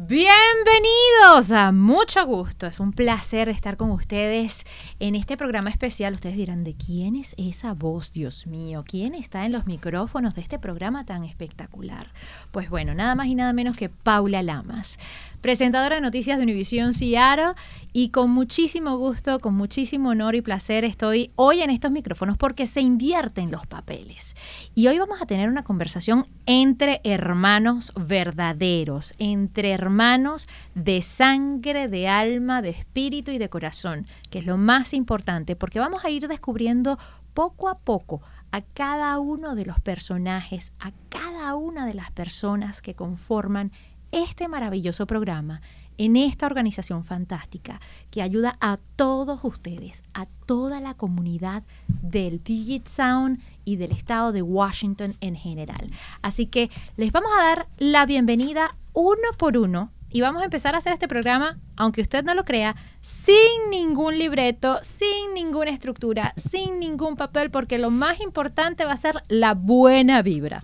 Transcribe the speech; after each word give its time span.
Bienvenidos 0.00 1.50
a 1.50 1.72
mucho 1.72 2.24
gusto. 2.24 2.68
Es 2.68 2.78
un 2.78 2.92
placer 2.92 3.48
estar 3.48 3.76
con 3.76 3.90
ustedes 3.90 4.62
en 5.00 5.16
este 5.16 5.36
programa 5.36 5.70
especial. 5.70 6.14
Ustedes 6.14 6.36
dirán, 6.36 6.62
¿de 6.62 6.76
quién 6.76 7.16
es 7.16 7.34
esa 7.36 7.74
voz, 7.74 8.12
Dios 8.12 8.46
mío? 8.46 8.84
¿Quién 8.86 9.16
está 9.16 9.44
en 9.44 9.50
los 9.50 9.66
micrófonos 9.66 10.36
de 10.36 10.42
este 10.42 10.60
programa 10.60 11.04
tan 11.04 11.24
espectacular? 11.24 12.12
Pues 12.52 12.70
bueno, 12.70 12.94
nada 12.94 13.16
más 13.16 13.26
y 13.26 13.34
nada 13.34 13.52
menos 13.52 13.76
que 13.76 13.88
Paula 13.88 14.40
Lamas 14.44 15.00
presentadora 15.40 15.96
de 15.96 16.00
noticias 16.00 16.38
de 16.38 16.44
Univisión 16.44 16.94
Seattle 16.94 17.54
y 17.92 18.10
con 18.10 18.30
muchísimo 18.30 18.96
gusto, 18.96 19.40
con 19.40 19.54
muchísimo 19.54 20.10
honor 20.10 20.34
y 20.34 20.42
placer 20.42 20.84
estoy 20.84 21.30
hoy 21.36 21.62
en 21.62 21.70
estos 21.70 21.90
micrófonos 21.90 22.36
porque 22.36 22.66
se 22.66 22.80
invierten 22.80 23.50
los 23.50 23.66
papeles. 23.66 24.36
Y 24.74 24.88
hoy 24.88 24.98
vamos 24.98 25.22
a 25.22 25.26
tener 25.26 25.48
una 25.48 25.64
conversación 25.64 26.26
entre 26.46 27.00
hermanos 27.04 27.92
verdaderos, 27.96 29.14
entre 29.18 29.70
hermanos 29.70 30.48
de 30.74 31.02
sangre, 31.02 31.88
de 31.88 32.08
alma, 32.08 32.62
de 32.62 32.70
espíritu 32.70 33.30
y 33.30 33.38
de 33.38 33.48
corazón, 33.48 34.06
que 34.30 34.40
es 34.40 34.46
lo 34.46 34.56
más 34.56 34.92
importante 34.92 35.56
porque 35.56 35.80
vamos 35.80 36.04
a 36.04 36.10
ir 36.10 36.28
descubriendo 36.28 36.98
poco 37.34 37.68
a 37.68 37.78
poco 37.78 38.20
a 38.50 38.62
cada 38.62 39.18
uno 39.18 39.54
de 39.54 39.66
los 39.66 39.80
personajes, 39.80 40.72
a 40.80 40.92
cada 41.08 41.54
una 41.54 41.86
de 41.86 41.94
las 41.94 42.10
personas 42.10 42.80
que 42.80 42.94
conforman 42.94 43.72
este 44.12 44.48
maravilloso 44.48 45.06
programa 45.06 45.60
en 45.98 46.16
esta 46.16 46.46
organización 46.46 47.04
fantástica 47.04 47.80
que 48.10 48.22
ayuda 48.22 48.56
a 48.60 48.78
todos 48.96 49.40
ustedes, 49.42 50.04
a 50.14 50.26
toda 50.46 50.80
la 50.80 50.94
comunidad 50.94 51.64
del 51.88 52.38
Puget 52.38 52.86
Sound 52.86 53.40
y 53.64 53.76
del 53.76 53.92
estado 53.92 54.32
de 54.32 54.42
Washington 54.42 55.16
en 55.20 55.34
general. 55.34 55.90
Así 56.22 56.46
que 56.46 56.70
les 56.96 57.12
vamos 57.12 57.30
a 57.36 57.42
dar 57.42 57.68
la 57.78 58.06
bienvenida 58.06 58.76
uno 58.94 59.28
por 59.36 59.58
uno 59.58 59.90
y 60.10 60.22
vamos 60.22 60.40
a 60.40 60.46
empezar 60.46 60.74
a 60.74 60.78
hacer 60.78 60.94
este 60.94 61.08
programa, 61.08 61.58
aunque 61.76 62.00
usted 62.00 62.24
no 62.24 62.32
lo 62.32 62.44
crea, 62.44 62.76
sin 63.00 63.68
ningún 63.70 64.18
libreto, 64.18 64.78
sin 64.82 65.34
ninguna 65.34 65.70
estructura, 65.70 66.32
sin 66.36 66.78
ningún 66.78 67.16
papel, 67.16 67.50
porque 67.50 67.78
lo 67.78 67.90
más 67.90 68.20
importante 68.20 68.86
va 68.86 68.92
a 68.92 68.96
ser 68.96 69.22
la 69.28 69.52
buena 69.52 70.22
vibra. 70.22 70.62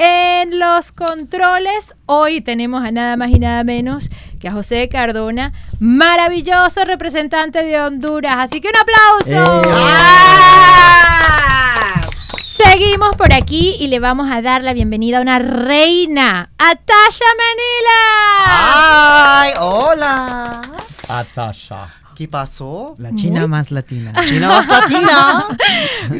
En 0.00 0.60
los 0.60 0.92
controles, 0.92 1.96
hoy 2.06 2.40
tenemos 2.40 2.84
a 2.84 2.92
nada 2.92 3.16
más 3.16 3.30
y 3.30 3.40
nada 3.40 3.64
menos 3.64 4.10
que 4.38 4.46
a 4.46 4.52
José 4.52 4.88
Cardona, 4.88 5.52
maravilloso 5.80 6.84
representante 6.84 7.64
de 7.64 7.80
Honduras. 7.80 8.36
Así 8.38 8.60
que 8.60 8.68
un 8.68 8.76
aplauso. 8.76 9.62
¡Eh! 9.68 9.72
¡Ah! 9.74 12.00
Seguimos 12.44 13.16
por 13.16 13.32
aquí 13.32 13.74
y 13.80 13.88
le 13.88 13.98
vamos 13.98 14.30
a 14.30 14.40
dar 14.40 14.62
la 14.62 14.72
bienvenida 14.72 15.18
a 15.18 15.20
una 15.20 15.40
reina, 15.40 16.48
a 16.58 16.76
Tasha 16.76 17.24
Manila. 17.36 17.98
¡Ay! 18.46 19.54
¡Hola! 19.58 20.62
Atasha. 21.08 21.97
¿Qué 22.18 22.26
pasó? 22.26 22.96
La 22.98 23.14
china 23.14 23.46
más 23.46 23.70
latina. 23.70 24.12
China 24.26 24.48
más 24.48 24.66
latina. 24.66 25.46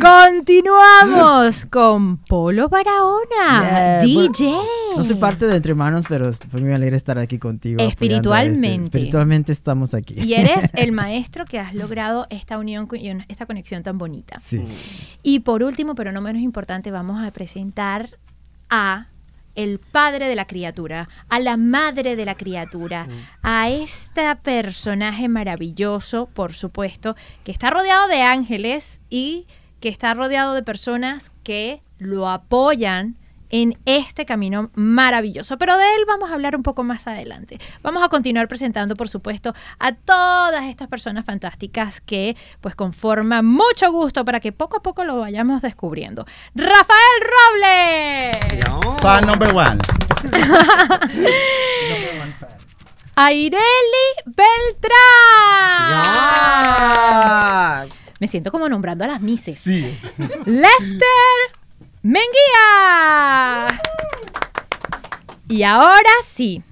Continuamos 0.00 1.66
con 1.66 2.18
Polo 2.18 2.68
Barahona, 2.68 3.98
Yeah, 3.98 4.00
DJ. 4.02 4.54
No 4.96 5.02
soy 5.02 5.16
parte 5.16 5.46
de 5.48 5.56
Entre 5.56 5.74
Manos, 5.74 6.04
pero 6.08 6.32
fue 6.32 6.60
muy 6.60 6.72
alegre 6.72 6.96
estar 6.96 7.18
aquí 7.18 7.38
contigo. 7.40 7.76
apoyando 7.82 7.90
Espiritualmente. 7.92 8.74
este- 8.74 8.82
espiritualmente 8.98 9.50
estamos 9.50 9.92
aquí. 9.94 10.14
Y 10.20 10.34
eres 10.34 10.70
el 10.74 10.92
maestro 10.92 11.44
que 11.44 11.58
has 11.58 11.74
logrado 11.74 12.28
esta 12.30 12.58
unión 12.58 12.86
y 12.92 13.10
esta 13.28 13.46
conexión 13.46 13.82
tan 13.82 13.98
bonita. 13.98 14.38
Sí. 14.38 14.64
Y 15.24 15.40
por 15.40 15.64
último, 15.64 15.96
pero 15.96 16.12
no 16.12 16.20
menos 16.20 16.42
importante, 16.42 16.92
vamos 16.92 17.20
a 17.26 17.32
presentar 17.32 18.08
a 18.70 19.08
el 19.58 19.80
padre 19.80 20.28
de 20.28 20.36
la 20.36 20.46
criatura, 20.46 21.08
a 21.28 21.40
la 21.40 21.56
madre 21.56 22.14
de 22.14 22.24
la 22.24 22.36
criatura, 22.36 23.08
a 23.42 23.68
este 23.68 24.22
personaje 24.36 25.28
maravilloso, 25.28 26.26
por 26.26 26.52
supuesto, 26.52 27.16
que 27.42 27.50
está 27.50 27.68
rodeado 27.70 28.06
de 28.06 28.22
ángeles 28.22 29.00
y 29.10 29.48
que 29.80 29.88
está 29.88 30.14
rodeado 30.14 30.54
de 30.54 30.62
personas 30.62 31.32
que 31.42 31.80
lo 31.98 32.28
apoyan 32.28 33.16
en 33.50 33.78
este 33.84 34.26
camino 34.26 34.70
maravilloso. 34.74 35.58
Pero 35.58 35.76
de 35.76 35.84
él 35.84 36.04
vamos 36.06 36.30
a 36.30 36.34
hablar 36.34 36.56
un 36.56 36.62
poco 36.62 36.84
más 36.84 37.06
adelante. 37.06 37.58
Vamos 37.82 38.02
a 38.02 38.08
continuar 38.08 38.48
presentando, 38.48 38.94
por 38.96 39.08
supuesto, 39.08 39.54
a 39.78 39.92
todas 39.92 40.64
estas 40.64 40.88
personas 40.88 41.24
fantásticas 41.24 42.00
que 42.00 42.36
pues 42.60 42.74
conforman 42.74 43.46
mucho 43.46 43.90
gusto 43.92 44.24
para 44.24 44.40
que 44.40 44.52
poco 44.52 44.78
a 44.78 44.82
poco 44.82 45.04
lo 45.04 45.18
vayamos 45.18 45.62
descubriendo. 45.62 46.24
Rafael 46.54 46.98
Robles. 47.52 48.64
No. 48.68 48.80
Fan 48.98 49.26
number 49.26 49.54
one. 49.54 49.78
Aireli 53.14 53.58
Beltrán. 54.26 54.94
Yes. 57.86 57.94
Me 58.20 58.28
siento 58.28 58.50
como 58.52 58.68
nombrando 58.68 59.04
a 59.04 59.08
las 59.08 59.20
mises. 59.20 59.58
Sí. 59.58 59.98
Lester 60.44 61.57
Menguía. 62.02 63.66
Y 65.48 65.62
ahora 65.64 66.10
sí, 66.22 66.62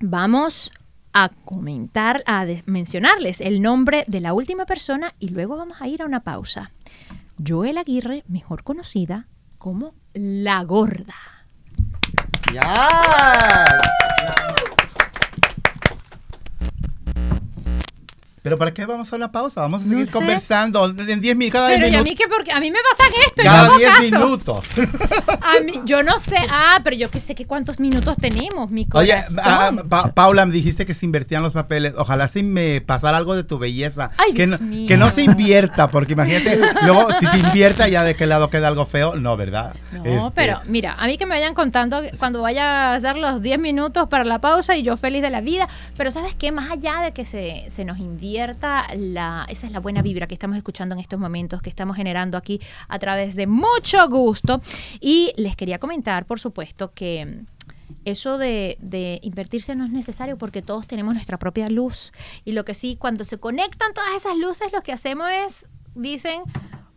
vamos 0.00 0.72
a 1.12 1.28
comentar, 1.44 2.22
a 2.26 2.46
mencionarles 2.66 3.40
el 3.40 3.60
nombre 3.60 4.04
de 4.06 4.20
la 4.20 4.32
última 4.32 4.64
persona 4.64 5.14
y 5.18 5.28
luego 5.28 5.56
vamos 5.56 5.82
a 5.82 5.88
ir 5.88 6.02
a 6.02 6.06
una 6.06 6.20
pausa. 6.20 6.70
Joel 7.46 7.78
Aguirre, 7.78 8.24
mejor 8.28 8.62
conocida 8.62 9.26
como 9.58 9.94
La 10.14 10.62
Gorda. 10.64 11.16
¿Pero 18.42 18.56
para 18.56 18.72
qué 18.72 18.86
vamos 18.86 19.12
a 19.12 19.16
una 19.16 19.30
pausa? 19.30 19.60
Vamos 19.60 19.82
a 19.82 19.84
No 19.84 19.90
seguir 19.90 20.06
sé. 20.06 20.12
conversando 20.12 20.86
en 20.86 21.20
10 21.20 21.36
minutos. 21.36 21.60
Cada 21.60 21.68
Pero 21.68 21.80
10 21.88 21.92
¿y 21.92 21.96
a 21.96 22.02
mí 22.02 22.14
qué? 22.14 22.24
Porque 22.26 22.50
a 22.52 22.58
mí 22.60 22.70
me 22.70 22.78
pasan 22.90 23.12
esto 23.26 23.42
Cada 23.42 23.66
hago 23.66 23.76
10 23.78 23.90
caso. 23.90 24.02
minutos. 24.02 24.64
A 25.42 25.60
mí, 25.60 25.72
yo 25.84 26.02
no 26.02 26.18
sé. 26.18 26.36
Ah, 26.48 26.80
pero 26.82 26.96
yo 26.96 27.10
que 27.10 27.18
sé 27.18 27.34
que 27.34 27.44
cuántos 27.46 27.80
minutos 27.80 28.16
tenemos, 28.18 28.70
mi 28.70 28.86
Oye, 28.94 29.12
corazón. 29.30 29.38
ah, 29.42 29.70
Pa- 29.88 30.12
Paula, 30.12 30.46
me 30.46 30.52
dijiste 30.54 30.86
que 30.86 30.94
se 30.94 31.04
invertían 31.04 31.42
los 31.42 31.52
papeles. 31.52 31.92
Ojalá 31.98 32.28
si 32.28 32.42
me 32.42 32.80
pasara 32.80 33.18
algo 33.18 33.34
de 33.36 33.44
tu 33.44 33.58
belleza. 33.58 34.10
Ay, 34.16 34.32
que, 34.32 34.46
Dios 34.46 34.60
no, 34.60 34.66
mío. 34.66 34.88
que 34.88 34.96
no 34.96 35.10
se 35.10 35.22
invierta, 35.22 35.88
porque 35.88 36.12
imagínate, 36.14 36.58
luego 36.84 37.12
si 37.12 37.26
se 37.26 37.38
invierta 37.38 37.88
ya 37.88 38.02
de 38.04 38.14
qué 38.14 38.26
lado 38.26 38.48
queda 38.48 38.68
algo 38.68 38.86
feo. 38.86 39.16
No, 39.16 39.36
¿verdad? 39.36 39.74
No, 39.92 40.04
Este, 40.04 40.30
pero 40.34 40.60
mira, 40.66 40.94
a 40.98 41.06
mí 41.06 41.18
que 41.18 41.26
me 41.26 41.34
vayan 41.34 41.52
contando 41.54 42.00
cuando 42.18 42.40
vaya 42.42 42.92
a 42.92 42.94
hacer 42.94 43.16
los 43.16 43.42
10 43.42 43.58
minutos 43.58 44.08
para 44.08 44.24
la 44.24 44.40
pausa 44.40 44.76
y 44.76 44.82
yo 44.82 44.96
feliz 44.96 45.20
de 45.22 45.30
la 45.30 45.40
vida. 45.42 45.68
Pero 45.96 46.10
¿sabes 46.10 46.34
qué? 46.34 46.52
Más 46.52 46.70
allá 46.70 47.00
de 47.02 47.12
que 47.12 47.24
se, 47.26 47.64
se 47.68 47.84
nos 47.84 47.98
invierta, 47.98 48.29
esa 48.36 48.86
es 49.66 49.72
la 49.72 49.80
buena 49.80 50.02
vibra 50.02 50.26
que 50.26 50.34
estamos 50.34 50.56
escuchando 50.56 50.94
en 50.94 51.00
estos 51.00 51.18
momentos, 51.18 51.62
que 51.62 51.70
estamos 51.70 51.96
generando 51.96 52.36
aquí 52.38 52.60
a 52.88 52.98
través 52.98 53.34
de 53.36 53.46
mucho 53.46 54.08
gusto. 54.08 54.60
Y 55.00 55.32
les 55.36 55.56
quería 55.56 55.78
comentar, 55.78 56.26
por 56.26 56.40
supuesto, 56.40 56.92
que 56.92 57.44
eso 58.04 58.38
de 58.38 59.18
invertirse 59.22 59.74
no 59.74 59.84
es 59.84 59.90
necesario 59.90 60.38
porque 60.38 60.62
todos 60.62 60.86
tenemos 60.86 61.14
nuestra 61.14 61.38
propia 61.38 61.68
luz. 61.68 62.12
Y 62.44 62.52
lo 62.52 62.64
que 62.64 62.74
sí, 62.74 62.96
cuando 62.96 63.24
se 63.24 63.38
conectan 63.38 63.92
todas 63.92 64.14
esas 64.16 64.36
luces, 64.36 64.72
lo 64.72 64.82
que 64.82 64.92
hacemos 64.92 65.28
es, 65.30 65.68
dicen, 65.94 66.42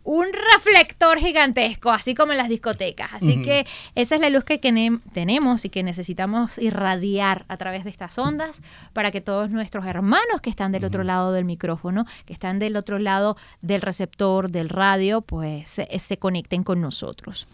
un 0.04 0.26
reflector 0.54 1.18
gigantesco, 1.18 1.90
así 1.90 2.14
como 2.14 2.32
en 2.32 2.38
las 2.38 2.48
discotecas. 2.50 3.10
Así 3.14 3.40
que 3.42 3.66
esa 3.94 4.14
es 4.16 4.20
la 4.20 4.28
luz 4.28 4.44
que 4.44 4.60
tenem- 4.60 5.00
tenemos 5.14 5.64
y 5.64 5.70
que 5.70 5.82
necesitamos 5.82 6.58
irradiar 6.58 7.46
a 7.48 7.56
través 7.56 7.84
de 7.84 7.90
estas 7.90 8.18
ondas 8.18 8.60
para 8.92 9.10
que 9.10 9.22
todos 9.22 9.50
nuestros 9.50 9.86
hermanos 9.86 10.40
que 10.42 10.50
están 10.50 10.72
del 10.72 10.84
otro 10.84 11.04
lado 11.04 11.32
del 11.32 11.46
micrófono, 11.46 12.04
que 12.26 12.34
están 12.34 12.58
del 12.58 12.76
otro 12.76 12.98
lado 12.98 13.36
del 13.62 13.80
receptor, 13.80 14.50
del 14.50 14.68
radio, 14.68 15.22
pues 15.22 15.70
se, 15.70 15.98
se 15.98 16.18
conecten 16.18 16.64
con 16.64 16.80
nosotros. 16.82 17.48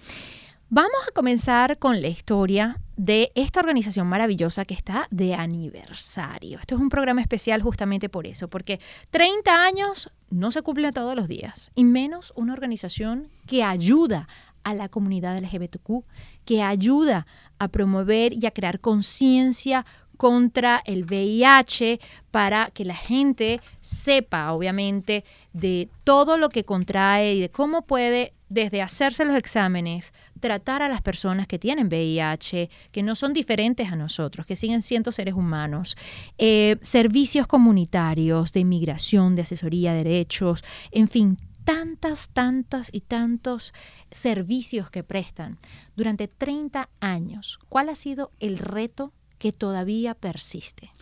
Vamos 0.73 1.01
a 1.09 1.11
comenzar 1.11 1.79
con 1.79 2.01
la 2.01 2.07
historia 2.07 2.81
de 2.97 3.33
esta 3.35 3.59
organización 3.59 4.07
maravillosa 4.07 4.65
que 4.65 4.75
está 4.75 5.09
de 5.11 5.35
aniversario. 5.35 6.61
Esto 6.61 6.77
es 6.77 6.81
un 6.81 6.89
programa 6.89 7.23
especial 7.23 7.61
justamente 7.61 8.09
por 8.09 8.25
eso, 8.25 8.47
porque 8.47 8.79
30 9.11 9.65
años 9.65 10.13
no 10.31 10.53
se 10.53 10.63
cumplen 10.63 10.93
todos 10.93 11.17
los 11.17 11.27
días, 11.27 11.73
y 11.75 11.83
menos 11.83 12.33
una 12.37 12.53
organización 12.53 13.31
que 13.49 13.65
ayuda 13.65 14.29
a 14.63 14.75
la 14.75 14.89
comunidad 14.89 15.41
LGBTQ, 15.41 16.05
que 16.45 16.63
ayuda 16.63 17.27
a 17.59 17.67
promover 17.67 18.33
y 18.33 18.47
a 18.47 18.53
crear 18.53 18.79
conciencia 18.79 19.85
contra 20.21 20.83
el 20.85 21.07
VIH 21.07 21.99
para 22.31 22.71
que 22.75 22.85
la 22.85 22.95
gente 22.95 23.59
sepa, 23.81 24.53
obviamente, 24.53 25.25
de 25.55 25.89
todo 26.05 26.37
lo 26.37 26.51
que 26.51 26.67
contrae 26.67 27.37
y 27.37 27.41
de 27.41 27.49
cómo 27.49 27.87
puede, 27.87 28.35
desde 28.51 28.83
hacerse 28.83 29.25
los 29.25 29.35
exámenes, 29.35 30.13
tratar 30.39 30.83
a 30.83 30.91
las 30.91 31.01
personas 31.01 31.47
que 31.47 31.59
tienen 31.59 31.87
VIH, 31.87 32.69
que 32.93 33.03
no 33.03 33.15
son 33.15 33.33
diferentes 33.33 33.91
a 33.91 33.97
nosotros, 33.97 34.45
que 34.45 34.57
siguen 34.57 34.83
siendo 34.83 35.11
seres 35.11 35.33
humanos, 35.33 35.97
eh, 36.37 36.77
servicios 36.83 37.47
comunitarios 37.47 38.53
de 38.53 38.61
inmigración, 38.61 39.35
de 39.35 39.43
asesoría, 39.43 39.95
de 39.95 40.05
derechos, 40.05 40.63
en 40.91 41.09
fin, 41.09 41.39
tantos, 41.65 42.29
tantos 42.29 42.91
y 42.93 43.01
tantos 43.01 43.73
servicios 44.11 44.91
que 44.91 45.03
prestan 45.03 45.57
durante 45.97 46.29
30 46.29 46.91
años. 47.01 47.59
¿Cuál 47.71 47.89
ha 47.89 47.95
sido 47.95 48.33
el 48.39 48.59
reto 48.59 49.15
que 49.41 49.51
todavía 49.53 50.15
persiste? 50.15 50.93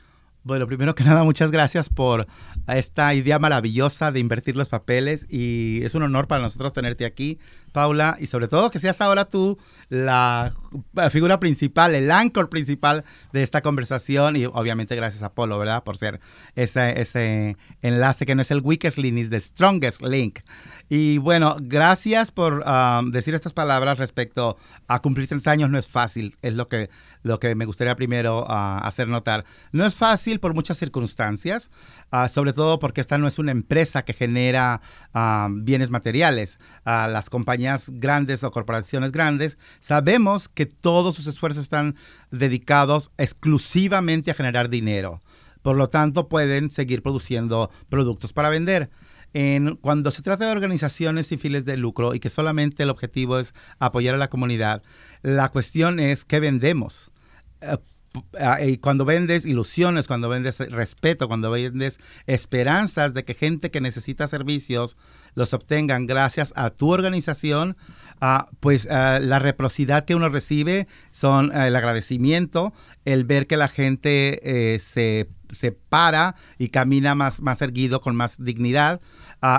Bueno, 0.45 0.67
primero 0.67 0.95
que 0.95 1.05
nada, 1.05 1.25
muchas 1.25 1.51
gracias 1.51 1.91
por 1.91 2.27
esta 2.69 3.13
idea 3.13 3.39
maravillosa 3.39 4.13
de 4.13 4.21
invertir 4.21 4.57
los 4.57 4.69
papeles 4.69 5.27
y 5.29 5.85
es 5.85 5.95
un 5.95 6.05
honor 6.05 6.27
para 6.29 6.41
nosotros 6.41 6.73
tenerte 6.73 7.05
aquí, 7.05 7.39
Paula, 7.73 8.17
y 8.21 8.29
sobre 8.29 8.49
todo 8.49 8.71
que 8.71 8.79
seas 8.79 9.01
ahora 9.01 9.27
tú 9.27 9.59
la 9.91 10.55
figura 11.11 11.41
principal, 11.41 11.95
el 11.95 12.11
anchor 12.11 12.49
principal 12.49 13.05
de 13.33 13.43
esta 13.43 13.61
conversación 13.61 14.37
y 14.37 14.47
obviamente 14.47 14.97
gracias 14.97 15.23
a 15.23 15.35
Polo, 15.35 15.59
¿verdad? 15.59 15.83
Por 15.83 15.99
ser 15.99 16.21
ese, 16.55 16.99
ese 16.99 17.57
enlace 17.83 18.25
que 18.25 18.35
no 18.35 18.43
es 18.43 18.51
el 18.51 18.61
weakest 18.61 18.97
link, 18.97 19.19
es 19.19 19.31
the 19.31 19.41
strongest 19.41 20.03
link. 20.03 20.39
Y 20.89 21.19
bueno, 21.19 21.57
gracias 21.61 22.31
por 22.31 22.65
um, 22.67 23.11
decir 23.11 23.35
estas 23.35 23.53
palabras 23.53 23.99
respecto 23.99 24.57
a 24.87 25.03
cumplir 25.03 25.29
30 25.29 25.51
años. 25.51 25.71
No 25.71 25.79
es 25.79 25.87
fácil, 25.87 26.37
es 26.41 26.55
lo 26.55 26.69
que, 26.69 26.89
lo 27.23 27.39
que 27.39 27.55
me 27.55 27.65
gustaría 27.65 27.95
primero 27.97 28.43
uh, 28.43 28.47
hacer 28.83 29.09
notar. 29.09 29.45
No 29.73 29.87
es 29.87 29.95
fácil 29.95 30.41
por 30.41 30.55
muchas 30.55 30.79
circunstancias, 30.79 31.71
uh, 32.13 32.29
sobre 32.29 32.53
todo 32.53 32.79
porque 32.79 33.01
esta 33.01 33.19
no 33.19 33.29
es 33.29 33.39
una 33.39 33.53
empresa 33.53 34.05
que 34.05 34.13
genera 34.13 34.81
uh, 35.15 35.49
bienes 35.51 35.91
materiales. 35.91 36.59
las 36.85 37.31
compañías 37.31 37.91
grandes 37.95 38.45
o 38.45 38.51
corporaciones 38.51 39.13
grandes, 39.13 39.59
sabemos 39.81 40.49
que 40.49 40.67
todos 40.67 41.15
sus 41.15 41.27
esfuerzos 41.27 41.63
están 41.63 41.97
dedicados 42.31 43.11
exclusivamente 43.19 44.31
a 44.31 44.35
generar 44.35 44.69
dinero. 44.69 45.21
Por 45.63 45.77
lo 45.77 45.89
tanto, 45.89 46.29
pueden 46.29 46.71
seguir 46.71 47.03
produciendo 47.03 47.71
productos 47.89 48.33
para 48.33 48.49
vender 48.49 48.91
cuando 49.81 50.11
se 50.11 50.23
trata 50.23 50.47
de 50.47 50.53
organizaciones 50.53 51.27
sin 51.27 51.39
fines 51.39 51.65
de 51.65 51.77
lucro 51.77 52.15
y 52.15 52.21
que 52.21 52.31
solamente 52.31 52.83
el 52.83 52.91
objetivo 52.91 53.39
es 53.39 53.55
apoyar 53.79 54.15
a 54.15 54.19
la 54.19 54.31
comunidad, 54.31 54.83
la 55.23 55.49
cuestión 55.51 56.01
es 56.01 56.25
qué 56.25 56.41
vendemos. 56.41 57.11
Eh, 57.61 57.77
eh, 58.39 58.71
y 58.71 58.77
cuando 58.79 59.05
vendes 59.05 59.45
ilusiones, 59.45 60.07
cuando 60.07 60.29
vendes 60.29 60.59
respeto, 60.71 61.29
cuando 61.29 61.51
vendes 61.51 62.01
esperanzas 62.27 63.15
de 63.15 63.25
que 63.25 63.35
gente 63.35 63.71
que 63.71 63.81
necesita 63.81 64.27
servicios 64.27 64.97
los 65.35 65.55
obtengan 65.55 66.07
gracias 66.07 66.53
a 66.57 66.71
tu 66.71 66.91
organización, 66.91 67.77
ah, 68.21 68.49
pues 68.61 68.89
ah, 68.91 69.21
la 69.21 69.39
reciprocidad 69.39 70.05
que 70.05 70.15
uno 70.15 70.29
recibe 70.29 70.89
son 71.11 71.51
ah, 71.55 71.69
el 71.69 71.77
agradecimiento, 71.77 72.73
el 73.05 73.25
ver 73.25 73.47
que 73.47 73.57
la 73.57 73.69
gente 73.69 74.75
eh, 74.75 74.79
se, 74.79 75.29
se, 75.57 75.73
para 75.73 76.35
y 76.59 76.69
camina 76.69 77.15
más, 77.15 77.41
más 77.41 77.63
erguido, 77.63 78.01
con 78.01 78.17
más 78.17 78.43
dignidad. 78.43 79.01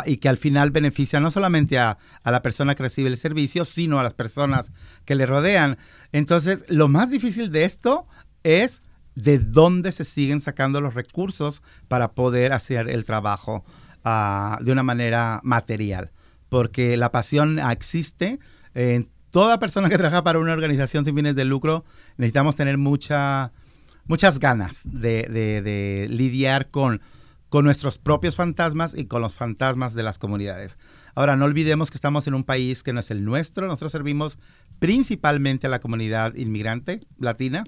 y 0.06 0.18
que 0.18 0.30
al 0.30 0.38
final 0.38 0.72
beneficia 0.72 1.20
no 1.20 1.32
solamente 1.32 1.80
a, 1.80 1.98
a, 2.24 2.32
la 2.32 2.42
persona 2.42 2.76
que 2.76 2.84
recibe 2.84 3.10
el 3.10 3.18
servicio, 3.18 3.64
sino 3.66 4.00
a 4.00 4.04
las 4.04 4.14
personas 4.14 4.72
que 5.06 5.16
le 5.16 5.26
rodean. 5.26 5.78
Entonces, 6.12 6.66
lo 6.68 6.88
más 6.88 7.10
difícil 7.10 7.52
de 7.52 7.64
esto 7.64 8.06
es 8.44 8.82
de 9.16 9.40
dónde 9.40 9.92
se 9.92 10.06
siguen 10.06 10.40
sacando 10.40 10.82
los 10.82 10.94
recursos 10.94 11.62
para 11.88 12.12
poder 12.12 12.54
hacer 12.54 12.90
el 12.90 13.06
trabajo 13.06 13.66
uh, 14.06 14.64
de 14.64 14.72
una 14.72 14.84
manera 14.84 15.42
material. 15.44 16.12
Porque 16.48 16.98
la 16.98 17.12
pasión 17.12 17.60
existe. 17.60 18.40
En 18.74 19.10
toda 19.32 19.60
persona 19.60 19.90
que 19.90 19.98
trabaja 19.98 20.24
para 20.24 20.40
una 20.40 20.54
organización 20.54 21.06
sin 21.06 21.16
fines 21.16 21.36
de 21.36 21.46
lucro, 21.46 21.84
necesitamos 22.18 22.56
tener 22.56 22.78
mucha, 22.78 23.52
muchas 24.10 24.40
ganas 24.40 24.82
de, 24.86 25.28
de, 25.30 25.62
de 25.62 26.08
lidiar 26.10 26.72
con, 26.72 27.00
nuestros 27.52 27.98
propios 27.98 28.36
fantasmas 28.36 28.98
y 28.98 29.06
con 29.06 29.22
los 29.22 29.36
fantasmas 29.36 29.94
de 29.94 30.04
las 30.04 30.20
comunidades. 30.20 30.78
Ahora, 31.16 31.36
no 31.36 31.46
olvidemos 31.46 31.90
que 31.90 31.98
estamos 31.98 32.28
en 32.28 32.34
un 32.34 32.44
país 32.44 32.84
que 32.84 32.92
no 32.92 33.00
es 33.00 33.12
el 33.12 33.24
nuestro. 33.24 33.68
Nosotros 33.68 33.92
servimos 33.92 34.40
principalmente 34.80 35.68
a 35.68 35.70
la 35.70 35.80
comunidad 35.80 36.36
inmigrante 36.36 37.02
latina 37.18 37.64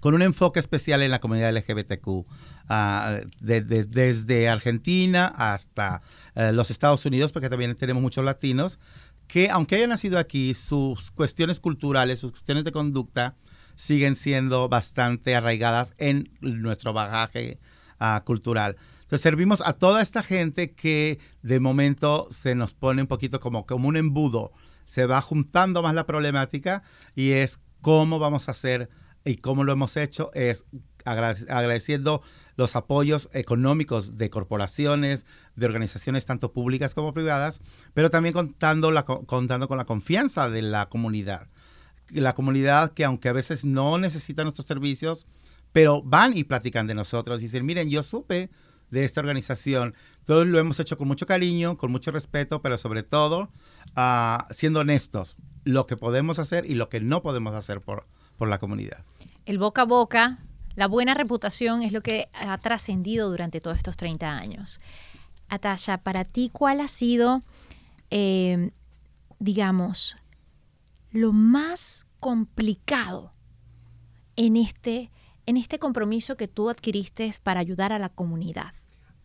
con 0.00 0.14
un 0.14 0.22
enfoque 0.22 0.60
especial 0.60 1.02
en 1.02 1.10
la 1.10 1.18
comunidad 1.18 1.56
LGBTQ, 1.56 2.26
ah, 2.68 3.20
desde 3.40 4.48
Argentina 4.48 5.26
hasta 5.26 6.02
eh, 6.34 6.52
los 6.52 6.70
Estados 6.70 7.06
Unidos, 7.06 7.32
porque 7.32 7.48
también 7.48 7.74
tenemos 7.74 8.02
muchos 8.02 8.24
latinos, 8.24 8.78
que 9.26 9.50
aunque 9.50 9.76
hayan 9.76 9.88
nacido 9.88 10.18
aquí, 10.18 10.52
sus 10.54 11.10
cuestiones 11.10 11.58
culturales, 11.58 12.20
sus 12.20 12.32
cuestiones 12.32 12.64
de 12.64 12.72
conducta, 12.72 13.36
siguen 13.76 14.14
siendo 14.14 14.68
bastante 14.68 15.34
arraigadas 15.34 15.94
en 15.98 16.30
nuestro 16.40 16.92
bagaje 16.92 17.58
ah, 17.98 18.22
cultural. 18.24 18.76
Entonces 19.02 19.20
servimos 19.20 19.62
a 19.64 19.74
toda 19.74 20.02
esta 20.02 20.22
gente 20.22 20.72
que 20.72 21.18
de 21.42 21.60
momento 21.60 22.26
se 22.30 22.54
nos 22.54 22.74
pone 22.74 23.02
un 23.02 23.08
poquito 23.08 23.40
como, 23.40 23.66
como 23.66 23.88
un 23.88 23.96
embudo, 23.96 24.52
se 24.86 25.06
va 25.06 25.20
juntando 25.20 25.82
más 25.82 25.94
la 25.94 26.06
problemática 26.06 26.82
y 27.14 27.32
es 27.32 27.60
cómo 27.80 28.18
vamos 28.18 28.48
a 28.48 28.52
hacer 28.52 28.88
y 29.24 29.36
cómo 29.36 29.64
lo 29.64 29.72
hemos 29.72 29.96
hecho 29.96 30.30
es 30.34 30.66
agradeciendo 31.04 32.22
los 32.56 32.76
apoyos 32.76 33.28
económicos 33.32 34.16
de 34.16 34.30
corporaciones, 34.30 35.26
de 35.56 35.66
organizaciones 35.66 36.24
tanto 36.24 36.52
públicas 36.52 36.94
como 36.94 37.12
privadas, 37.12 37.60
pero 37.94 38.10
también 38.10 38.32
contando, 38.32 38.92
con 39.26 39.78
la 39.78 39.84
confianza 39.84 40.48
de 40.48 40.62
la 40.62 40.88
comunidad. 40.88 41.48
La 42.20 42.34
comunidad 42.34 42.92
que 42.92 43.04
aunque 43.04 43.28
a 43.28 43.32
veces 43.32 43.64
no 43.64 43.98
necesita 43.98 44.42
nuestros 44.42 44.66
servicios, 44.66 45.26
pero 45.72 46.02
van 46.02 46.36
y 46.36 46.44
platican 46.44 46.86
de 46.86 46.94
nosotros 46.94 47.40
y 47.40 47.44
dicen, 47.44 47.66
miren, 47.66 47.90
yo 47.90 48.02
supe 48.02 48.50
de 48.90 49.04
esta 49.04 49.20
organización. 49.20 49.94
Todo 50.24 50.44
lo 50.44 50.58
hemos 50.58 50.78
hecho 50.80 50.96
con 50.96 51.08
mucho 51.08 51.26
cariño, 51.26 51.76
con 51.76 51.90
mucho 51.90 52.10
respeto, 52.10 52.62
pero 52.62 52.78
sobre 52.78 53.02
todo 53.02 53.50
uh, 53.96 54.42
siendo 54.52 54.80
honestos, 54.80 55.36
lo 55.64 55.86
que 55.86 55.96
podemos 55.96 56.38
hacer 56.38 56.64
y 56.66 56.74
lo 56.74 56.88
que 56.88 57.00
no 57.00 57.22
podemos 57.22 57.54
hacer 57.54 57.80
por, 57.80 58.06
por 58.36 58.48
la 58.48 58.58
comunidad. 58.58 58.98
El 59.46 59.58
boca 59.58 59.82
a 59.82 59.86
boca, 59.86 60.38
la 60.76 60.86
buena 60.86 61.14
reputación 61.14 61.82
es 61.82 61.92
lo 61.92 62.02
que 62.02 62.28
ha 62.32 62.56
trascendido 62.58 63.30
durante 63.30 63.60
todos 63.60 63.76
estos 63.76 63.96
30 63.96 64.30
años. 64.30 64.78
Atasha, 65.48 65.98
para 65.98 66.24
ti, 66.24 66.50
¿cuál 66.52 66.80
ha 66.80 66.88
sido, 66.88 67.38
eh, 68.10 68.70
digamos, 69.38 70.16
lo 71.14 71.32
más 71.32 72.06
complicado 72.18 73.30
en 74.36 74.56
este, 74.56 75.12
en 75.46 75.56
este 75.56 75.78
compromiso 75.78 76.36
que 76.36 76.48
tú 76.48 76.68
adquiriste 76.68 77.32
para 77.42 77.60
ayudar 77.60 77.92
a 77.92 77.98
la 77.98 78.08
comunidad? 78.08 78.74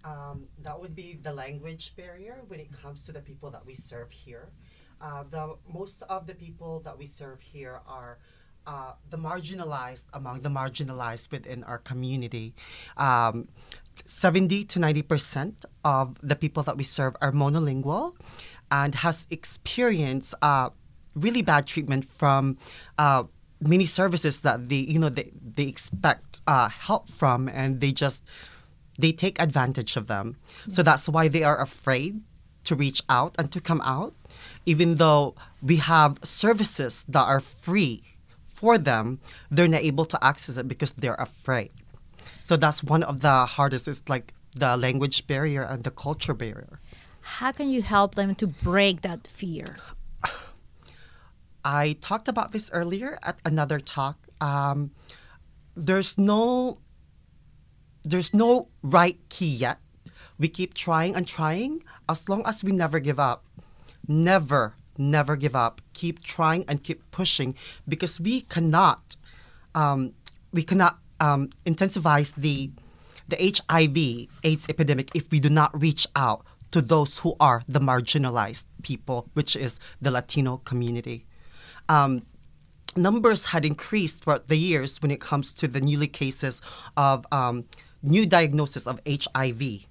Um, 0.06 0.48
that 0.64 0.80
would 0.80 0.96
be 0.96 1.20
the 1.22 1.34
language 1.34 1.94
barrier 1.98 2.44
when 2.48 2.60
it 2.60 2.70
comes 2.72 3.06
to 3.06 3.12
the 3.12 3.20
people 3.20 3.50
that 3.52 3.66
we 3.66 3.74
serve 3.74 4.12
here. 4.12 4.50
Uh, 5.02 5.24
the 5.30 5.58
most 5.68 6.04
of 6.04 6.26
the 6.26 6.36
people 6.36 6.80
that 6.84 6.98
we 6.98 7.06
serve 7.08 7.42
here 7.42 7.82
are 7.88 8.20
uh, 8.68 8.94
the 9.10 9.18
marginalized 9.18 10.08
among 10.14 10.42
the 10.42 10.50
marginalized 10.50 11.32
within 11.32 11.64
our 11.64 11.80
community. 11.80 12.54
Um, 12.98 13.50
70 14.06 14.64
to 14.66 14.80
90 14.80 15.02
percent 15.02 15.66
of 15.84 16.16
the 16.22 16.36
people 16.36 16.64
that 16.64 16.78
we 16.78 16.84
serve 16.84 17.16
are 17.20 17.32
monolingual 17.32 18.16
and 18.72 18.96
has 18.96 19.26
experienced 19.30 20.36
uh, 20.42 20.70
really 21.22 21.42
bad 21.42 21.66
treatment 21.66 22.06
from 22.06 22.58
uh, 22.98 23.24
many 23.62 23.86
services 23.86 24.42
that 24.42 24.70
they 24.70 24.78
you 24.78 25.00
know 25.00 25.10
they, 25.10 25.32
they 25.56 25.68
expect 25.68 26.42
uh, 26.48 26.70
help 26.70 27.10
from 27.10 27.48
and 27.50 27.82
they 27.82 27.92
just 27.92 28.24
they 28.98 29.12
take 29.12 29.42
advantage 29.42 29.96
of 29.96 30.08
them 30.08 30.36
so 30.68 30.84
that's 30.84 31.08
why 31.08 31.28
they 31.28 31.44
are 31.44 31.60
afraid 31.62 32.22
to 32.64 32.76
reach 32.76 33.02
out 33.10 33.36
and 33.38 33.52
to 33.52 33.60
come 33.60 33.82
out 33.82 34.14
even 34.66 34.96
though 34.96 35.36
we 35.62 35.78
have 35.78 36.20
services 36.24 37.06
that 37.10 37.24
are 37.24 37.40
free 37.40 38.04
for 38.60 38.78
them, 38.78 39.20
they're 39.50 39.68
not 39.68 39.82
able 39.82 40.06
to 40.06 40.18
access 40.24 40.58
it 40.58 40.68
because 40.68 40.92
they're 40.92 41.16
afraid. 41.16 41.72
So 42.40 42.58
that's 42.58 42.84
one 42.84 43.04
of 43.04 43.22
the 43.22 43.46
hardest 43.46 43.88
is 43.88 44.04
like 44.10 44.34
the 44.54 44.76
language 44.76 45.28
barrier 45.28 45.64
and 45.64 45.84
the 45.84 45.92
culture 45.92 46.34
barrier. 46.34 46.82
How 47.22 47.52
can 47.52 47.70
you 47.70 47.82
help 47.82 48.16
them 48.16 48.36
to 48.36 48.48
break 48.48 49.02
that 49.02 49.28
fear? 49.28 49.78
I 51.70 51.98
talked 52.02 52.28
about 52.28 52.52
this 52.52 52.72
earlier 52.74 53.20
at 53.22 53.38
another 53.46 53.80
talk. 53.80 54.18
Um, 54.42 54.90
there's 55.78 56.18
no 56.18 56.80
there's 58.02 58.34
no 58.34 58.70
right 58.82 59.20
key 59.30 59.54
yet. 59.54 59.78
We 60.40 60.48
keep 60.50 60.74
trying 60.74 61.14
and 61.16 61.28
trying 61.28 61.84
as 62.10 62.28
long 62.28 62.42
as 62.48 62.64
we 62.64 62.72
never 62.72 62.98
give 62.98 63.20
up. 63.20 63.46
Never 64.08 64.74
never 64.98 65.36
give 65.36 65.56
up, 65.56 65.80
keep 65.94 66.24
trying 66.24 66.66
and 66.68 66.84
keep 66.84 67.06
pushing 67.12 67.54
because 67.88 68.20
we 68.20 68.42
cannot 68.42 69.16
um, 69.76 70.14
we 70.52 70.64
cannot 70.64 70.98
um, 71.20 71.52
intensify 71.70 72.24
the 72.36 72.72
the 73.28 73.38
HIV 73.38 74.26
AIDS 74.44 74.66
epidemic 74.68 75.14
if 75.14 75.30
we 75.30 75.40
do 75.40 75.52
not 75.54 75.70
reach 75.80 76.08
out 76.16 76.42
to 76.72 76.82
those 76.82 77.20
who 77.20 77.36
are 77.40 77.62
the 77.70 77.80
marginalized 77.80 78.66
people, 78.82 79.30
which 79.34 79.56
is 79.56 79.80
the 80.02 80.10
Latino 80.10 80.58
community. 80.58 81.29
Um, 81.90 82.24
numbers 82.96 83.48
had 83.48 83.66
increased 83.66 84.24
throughout 84.24 84.48
the 84.48 84.56
years 84.56 85.02
when 85.02 85.12
it 85.12 85.20
comes 85.20 85.54
to 85.54 85.68
the 85.68 85.82
newly 85.82 86.08
cases 86.08 86.62
of 86.96 87.26
um, 87.32 87.66
new 88.02 88.26
diagnosis 88.26 88.88
of 88.88 89.02
HIV 89.06 89.88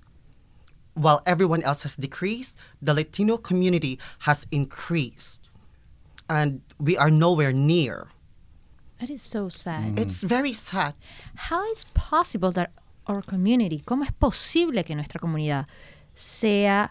while 0.99 1.23
everyone 1.25 1.63
else 1.63 1.85
has 1.85 1.95
decreased, 1.95 2.59
the 2.83 2.93
Latino 2.93 3.37
community 3.37 4.01
has 4.21 4.47
increased. 4.51 5.49
And 6.29 6.61
we 6.79 6.97
are 6.99 7.11
nowhere 7.11 7.53
near 7.53 8.09
That 9.01 9.11
is 9.11 9.23
so 9.23 9.49
sad. 9.49 9.99
It's 9.99 10.23
very 10.25 10.53
sad. 10.53 10.95
How 11.37 11.71
is 11.71 11.85
possible 11.95 12.51
that 12.53 12.73
our 13.07 13.23
community, 13.23 13.81
cómo 13.87 14.05
es 14.05 14.13
posible 14.13 14.83
que 14.83 14.97
nuestra 14.97 15.21
comunidad 15.21 15.67
sea 16.17 16.89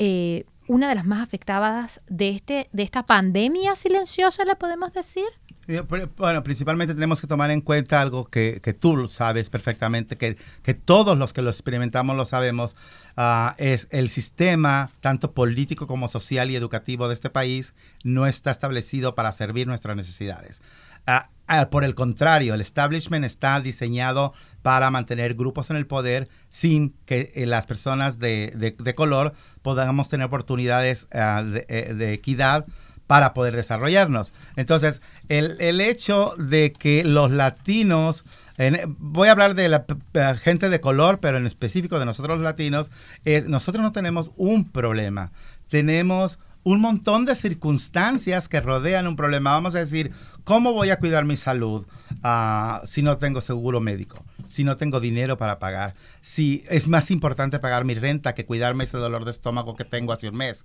eh, 0.00 0.44
una 0.66 0.88
de 0.88 0.94
las 0.94 1.04
más 1.04 1.22
afectadas 1.22 2.00
de 2.08 2.30
este 2.30 2.68
de 2.72 2.82
esta 2.82 3.04
pandemia 3.04 3.74
silenciosa, 3.74 4.44
le 4.44 4.56
podemos 4.56 4.92
decir? 4.92 5.24
Eh, 5.66 5.82
Bueno, 6.16 6.42
principalmente 6.42 6.94
tenemos 6.94 7.20
que 7.20 7.26
tomar 7.26 7.50
en 7.50 7.60
cuenta 7.60 8.00
algo 8.00 8.26
que, 8.26 8.60
que 8.62 8.74
tú 8.74 9.06
sabes 9.06 9.50
perfectamente, 9.50 10.16
que, 10.16 10.36
que 10.62 10.74
todos 10.74 11.16
los 11.16 11.32
que 11.32 11.42
lo 11.42 11.50
experimentamos 11.50 12.16
lo 12.16 12.26
sabemos, 12.26 12.76
ah, 13.16 13.54
es 13.58 13.88
el 13.90 14.08
sistema, 14.08 14.90
tanto 15.00 15.32
político 15.32 15.86
como 15.86 16.08
social 16.08 16.50
y 16.50 16.56
educativo 16.56 17.08
de 17.08 17.14
este 17.14 17.30
país, 17.30 17.74
no 18.02 18.26
está 18.26 18.50
establecido 18.50 19.14
para 19.14 19.32
servir 19.32 19.66
nuestras 19.66 19.96
necesidades. 19.96 20.62
Ah, 21.06 21.30
ah, 21.46 21.68
por 21.70 21.84
el 21.84 21.94
contrario, 21.94 22.54
el 22.54 22.60
establishment 22.60 23.24
está 23.24 23.60
diseñado 23.60 24.32
para 24.62 24.90
mantener 24.90 25.34
grupos 25.34 25.70
en 25.70 25.76
el 25.76 25.86
poder 25.86 26.28
sin 26.48 26.94
que 27.06 27.32
eh, 27.34 27.46
las 27.46 27.66
personas 27.66 28.18
de, 28.18 28.52
de- 28.56 28.94
color 28.94 29.32
podamos 29.62 30.08
tener 30.08 30.26
oportunidades 30.26 31.06
ah, 31.12 31.42
de, 31.44 31.66
eh, 31.68 31.94
de 31.94 32.12
equidad 32.12 32.64
para 33.06 33.34
poder 33.34 33.54
desarrollarnos. 33.54 34.32
Entonces, 34.56 35.02
el, 35.28 35.56
el 35.60 35.80
hecho 35.82 36.32
de 36.38 36.72
que 36.72 37.04
los 37.04 37.30
latinos, 37.30 38.24
voy 38.98 39.28
a 39.28 39.32
hablar 39.32 39.54
de 39.54 39.68
la 39.68 39.84
p- 39.84 39.96
gente 40.38 40.70
de 40.70 40.80
color, 40.80 41.18
pero 41.20 41.36
en 41.36 41.44
específico 41.44 41.98
de 41.98 42.06
nosotros 42.06 42.36
los 42.36 42.44
latinos, 42.44 42.90
nosotros 43.46 43.82
no 43.82 43.92
tenemos 43.92 44.30
un 44.36 44.70
problema, 44.70 45.32
tenemos 45.68 46.38
un 46.64 46.80
montón 46.80 47.24
de 47.24 47.34
circunstancias 47.34 48.48
que 48.48 48.60
rodean 48.60 49.06
un 49.06 49.16
problema. 49.16 49.52
Vamos 49.52 49.74
a 49.74 49.80
decir, 49.80 50.12
¿cómo 50.44 50.72
voy 50.72 50.90
a 50.90 50.98
cuidar 50.98 51.24
mi 51.24 51.36
salud 51.36 51.86
ah, 52.22 52.82
si 52.86 53.02
no 53.02 53.16
tengo 53.18 53.40
seguro 53.40 53.80
médico? 53.80 54.24
Si 54.48 54.64
no 54.64 54.76
tengo 54.76 55.00
dinero 55.00 55.36
para 55.38 55.58
pagar, 55.58 55.94
si 56.20 56.64
es 56.68 56.88
más 56.88 57.10
importante 57.10 57.58
pagar 57.58 57.84
mi 57.84 57.94
renta 57.94 58.34
que 58.34 58.46
cuidarme 58.46 58.84
ese 58.84 58.98
dolor 58.98 59.24
de 59.24 59.30
estómago 59.30 59.76
que 59.76 59.84
tengo 59.84 60.12
hace 60.12 60.28
un 60.28 60.36
mes. 60.36 60.64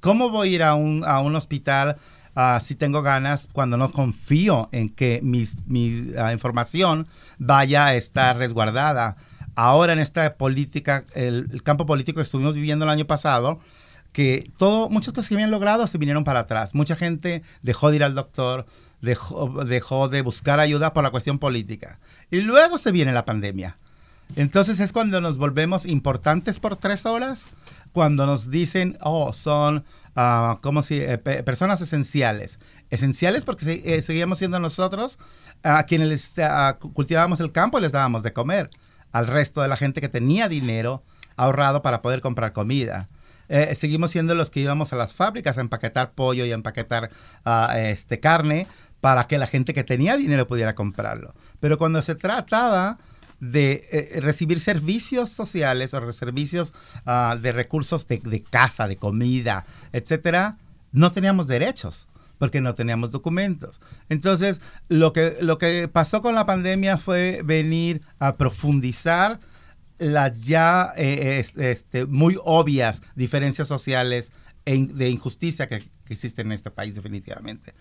¿Cómo 0.00 0.30
voy 0.30 0.48
a 0.48 0.52
ir 0.52 0.62
a 0.62 0.74
un, 0.74 1.02
a 1.04 1.20
un 1.20 1.34
hospital 1.34 1.96
ah, 2.34 2.60
si 2.62 2.74
tengo 2.74 3.02
ganas 3.02 3.46
cuando 3.52 3.76
no 3.76 3.90
confío 3.92 4.68
en 4.72 4.88
que 4.88 5.20
mis- 5.22 5.56
mi 5.66 6.12
ah, 6.18 6.32
información 6.32 7.06
vaya 7.38 7.86
a 7.86 7.94
estar 7.94 8.36
resguardada? 8.36 9.16
Ahora 9.56 9.92
en 9.92 10.00
esta 10.00 10.34
política, 10.34 11.04
el 11.14 11.62
campo 11.62 11.86
político 11.86 12.16
que 12.16 12.22
estuvimos 12.22 12.54
viviendo 12.54 12.84
el 12.84 12.90
año 12.90 13.06
pasado, 13.06 13.60
que 14.14 14.50
todo, 14.56 14.88
muchas 14.88 15.12
cosas 15.12 15.28
que 15.28 15.34
habían 15.34 15.50
logrado 15.50 15.86
se 15.88 15.98
vinieron 15.98 16.22
para 16.24 16.40
atrás. 16.40 16.72
Mucha 16.74 16.94
gente 16.94 17.42
dejó 17.62 17.90
de 17.90 17.96
ir 17.96 18.04
al 18.04 18.14
doctor, 18.14 18.64
dejó, 19.02 19.64
dejó 19.64 20.08
de 20.08 20.22
buscar 20.22 20.60
ayuda 20.60 20.94
por 20.94 21.02
la 21.02 21.10
cuestión 21.10 21.40
política. 21.40 21.98
Y 22.30 22.40
luego 22.40 22.78
se 22.78 22.92
viene 22.92 23.12
la 23.12 23.24
pandemia. 23.24 23.76
Entonces 24.36 24.78
es 24.78 24.92
cuando 24.92 25.20
nos 25.20 25.36
volvemos 25.36 25.84
importantes 25.84 26.60
por 26.60 26.76
tres 26.76 27.06
horas, 27.06 27.48
cuando 27.92 28.24
nos 28.24 28.50
dicen, 28.50 28.96
oh, 29.00 29.32
son 29.32 29.84
ah, 30.14 30.58
como 30.62 30.82
si 30.82 31.00
pe- 31.22 31.42
personas 31.42 31.80
esenciales. 31.80 32.60
Esenciales 32.90 33.44
porque 33.44 33.82
eh, 33.84 34.00
seguíamos 34.00 34.38
siendo 34.38 34.60
nosotros 34.60 35.18
a 35.64 35.82
quienes 35.82 36.34
cultivábamos 36.94 37.40
el 37.40 37.50
campo 37.50 37.78
y 37.78 37.82
les 37.82 37.90
dábamos 37.92 38.22
de 38.22 38.32
comer 38.32 38.70
al 39.10 39.26
resto 39.26 39.60
de 39.60 39.68
la 39.68 39.76
gente 39.76 40.00
que 40.00 40.08
tenía 40.08 40.48
dinero 40.48 41.02
ahorrado 41.36 41.82
para 41.82 42.00
poder 42.00 42.20
comprar 42.20 42.52
comida. 42.52 43.08
Eh, 43.48 43.74
seguimos 43.74 44.10
siendo 44.10 44.34
los 44.34 44.50
que 44.50 44.60
íbamos 44.60 44.92
a 44.92 44.96
las 44.96 45.12
fábricas 45.12 45.58
a 45.58 45.60
empaquetar 45.60 46.12
pollo 46.12 46.44
y 46.44 46.52
a 46.52 46.54
empaquetar 46.54 47.10
ah, 47.44 47.74
este, 47.78 48.20
carne 48.20 48.66
para 49.00 49.24
que 49.24 49.38
la 49.38 49.46
gente 49.46 49.74
que 49.74 49.84
tenía 49.84 50.16
dinero 50.16 50.46
pudiera 50.46 50.74
comprarlo. 50.74 51.34
Pero 51.60 51.78
cuando 51.78 52.00
se 52.02 52.14
trataba 52.14 52.98
de 53.40 53.88
eh, 53.90 54.20
recibir 54.20 54.60
servicios 54.60 55.30
sociales 55.30 55.92
o 55.92 56.12
servicios 56.12 56.72
ah, 57.04 57.36
de 57.40 57.52
recursos 57.52 58.06
de, 58.08 58.18
de 58.18 58.42
casa, 58.42 58.88
de 58.88 58.96
comida, 58.96 59.64
etcétera, 59.92 60.56
no 60.92 61.10
teníamos 61.10 61.46
derechos 61.46 62.08
porque 62.38 62.60
no 62.60 62.74
teníamos 62.74 63.10
documentos. 63.10 63.80
Entonces, 64.08 64.60
lo 64.88 65.12
que, 65.12 65.36
lo 65.40 65.58
que 65.58 65.88
pasó 65.88 66.20
con 66.20 66.34
la 66.34 66.46
pandemia 66.46 66.98
fue 66.98 67.40
venir 67.44 68.00
a 68.18 68.36
profundizar 68.36 69.40
las 69.98 70.42
ya 70.44 70.92
eh, 70.96 71.38
es- 71.40 71.56
este, 71.56 72.06
muy 72.06 72.36
obvias 72.44 73.02
diferencias 73.14 73.68
sociales 73.68 74.32
e 74.66 74.74
in- 74.76 74.96
de 74.96 75.10
injusticia 75.10 75.66
que, 75.66 75.78
que 76.04 76.12
existen 76.14 76.46
en 76.46 76.52
este 76.52 76.70
país 76.70 76.94
definitivamente. 76.94 77.74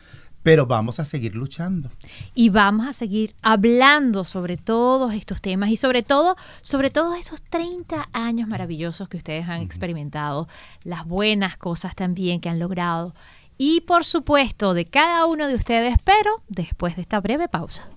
Pero 0.44 0.66
vamos 0.66 1.00
a 1.00 1.06
seguir 1.06 1.36
luchando. 1.36 1.90
y 2.36 2.50
vamos 2.50 2.86
a 2.86 2.92
seguir 2.92 3.34
hablando 3.42 4.26
sobre 4.26 4.58
todos 4.58 5.14
estos 5.14 5.40
temas 5.42 5.70
y 5.70 5.78
sobre 5.78 6.04
todo, 6.04 6.36
sobre 6.62 6.90
todos 6.90 7.18
estos 7.18 7.42
30 7.42 8.10
años 8.12 8.50
maravillosos 8.50 9.08
que 9.08 9.16
ustedes 9.18 9.48
han 9.48 9.62
experimentado, 9.62 10.50
las 10.84 11.06
buenas 11.06 11.56
cosas 11.58 11.96
también 11.96 12.42
que 12.42 12.50
han 12.50 12.60
logrado 12.60 13.16
y 13.58 13.82
por 13.82 14.04
supuesto 14.04 14.74
de 14.74 14.84
cada 14.86 15.26
uno 15.28 15.48
de 15.48 15.56
ustedes, 15.56 15.96
pero 16.04 16.44
después 16.50 16.98
de 16.98 17.04
esta 17.04 17.22
breve 17.22 17.48
pausa. 17.48 17.88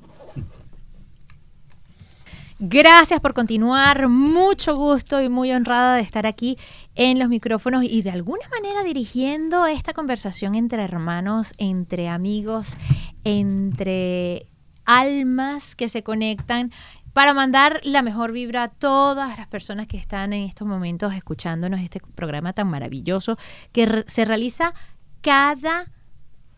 Gracias 2.59 3.21
por 3.21 3.35
continuar, 3.35 4.09
mucho 4.09 4.77
gusto 4.77 5.21
y 5.21 5.29
muy 5.29 5.53
honrada 5.53 5.97
de 5.97 6.01
estar 6.01 6.27
aquí 6.27 6.57
en 6.95 7.19
los 7.19 7.29
micrófonos 7.29 7.85
y 7.85 8.01
de 8.01 8.11
alguna 8.11 8.49
manera 8.49 8.83
dirigiendo 8.83 9.67
esta 9.67 9.93
conversación 9.93 10.55
entre 10.55 10.83
hermanos, 10.83 11.53
entre 11.59 12.09
amigos, 12.09 12.79
entre 13.25 14.47
almas 14.87 15.77
que 15.77 15.91
se 15.91 16.03
conectan 16.03 16.73
para 17.13 17.35
mandar 17.35 17.83
la 17.85 18.01
mejor 18.01 18.33
vibra 18.33 18.63
a 18.63 18.69
todas 18.69 19.37
las 19.37 19.49
personas 19.49 19.87
que 19.87 19.99
están 19.99 20.33
en 20.33 20.45
estos 20.49 20.67
momentos 20.67 21.13
escuchándonos 21.13 21.81
este 21.81 22.01
programa 22.15 22.55
tan 22.55 22.69
maravilloso 22.69 23.37
que 23.73 24.03
se 24.07 24.25
realiza 24.25 24.73
cada 25.21 25.93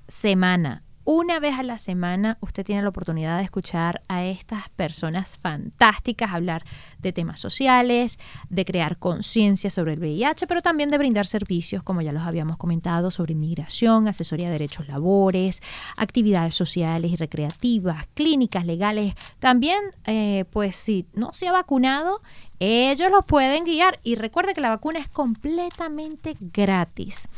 semana. 0.07 0.85
Una 1.11 1.41
vez 1.41 1.59
a 1.59 1.62
la 1.62 1.79
semana 1.79 2.37
usted 2.43 2.67
tiene 2.67 2.83
la 2.83 2.91
oportunidad 2.91 3.38
de 3.38 3.45
escuchar 3.45 4.03
a 4.09 4.27
estas 4.27 4.69
personas 4.69 5.38
fantásticas 5.38 6.35
hablar 6.35 6.65
de 6.99 7.15
temas 7.15 7.41
sociales, 7.41 8.19
de 8.50 8.67
crear 8.67 8.99
conciencia 8.99 9.71
sobre 9.71 9.95
el 9.95 10.00
VIH, 10.00 10.47
pero 10.47 10.61
también 10.61 10.91
de 10.91 10.99
brindar 10.99 11.25
servicios, 11.25 11.83
como 11.83 12.03
ya 12.03 12.12
los 12.12 12.25
habíamos 12.25 12.59
comentado, 12.59 13.11
sobre 13.11 13.33
inmigración, 13.33 14.07
asesoría 14.07 14.49
de 14.49 14.53
derechos 14.53 14.87
labores, 14.87 15.62
actividades 15.97 16.55
sociales 16.55 17.11
y 17.11 17.17
recreativas, 17.17 18.07
clínicas 18.12 18.67
legales. 18.67 19.15
También, 19.38 19.79
eh, 20.05 20.45
pues 20.50 20.77
si 20.77 21.07
no 21.15 21.33
se 21.33 21.49
ha 21.49 21.53
vacunado, 21.53 22.21
ellos 22.61 23.11
los 23.11 23.25
pueden 23.25 23.65
guiar. 23.65 23.99
Y 24.03 24.17
recuerde 24.17 24.53
que 24.53 24.61
la 24.61 24.69
vacuna 24.69 24.99
es 24.99 25.09
completamente 25.09 26.37
gratis. 26.38 27.31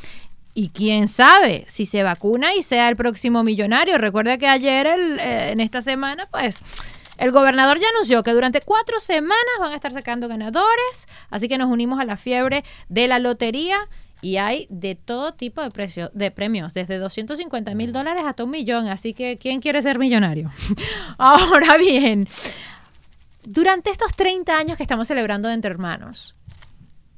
Y 0.60 0.68
quién 0.68 1.08
sabe 1.08 1.64
si 1.68 1.86
se 1.86 2.02
vacuna 2.02 2.54
y 2.54 2.62
sea 2.62 2.90
el 2.90 2.96
próximo 2.96 3.42
millonario. 3.42 3.96
Recuerda 3.96 4.36
que 4.36 4.46
ayer, 4.46 4.86
eh, 4.86 5.52
en 5.52 5.58
esta 5.58 5.80
semana, 5.80 6.28
pues 6.30 6.60
el 7.16 7.30
gobernador 7.30 7.78
ya 7.78 7.88
anunció 7.88 8.22
que 8.22 8.32
durante 8.32 8.60
cuatro 8.60 9.00
semanas 9.00 9.38
van 9.58 9.72
a 9.72 9.74
estar 9.74 9.90
sacando 9.90 10.28
ganadores. 10.28 11.08
Así 11.30 11.48
que 11.48 11.56
nos 11.56 11.70
unimos 11.70 11.98
a 11.98 12.04
la 12.04 12.18
fiebre 12.18 12.62
de 12.90 13.08
la 13.08 13.18
lotería. 13.18 13.78
Y 14.20 14.36
hay 14.36 14.66
de 14.68 14.96
todo 14.96 15.32
tipo 15.32 15.62
de, 15.62 15.70
precio, 15.70 16.10
de 16.12 16.30
premios, 16.30 16.74
desde 16.74 16.98
250 16.98 17.74
mil 17.74 17.94
dólares 17.94 18.24
hasta 18.26 18.44
un 18.44 18.50
millón. 18.50 18.86
Así 18.88 19.14
que, 19.14 19.38
¿quién 19.38 19.62
quiere 19.62 19.80
ser 19.80 19.98
millonario? 19.98 20.50
Ahora 21.16 21.78
bien, 21.78 22.28
durante 23.44 23.88
estos 23.88 24.14
30 24.14 24.54
años 24.54 24.76
que 24.76 24.82
estamos 24.82 25.08
celebrando 25.08 25.48
de 25.48 25.54
Entre 25.54 25.70
Hermanos, 25.70 26.34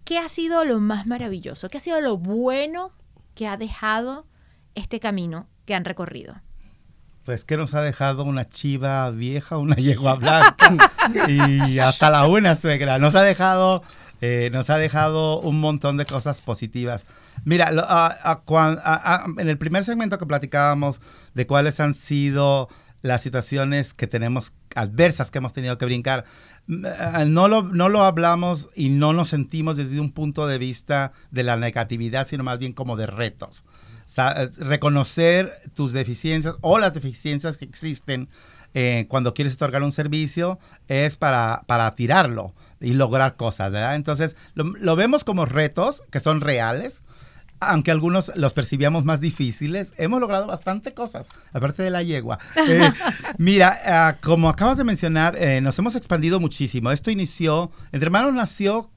¿qué 0.04 0.18
ha 0.18 0.28
sido 0.28 0.64
lo 0.64 0.78
más 0.78 1.08
maravilloso? 1.08 1.68
¿Qué 1.70 1.78
ha 1.78 1.80
sido 1.80 2.00
lo 2.00 2.18
bueno 2.18 2.92
que 3.34 3.46
ha 3.46 3.56
dejado 3.56 4.26
este 4.74 5.00
camino 5.00 5.48
que 5.64 5.74
han 5.74 5.84
recorrido? 5.84 6.34
Pues 7.24 7.44
que 7.44 7.56
nos 7.56 7.72
ha 7.74 7.82
dejado 7.82 8.24
una 8.24 8.48
chiva 8.48 9.08
vieja, 9.10 9.56
una 9.58 9.76
yegua 9.76 10.14
blanca 10.16 10.90
y 11.28 11.78
hasta 11.78 12.10
la 12.10 12.26
una 12.26 12.54
suegra. 12.56 12.98
Nos 12.98 13.14
ha 13.14 13.22
dejado, 13.22 13.82
eh, 14.20 14.50
nos 14.52 14.70
ha 14.70 14.76
dejado 14.76 15.38
un 15.40 15.60
montón 15.60 15.96
de 15.96 16.04
cosas 16.06 16.40
positivas. 16.40 17.06
Mira, 17.44 17.70
lo- 17.70 17.84
a- 17.88 18.16
a 18.24 18.40
cuan- 18.40 18.80
a- 18.82 19.14
a- 19.14 19.24
en 19.40 19.48
el 19.48 19.56
primer 19.56 19.84
segmento 19.84 20.18
que 20.18 20.26
platicábamos 20.26 21.00
de 21.34 21.46
cuáles 21.46 21.78
han 21.80 21.94
sido 21.94 22.68
las 23.02 23.22
situaciones 23.22 23.94
que 23.94 24.06
tenemos 24.06 24.52
adversas 24.74 25.30
que 25.30 25.38
hemos 25.38 25.52
tenido 25.52 25.76
que 25.78 25.84
brincar, 25.86 26.24
no 26.66 27.48
lo, 27.48 27.62
no 27.62 27.88
lo 27.88 28.04
hablamos 28.04 28.68
y 28.74 28.88
no 28.88 29.12
nos 29.12 29.28
sentimos 29.28 29.76
desde 29.76 30.00
un 30.00 30.12
punto 30.12 30.46
de 30.46 30.58
vista 30.58 31.12
de 31.30 31.42
la 31.42 31.56
negatividad, 31.56 32.26
sino 32.26 32.44
más 32.44 32.58
bien 32.58 32.72
como 32.72 32.96
de 32.96 33.06
retos. 33.06 33.64
Eh, 34.16 34.50
reconocer 34.58 35.52
tus 35.74 35.92
deficiencias 35.92 36.56
o 36.60 36.78
las 36.78 36.92
deficiencias 36.92 37.56
que 37.56 37.64
existen 37.64 38.28
eh, 38.74 39.06
cuando 39.08 39.32
quieres 39.32 39.54
otorgar 39.54 39.82
un 39.82 39.92
servicio 39.92 40.58
es 40.88 41.16
para, 41.16 41.62
para 41.66 41.94
tirarlo 41.94 42.54
y 42.80 42.92
lograr 42.92 43.36
cosas, 43.36 43.72
¿verdad? 43.72 43.94
Entonces, 43.94 44.36
lo 44.54 44.96
vemos 44.96 45.24
como 45.24 45.46
retos 45.46 46.02
que 46.10 46.20
son 46.20 46.40
reales. 46.40 47.02
Aunque 47.70 47.90
algunos 47.90 48.32
los 48.36 48.52
percibíamos 48.52 49.04
más 49.04 49.20
difíciles, 49.20 49.94
hemos 49.96 50.20
logrado 50.20 50.46
bastante 50.46 50.92
cosas, 50.92 51.28
aparte 51.52 51.82
de 51.82 51.90
la 51.90 52.02
yegua. 52.02 52.38
Eh, 52.68 52.92
mira, 53.38 53.76
ah, 53.84 54.16
como 54.22 54.48
acabas 54.48 54.78
de 54.78 54.84
mencionar, 54.84 55.36
eh, 55.36 55.60
nos 55.60 55.78
hemos 55.78 55.96
expandido 55.96 56.38
muchísimo. 56.38 56.92
Esto 56.92 57.10
inició, 57.10 57.72
Entre 57.90 58.06
Hermanos 58.06 58.34
nació 58.34 58.90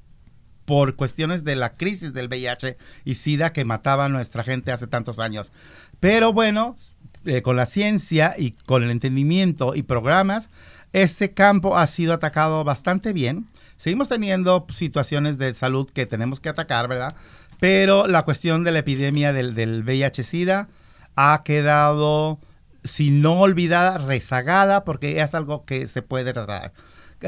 por 0.65 0.95
cuestiones 0.95 1.43
de 1.43 1.55
la 1.55 1.75
crisis 1.75 2.13
del 2.13 2.27
VIH 2.27 2.77
y 3.05 3.15
SIDA 3.15 3.53
que 3.53 3.65
mataba 3.65 4.05
a 4.05 4.09
nuestra 4.09 4.43
gente 4.43 4.71
hace 4.71 4.87
tantos 4.87 5.19
años. 5.19 5.51
Pero 5.99 6.31
bueno, 6.31 6.77
eh, 7.25 7.41
con 7.41 7.55
la 7.55 7.65
ciencia 7.65 8.35
y 8.37 8.51
con 8.51 8.83
el 8.83 8.91
entendimiento 8.91 9.73
y 9.75 9.83
programas, 9.83 10.49
ese 10.93 11.33
campo 11.33 11.77
ha 11.77 11.87
sido 11.87 12.13
atacado 12.13 12.63
bastante 12.63 13.13
bien. 13.13 13.47
Seguimos 13.77 14.07
teniendo 14.07 14.65
situaciones 14.73 15.37
de 15.37 15.53
salud 15.53 15.89
que 15.89 16.05
tenemos 16.05 16.39
que 16.39 16.49
atacar, 16.49 16.87
¿verdad? 16.87 17.15
Pero 17.59 18.07
la 18.07 18.23
cuestión 18.23 18.63
de 18.63 18.71
la 18.71 18.79
epidemia 18.79 19.33
del, 19.33 19.55
del 19.55 19.83
VIH-Sida 19.83 20.67
ha 21.15 21.41
quedado, 21.43 22.39
si 22.83 23.11
no 23.11 23.39
olvidada, 23.39 23.97
rezagada, 23.97 24.83
porque 24.83 25.21
es 25.21 25.33
algo 25.33 25.65
que 25.65 25.87
se 25.87 26.01
puede 26.01 26.33
tratar. 26.33 26.73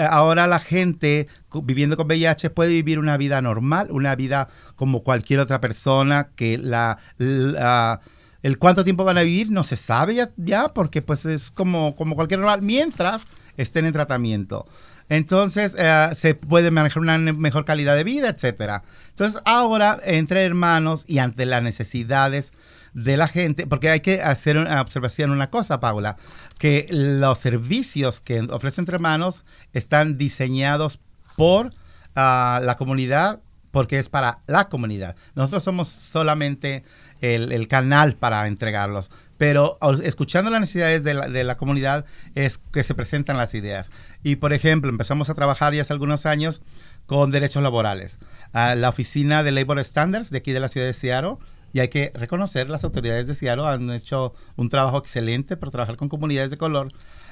Ahora 0.09 0.47
la 0.47 0.59
gente 0.59 1.27
viviendo 1.63 1.95
con 1.95 2.07
VIH 2.07 2.49
puede 2.49 2.69
vivir 2.69 2.99
una 2.99 3.17
vida 3.17 3.41
normal, 3.41 3.87
una 3.89 4.15
vida 4.15 4.49
como 4.75 5.01
cualquier 5.01 5.39
otra 5.39 5.61
persona 5.61 6.29
que 6.35 6.57
la, 6.57 6.99
el 7.17 8.57
cuánto 8.59 8.83
tiempo 8.83 9.05
van 9.05 9.17
a 9.17 9.23
vivir 9.23 9.49
no 9.49 9.63
se 9.63 9.75
sabe 9.75 10.27
ya, 10.35 10.67
porque 10.69 11.01
pues 11.01 11.25
es 11.25 11.51
como, 11.51 11.95
como 11.95 12.15
cualquier 12.15 12.41
normal 12.41 12.61
mientras 12.61 13.25
estén 13.55 13.85
en 13.85 13.93
tratamiento. 13.93 14.67
Entonces 15.09 15.75
eh, 15.77 16.09
se 16.15 16.35
puede 16.35 16.71
manejar 16.71 17.01
una 17.01 17.17
mejor 17.17 17.65
calidad 17.65 17.95
de 17.95 18.03
vida, 18.03 18.29
etcétera. 18.29 18.83
Entonces 19.09 19.41
ahora 19.45 19.99
entre 20.03 20.43
hermanos 20.43 21.05
y 21.07 21.19
ante 21.19 21.45
las 21.45 21.63
necesidades 21.63 22.53
de 22.93 23.15
la 23.15 23.27
gente, 23.27 23.67
porque 23.67 23.89
hay 23.89 23.99
que 23.99 24.21
hacer 24.21 24.57
una 24.57 24.81
observación 24.81 25.31
una 25.31 25.49
cosa, 25.49 25.79
Paula, 25.79 26.17
que 26.57 26.87
los 26.89 27.37
servicios 27.37 28.19
que 28.19 28.39
ofrecen 28.41 28.83
entre 28.83 28.95
hermanos 28.95 29.43
están 29.73 30.17
diseñados 30.17 30.99
por 31.35 31.73
ah, 32.15 32.59
la 32.63 32.75
comunidad, 32.75 33.39
porque 33.71 33.99
es 33.99 34.09
para 34.09 34.39
la 34.47 34.67
comunidad. 34.69 35.15
Nosotros 35.35 35.63
somos 35.63 35.89
solamente 35.89 36.83
el, 37.21 37.67
canal 37.67 38.15
para 38.15 38.47
entregarlos, 38.47 39.11
pero 39.37 39.77
escuchando 40.03 40.51
las 40.51 40.61
necesidades 40.61 41.03
de 41.03 41.13
la, 41.13 41.27
de 41.27 41.43
la, 41.43 41.57
comunidad 41.57 42.05
es 42.35 42.59
que 42.71 42.83
se 42.83 42.95
presentan 42.95 43.37
las 43.37 43.53
ideas. 43.53 43.91
Y 44.23 44.37
por 44.37 44.53
ejemplo, 44.53 44.89
empezamos 44.89 45.29
a 45.29 45.33
trabajar 45.33 45.73
ya 45.73 45.81
hace 45.81 45.93
algunos 45.93 46.25
años 46.25 46.61
con 47.05 47.31
derechos 47.31 47.63
laborales. 47.63 48.19
Ah, 48.53 48.75
la 48.75 48.89
oficina 48.89 49.43
de 49.43 49.51
Labor 49.51 49.79
Standards 49.83 50.29
de 50.29 50.37
aquí 50.37 50.51
de 50.51 50.59
la 50.59 50.69
ciudad 50.69 50.87
de 50.87 50.93
Seattle 50.93 51.37
y 51.73 51.79
hay 51.79 51.89
que 51.89 52.11
reconocer, 52.13 52.69
las 52.69 52.83
autoridades 52.83 53.27
de 53.27 53.35
Seattle 53.35 53.65
han 53.65 53.89
hecho 53.91 54.33
un 54.55 54.69
trabajo 54.69 54.97
excelente 54.97 55.57
por 55.57 55.69
trabajar 55.71 55.97
con 55.97 56.09
comunidades 56.09 56.49
de 56.49 56.57
color. 56.57 56.89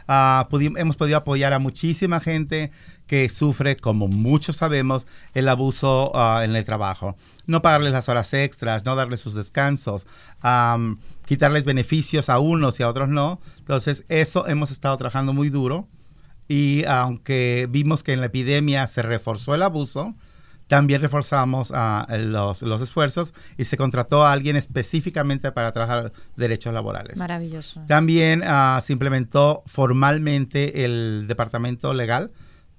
Ah, 0.07 0.47
hemos 0.51 0.97
podido 0.97 1.17
apoyar 1.17 1.53
a 1.53 1.59
muchísima 1.59 2.19
gente 2.19 2.71
que 3.07 3.29
sufre, 3.29 3.75
como 3.75 4.07
muchos 4.07 4.57
sabemos, 4.57 5.07
el 5.33 5.47
abuso 5.47 6.11
ah, 6.15 6.41
en 6.43 6.55
el 6.55 6.65
trabajo. 6.65 7.15
No 7.45 7.61
pagarles 7.61 7.93
las 7.93 8.09
horas 8.09 8.33
extras, 8.33 8.85
no 8.85 8.95
darles 8.95 9.19
sus 9.19 9.33
descansos, 9.33 10.07
quitarles 11.25 11.65
beneficios 11.65 12.29
a 12.29 12.39
unos 12.39 12.79
y 12.79 12.83
a 12.83 12.89
otros 12.89 13.09
no. 13.09 13.39
Entonces, 13.59 14.05
eso 14.09 14.47
hemos 14.47 14.71
estado 14.71 14.97
trabajando 14.97 15.33
muy 15.33 15.49
duro. 15.49 15.87
Y 16.47 16.85
aunque 16.85 17.67
vimos 17.69 18.03
que 18.03 18.13
en 18.13 18.19
la 18.19 18.27
epidemia 18.27 18.85
se 18.87 19.01
reforzó 19.01 19.55
el 19.55 19.63
abuso, 19.63 20.15
también 20.67 21.01
reforzamos 21.01 21.71
ah, 21.73 22.07
los, 22.17 22.61
esfuerzos 22.81 23.33
y 23.57 23.65
se 23.65 23.77
contrató 23.77 24.25
a 24.25 24.31
alguien 24.31 24.55
específicamente 24.55 25.51
para 25.51 25.71
trabajar 25.71 26.11
derechos 26.35 26.73
laborales. 26.73 27.17
Maravilloso. 27.17 27.81
También 27.87 28.41
uh, 28.41 28.81
se 28.81 28.93
implementó 28.93 29.63
formalmente 29.67 30.85
el 30.85 31.25
departamento 31.27 31.93
legal 31.93 32.31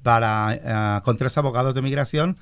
para, 0.02 0.48
ah, 0.96 1.02
con 1.04 1.16
tres 1.16 1.36
abogados 1.38 1.74
de 1.74 1.82
migración. 1.82 2.36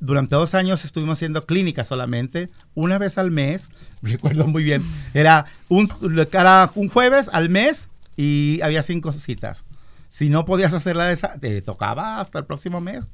Durante 0.00 0.36
dos 0.36 0.54
años 0.54 0.84
estuvimos 0.84 1.18
haciendo 1.18 1.42
clínicas 1.42 1.88
solamente, 1.88 2.50
una 2.74 2.98
vez 2.98 3.18
al 3.18 3.30
mes, 3.30 3.68
recuerdo 4.02 4.46
muy 4.46 4.62
bien, 4.64 4.82
era 5.14 5.46
un, 5.68 5.88
cada 6.30 6.70
un 6.74 6.88
jueves 6.88 7.28
al 7.32 7.48
mes 7.48 7.88
y 8.16 8.60
había 8.62 8.82
cinco 8.82 9.12
citas. 9.12 9.64
Si 10.08 10.30
no 10.30 10.44
podías 10.44 10.72
hacerla 10.72 11.12
esa, 11.12 11.38
te 11.38 11.60
tocaba 11.62 12.20
hasta 12.20 12.38
el 12.38 12.46
próximo 12.46 12.80
mes. 12.80 13.08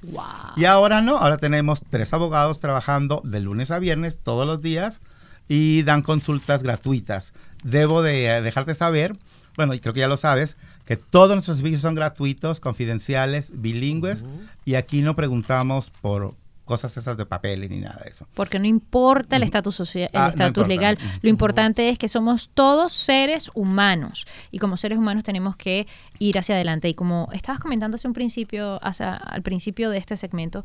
Y 0.56 0.64
ahora 0.64 1.00
no, 1.00 1.18
ahora 1.18 1.38
tenemos 1.38 1.82
tres 1.88 2.12
abogados 2.12 2.60
trabajando 2.60 3.20
de 3.24 3.40
lunes 3.40 3.70
a 3.70 3.78
viernes 3.78 4.18
todos 4.22 4.46
los 4.46 4.62
días 4.62 5.00
y 5.48 5.82
dan 5.82 6.02
consultas 6.02 6.62
gratuitas. 6.62 7.34
Debo 7.62 8.02
de 8.02 8.26
eh, 8.26 8.42
dejarte 8.42 8.74
saber, 8.74 9.16
bueno, 9.56 9.74
y 9.74 9.80
creo 9.80 9.92
que 9.92 10.00
ya 10.00 10.08
lo 10.08 10.16
sabes, 10.16 10.56
que 10.84 10.96
todos 10.96 11.30
nuestros 11.34 11.56
servicios 11.56 11.82
son 11.82 11.94
gratuitos, 11.94 12.60
confidenciales, 12.60 13.52
bilingües, 13.54 14.24
y 14.64 14.74
aquí 14.74 15.02
no 15.02 15.16
preguntamos 15.16 15.90
por, 15.90 16.34
cosas 16.64 16.96
esas 16.96 17.16
de 17.16 17.26
papel 17.26 17.68
ni 17.68 17.80
nada 17.80 18.00
de 18.02 18.10
eso. 18.10 18.26
Porque 18.34 18.58
no 18.58 18.66
importa 18.66 19.36
el 19.36 19.42
estatus 19.42 19.74
social, 19.74 20.08
el 20.12 20.20
ah, 20.20 20.28
estatus 20.28 20.66
legal, 20.66 20.98
lo 21.22 21.28
importante 21.28 21.88
es 21.88 21.98
que 21.98 22.08
somos 22.08 22.50
todos 22.52 22.92
seres 22.92 23.50
humanos. 23.54 24.26
Y 24.50 24.58
como 24.58 24.76
seres 24.76 24.98
humanos 24.98 25.24
tenemos 25.24 25.56
que 25.56 25.86
ir 26.18 26.38
hacia 26.38 26.54
adelante. 26.54 26.88
Y 26.88 26.94
como 26.94 27.28
estabas 27.32 27.60
comentando 27.60 27.96
hace 27.96 28.08
un 28.08 28.14
principio, 28.14 28.78
hacia, 28.82 29.14
al 29.14 29.42
principio 29.42 29.90
de 29.90 29.98
este 29.98 30.16
segmento, 30.16 30.64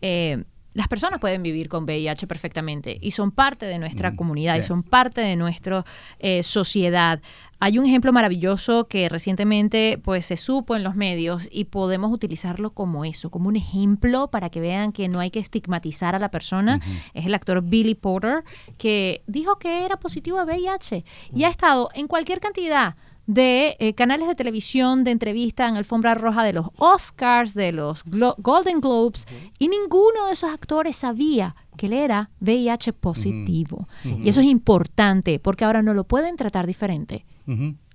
eh, 0.00 0.44
las 0.74 0.88
personas 0.88 1.20
pueden 1.20 1.42
vivir 1.42 1.68
con 1.68 1.84
VIH 1.84 2.26
perfectamente 2.26 2.98
y 3.00 3.12
son 3.12 3.30
parte 3.30 3.64
de 3.66 3.78
nuestra 3.78 4.10
mm, 4.10 4.16
comunidad 4.16 4.56
y 4.56 4.62
son 4.62 4.82
parte 4.82 5.20
de 5.20 5.36
nuestra 5.36 5.84
eh, 6.18 6.42
sociedad. 6.42 7.20
Hay 7.60 7.78
un 7.78 7.86
ejemplo 7.86 8.12
maravilloso 8.12 8.88
que 8.88 9.08
recientemente 9.08 9.98
pues 10.02 10.26
se 10.26 10.36
supo 10.36 10.76
en 10.76 10.82
los 10.82 10.96
medios 10.96 11.48
y 11.50 11.64
podemos 11.64 12.12
utilizarlo 12.12 12.70
como 12.70 13.04
eso, 13.04 13.30
como 13.30 13.48
un 13.48 13.56
ejemplo 13.56 14.28
para 14.28 14.50
que 14.50 14.60
vean 14.60 14.92
que 14.92 15.08
no 15.08 15.20
hay 15.20 15.30
que 15.30 15.38
estigmatizar 15.38 16.14
a 16.14 16.18
la 16.18 16.30
persona. 16.30 16.80
Es 17.14 17.24
el 17.26 17.34
actor 17.34 17.62
Billy 17.62 17.94
Porter 17.94 18.44
que 18.76 19.22
dijo 19.26 19.58
que 19.58 19.84
era 19.84 19.96
positivo 19.96 20.38
a 20.38 20.44
VIH 20.44 21.04
y 21.34 21.44
ha 21.44 21.48
estado 21.48 21.88
en 21.94 22.08
cualquier 22.08 22.40
cantidad 22.40 22.96
de 23.26 23.76
eh, 23.78 23.94
canales 23.94 24.28
de 24.28 24.34
televisión, 24.34 25.04
de 25.04 25.10
entrevista 25.10 25.68
en 25.68 25.76
alfombra 25.76 26.14
roja 26.14 26.44
de 26.44 26.52
los 26.52 26.66
Oscars, 26.76 27.54
de 27.54 27.72
los 27.72 28.04
Golden 28.04 28.80
Globes, 28.80 29.26
y 29.58 29.68
ninguno 29.68 30.26
de 30.26 30.32
esos 30.32 30.50
actores 30.50 30.96
sabía 30.96 31.56
que 31.76 31.86
él 31.86 31.94
era 31.94 32.30
VIH 32.40 32.92
positivo. 32.92 33.88
Y 34.04 34.28
eso 34.28 34.40
es 34.40 34.46
importante, 34.46 35.38
porque 35.38 35.64
ahora 35.64 35.82
no 35.82 35.94
lo 35.94 36.04
pueden 36.04 36.36
tratar 36.36 36.66
diferente. 36.66 37.24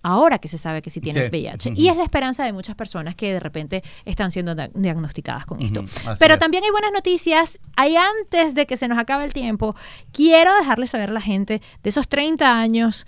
Ahora 0.02 0.40
que 0.40 0.48
se 0.48 0.58
sabe 0.58 0.82
que 0.82 0.90
sí 0.90 1.02
tiene 1.02 1.28
VIH. 1.28 1.74
Y 1.76 1.90
es 1.90 1.98
la 1.98 2.04
esperanza 2.04 2.46
de 2.46 2.54
muchas 2.54 2.76
personas 2.76 3.16
que 3.16 3.34
de 3.34 3.40
repente 3.40 3.84
están 4.06 4.32
siendo 4.32 4.56
diagnosticadas 4.56 5.46
con 5.46 5.62
esto. 5.62 5.84
Pero 6.18 6.40
también 6.40 6.64
hay 6.64 6.72
buenas 6.72 6.92
noticias. 6.92 7.60
Hay 7.76 7.96
antes 7.96 8.56
de 8.56 8.66
que 8.66 8.78
se 8.78 8.88
nos 8.88 8.98
acabe 8.98 9.26
el 9.26 9.34
tiempo, 9.34 9.76
quiero 10.12 10.56
dejarles 10.56 10.90
saber 10.90 11.10
a 11.10 11.14
la 11.14 11.22
gente 11.22 11.62
de 11.84 11.90
esos 11.90 12.08
30 12.08 12.60
años 12.60 13.06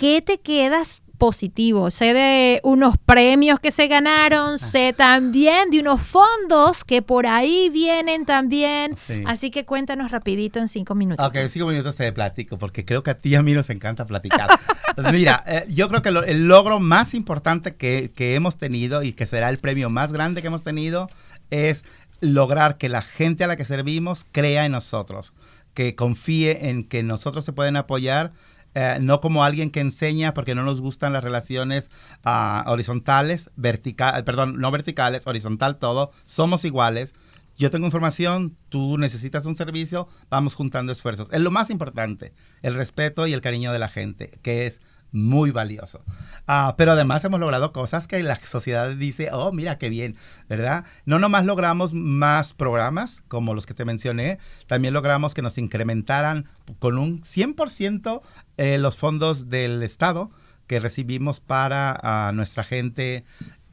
qué 0.00 0.22
te 0.22 0.38
quedas 0.38 1.02
positivo? 1.18 1.90
Sé 1.90 2.14
de 2.14 2.60
unos 2.64 2.96
premios 2.96 3.60
que 3.60 3.70
se 3.70 3.86
ganaron, 3.86 4.54
ah. 4.54 4.56
sé 4.56 4.94
también 4.96 5.68
de 5.68 5.80
unos 5.80 6.00
fondos 6.00 6.84
que 6.84 7.02
por 7.02 7.26
ahí 7.26 7.68
vienen 7.68 8.24
también. 8.24 8.96
Así 9.26 9.50
que 9.50 9.66
cuéntanos 9.66 10.10
rapidito 10.10 10.58
en 10.58 10.68
cinco 10.68 10.94
minutos. 10.94 11.26
Ok, 11.26 11.36
cinco 11.50 11.66
minutos 11.66 11.96
te 11.96 12.10
platico, 12.14 12.56
porque 12.56 12.86
creo 12.86 13.02
que 13.02 13.10
a 13.10 13.18
ti 13.18 13.28
y 13.28 13.34
a 13.34 13.42
mí 13.42 13.52
nos 13.52 13.68
encanta 13.68 14.06
platicar. 14.06 14.48
Mira, 15.12 15.44
eh, 15.46 15.66
yo 15.68 15.86
creo 15.88 16.00
que 16.00 16.08
el 16.08 16.48
logro 16.48 16.80
más 16.80 17.12
importante 17.12 17.76
que, 17.76 18.10
que 18.16 18.34
hemos 18.34 18.56
tenido 18.56 19.02
y 19.02 19.12
que 19.12 19.26
será 19.26 19.50
el 19.50 19.58
premio 19.58 19.90
más 19.90 20.14
grande 20.14 20.40
que 20.40 20.48
hemos 20.48 20.64
tenido 20.64 21.10
es 21.50 21.84
lograr 22.22 22.78
que 22.78 22.88
la 22.88 23.02
gente 23.02 23.44
a 23.44 23.48
la 23.48 23.56
que 23.56 23.66
servimos 23.66 24.24
crea 24.32 24.64
en 24.64 24.72
nosotros, 24.72 25.34
que 25.74 25.94
confíe 25.94 26.70
en 26.70 26.84
que 26.84 27.02
nosotros 27.02 27.44
se 27.44 27.52
pueden 27.52 27.76
apoyar 27.76 28.32
eh, 28.74 28.98
no 29.00 29.20
como 29.20 29.44
alguien 29.44 29.70
que 29.70 29.80
enseña 29.80 30.34
porque 30.34 30.54
no 30.54 30.62
nos 30.62 30.80
gustan 30.80 31.12
las 31.12 31.24
relaciones 31.24 31.90
uh, 32.24 32.68
horizontales, 32.70 33.50
vertical, 33.56 34.22
perdón, 34.24 34.58
no 34.58 34.70
verticales, 34.70 35.26
horizontal 35.26 35.78
todo, 35.78 36.10
somos 36.24 36.64
iguales. 36.64 37.14
Yo 37.56 37.70
tengo 37.70 37.86
información, 37.86 38.56
tú 38.68 38.96
necesitas 38.96 39.44
un 39.44 39.56
servicio, 39.56 40.08
vamos 40.30 40.54
juntando 40.54 40.92
esfuerzos. 40.92 41.28
Es 41.32 41.40
lo 41.40 41.50
más 41.50 41.68
importante, 41.68 42.32
el 42.62 42.74
respeto 42.74 43.26
y 43.26 43.32
el 43.32 43.40
cariño 43.40 43.72
de 43.72 43.78
la 43.78 43.88
gente, 43.88 44.38
que 44.42 44.66
es 44.66 44.80
muy 45.12 45.50
valioso. 45.50 46.02
Ah, 46.46 46.74
pero 46.76 46.92
además 46.92 47.24
hemos 47.24 47.40
logrado 47.40 47.72
cosas 47.72 48.06
que 48.06 48.22
la 48.22 48.36
sociedad 48.36 48.90
dice, 48.90 49.28
oh, 49.32 49.52
mira 49.52 49.78
qué 49.78 49.88
bien, 49.88 50.16
¿verdad? 50.48 50.84
No 51.04 51.18
nomás 51.18 51.44
logramos 51.44 51.92
más 51.92 52.54
programas 52.54 53.22
como 53.28 53.54
los 53.54 53.66
que 53.66 53.74
te 53.74 53.84
mencioné, 53.84 54.38
también 54.66 54.94
logramos 54.94 55.34
que 55.34 55.42
nos 55.42 55.58
incrementaran 55.58 56.48
con 56.78 56.98
un 56.98 57.20
100% 57.20 58.22
eh, 58.56 58.78
los 58.78 58.96
fondos 58.96 59.48
del 59.48 59.82
Estado 59.82 60.30
que 60.66 60.78
recibimos 60.78 61.40
para 61.40 61.98
ah, 62.02 62.32
nuestra 62.32 62.62
gente 62.62 63.24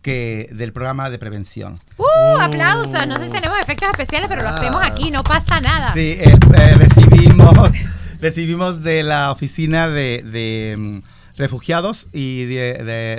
que 0.02 0.50
del 0.54 0.74
programa 0.74 1.10
de 1.10 1.20
prevención. 1.20 1.80
¡Uh! 1.98 2.40
Aplausos. 2.40 3.08
No 3.08 3.18
sé 3.18 3.26
si 3.26 3.32
tenemos 3.32 3.60
efectos 3.60 3.90
especiales, 3.90 4.28
pero 4.28 4.42
lo 4.42 4.50
hacemos 4.50 4.82
aquí, 4.84 5.12
no 5.12 5.24
pasa 5.24 5.60
nada. 5.60 5.94
Sí, 5.94 6.18
eh, 6.20 6.38
eh, 6.56 6.76
recibimos 6.76 7.72
recibimos 8.22 8.84
de 8.84 9.04
la 9.04 9.32
oficina 9.32 9.88
de, 9.88 10.24
de, 10.24 10.76
mm, 10.78 10.98
refugiados 11.38 12.10
y 12.12 12.46
de, 12.46 12.74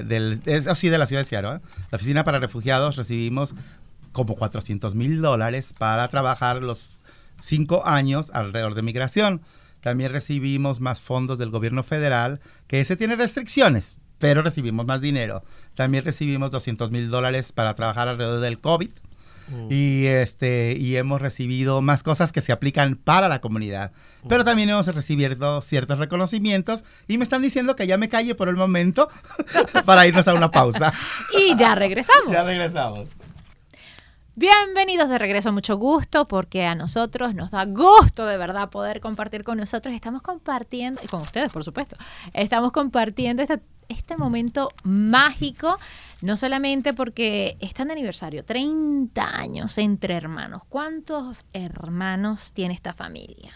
de- 0.05 0.41
es 0.55 0.67
así 0.67 0.89
de 0.89 0.99
la 0.99 1.07
ciudad 1.07 1.23
de 1.23 1.29
Seattle, 1.29 1.57
¿eh? 1.57 1.61
la 1.91 1.97
oficina 1.97 2.25
para 2.25 2.39
refugiados 2.39 2.97
recibimos 2.97 3.55
como 4.13 4.35
400 4.35 4.95
mil 4.95 5.21
dólares 5.23 5.73
para 5.77 6.07
trabajar 6.09 6.63
los 6.63 6.99
cinco 7.41 7.87
años 7.87 8.31
alrededor 8.35 8.75
de 8.75 8.83
migración. 8.83 9.41
También 9.81 10.11
recibimos 10.11 10.81
más 10.81 11.01
fondos 11.01 11.39
del 11.39 11.51
gobierno 11.51 11.85
federal, 11.85 12.41
que 12.67 12.81
ese 12.81 12.97
tiene 12.97 13.15
restricciones, 13.15 13.97
pero 14.19 14.43
recibimos 14.43 14.85
más 14.87 15.01
dinero. 15.01 15.45
También 15.75 16.05
recibimos 16.05 16.51
200 16.51 16.91
mil 16.91 17.11
dólares 17.11 17.53
para 17.53 17.75
trabajar 17.75 18.09
alrededor 18.09 18.41
del 18.41 18.59
COVID. 18.59 18.91
Y 19.71 20.07
este 20.07 20.77
y 20.79 20.97
hemos 20.97 21.21
recibido 21.21 21.81
más 21.83 22.03
cosas 22.03 22.33
que 22.33 22.41
se 22.41 22.53
aplican 22.53 22.97
para 22.97 23.29
la 23.29 23.41
comunidad. 23.41 23.93
Pero 24.29 24.45
también 24.45 24.71
hemos 24.71 24.87
recibido 24.95 25.61
ciertos 25.61 25.99
reconocimientos 25.99 26.85
y 27.07 27.19
me 27.19 27.25
están 27.25 27.43
diciendo 27.43 27.77
que 27.77 27.87
ya 27.87 27.99
me 27.99 28.09
calle 28.09 28.35
por 28.35 28.49
el 28.49 28.57
momento 28.57 29.09
para 29.85 30.07
irnos 30.07 30.29
a 30.29 30.35
una 30.35 30.51
pausa. 30.51 30.93
Y 31.39 31.57
ya 31.57 31.75
regresamos. 31.75 32.33
ya 32.33 32.43
regresamos. 32.43 33.09
Bienvenidos 34.35 35.09
de 35.09 35.19
regreso, 35.19 35.53
mucho 35.53 35.77
gusto, 35.77 36.29
porque 36.29 36.65
a 36.65 36.77
nosotros 36.77 37.35
nos 37.35 37.51
da 37.51 37.65
gusto 37.65 38.25
de 38.25 38.39
verdad 38.39 38.71
poder 38.71 39.01
compartir 39.01 39.43
con 39.43 39.59
nosotros. 39.59 39.93
Estamos 39.93 40.23
compartiendo, 40.23 41.01
y 41.03 41.09
con 41.09 41.23
ustedes, 41.23 41.51
por 41.51 41.65
supuesto, 41.65 41.97
estamos 42.33 42.71
compartiendo 42.71 43.43
este, 43.43 43.59
este 43.89 44.17
momento 44.17 44.71
mágico, 44.83 45.79
no 46.21 46.37
solamente 46.37 46.95
porque 46.95 47.57
están 47.61 47.89
de 47.89 47.95
aniversario, 47.95 48.45
30 48.45 49.39
años 49.39 49.79
entre 49.79 50.15
hermanos. 50.15 50.63
¿Cuántos 50.69 51.45
hermanos 51.53 52.53
tiene 52.53 52.75
esta 52.75 52.95
familia? 52.95 53.53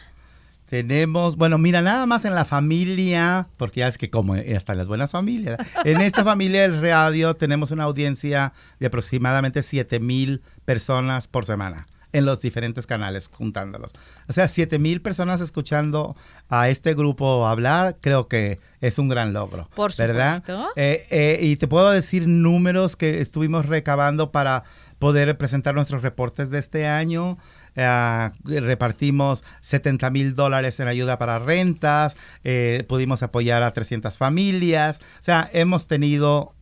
Tenemos, 0.66 1.36
bueno, 1.36 1.58
mira, 1.58 1.82
nada 1.82 2.06
más 2.06 2.24
en 2.24 2.34
la 2.34 2.46
familia, 2.46 3.46
porque 3.58 3.80
ya 3.80 3.88
es 3.88 3.98
que 3.98 4.08
como 4.08 4.34
hasta 4.34 4.74
las 4.74 4.88
buenas 4.88 5.10
familias, 5.10 5.58
en 5.84 6.00
esta 6.00 6.24
familia 6.24 6.62
del 6.62 6.80
radio 6.80 7.34
tenemos 7.34 7.72
una 7.72 7.84
audiencia 7.84 8.54
de 8.80 8.86
aproximadamente 8.86 9.60
7 9.60 10.00
mil 10.00 10.40
personas 10.64 11.28
por 11.28 11.44
semana 11.44 11.84
en 12.12 12.24
los 12.24 12.40
diferentes 12.40 12.86
canales 12.86 13.28
juntándolos. 13.32 13.92
O 14.28 14.32
sea, 14.32 14.48
7 14.48 14.78
mil 14.78 15.02
personas 15.02 15.40
escuchando 15.40 16.16
a 16.48 16.68
este 16.68 16.94
grupo 16.94 17.46
hablar, 17.46 17.94
creo 18.00 18.28
que 18.28 18.58
es 18.80 18.98
un 18.98 19.08
gran 19.08 19.32
logro. 19.32 19.68
Por 19.74 19.94
¿verdad? 19.96 20.38
supuesto. 20.38 20.68
Eh, 20.76 21.06
eh, 21.10 21.38
y 21.42 21.56
te 21.56 21.68
puedo 21.68 21.90
decir 21.90 22.28
números 22.28 22.96
que 22.96 23.20
estuvimos 23.20 23.66
recabando 23.66 24.32
para 24.32 24.64
poder 24.98 25.36
presentar 25.36 25.74
nuestros 25.74 26.02
reportes 26.02 26.50
de 26.50 26.60
este 26.60 26.86
año. 26.86 27.36
Eh, 27.74 28.30
repartimos 28.44 29.42
70 29.60 30.10
mil 30.10 30.34
dólares 30.36 30.78
en 30.78 30.88
ayuda 30.88 31.18
para 31.18 31.38
rentas, 31.38 32.16
eh, 32.44 32.84
pudimos 32.86 33.22
apoyar 33.22 33.62
a 33.62 33.72
300 33.72 34.18
familias, 34.18 35.00
o 35.20 35.22
sea, 35.22 35.50
hemos 35.52 35.86
tenido 35.86 36.54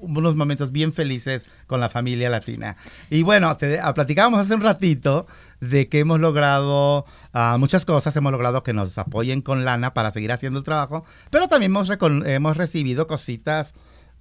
unos 0.00 0.34
momentos 0.36 0.70
bien 0.72 0.92
felices 0.92 1.46
con 1.66 1.80
la 1.80 1.88
familia 1.88 2.28
latina. 2.28 2.76
Y 3.08 3.22
bueno, 3.22 3.56
te, 3.56 3.80
ah, 3.80 3.94
platicábamos 3.94 4.40
hace 4.40 4.54
un 4.54 4.60
ratito 4.60 5.26
de 5.60 5.88
que 5.88 6.00
hemos 6.00 6.20
logrado 6.20 7.06
ah, 7.32 7.56
muchas 7.58 7.84
cosas, 7.84 8.14
hemos 8.16 8.32
logrado 8.32 8.62
que 8.62 8.72
nos 8.74 8.98
apoyen 8.98 9.40
con 9.42 9.64
lana 9.64 9.94
para 9.94 10.10
seguir 10.10 10.32
haciendo 10.32 10.58
el 10.58 10.64
trabajo, 10.64 11.04
pero 11.30 11.48
también 11.48 11.72
hemos, 11.72 11.88
hemos 12.26 12.56
recibido 12.56 13.06
cositas. 13.06 13.74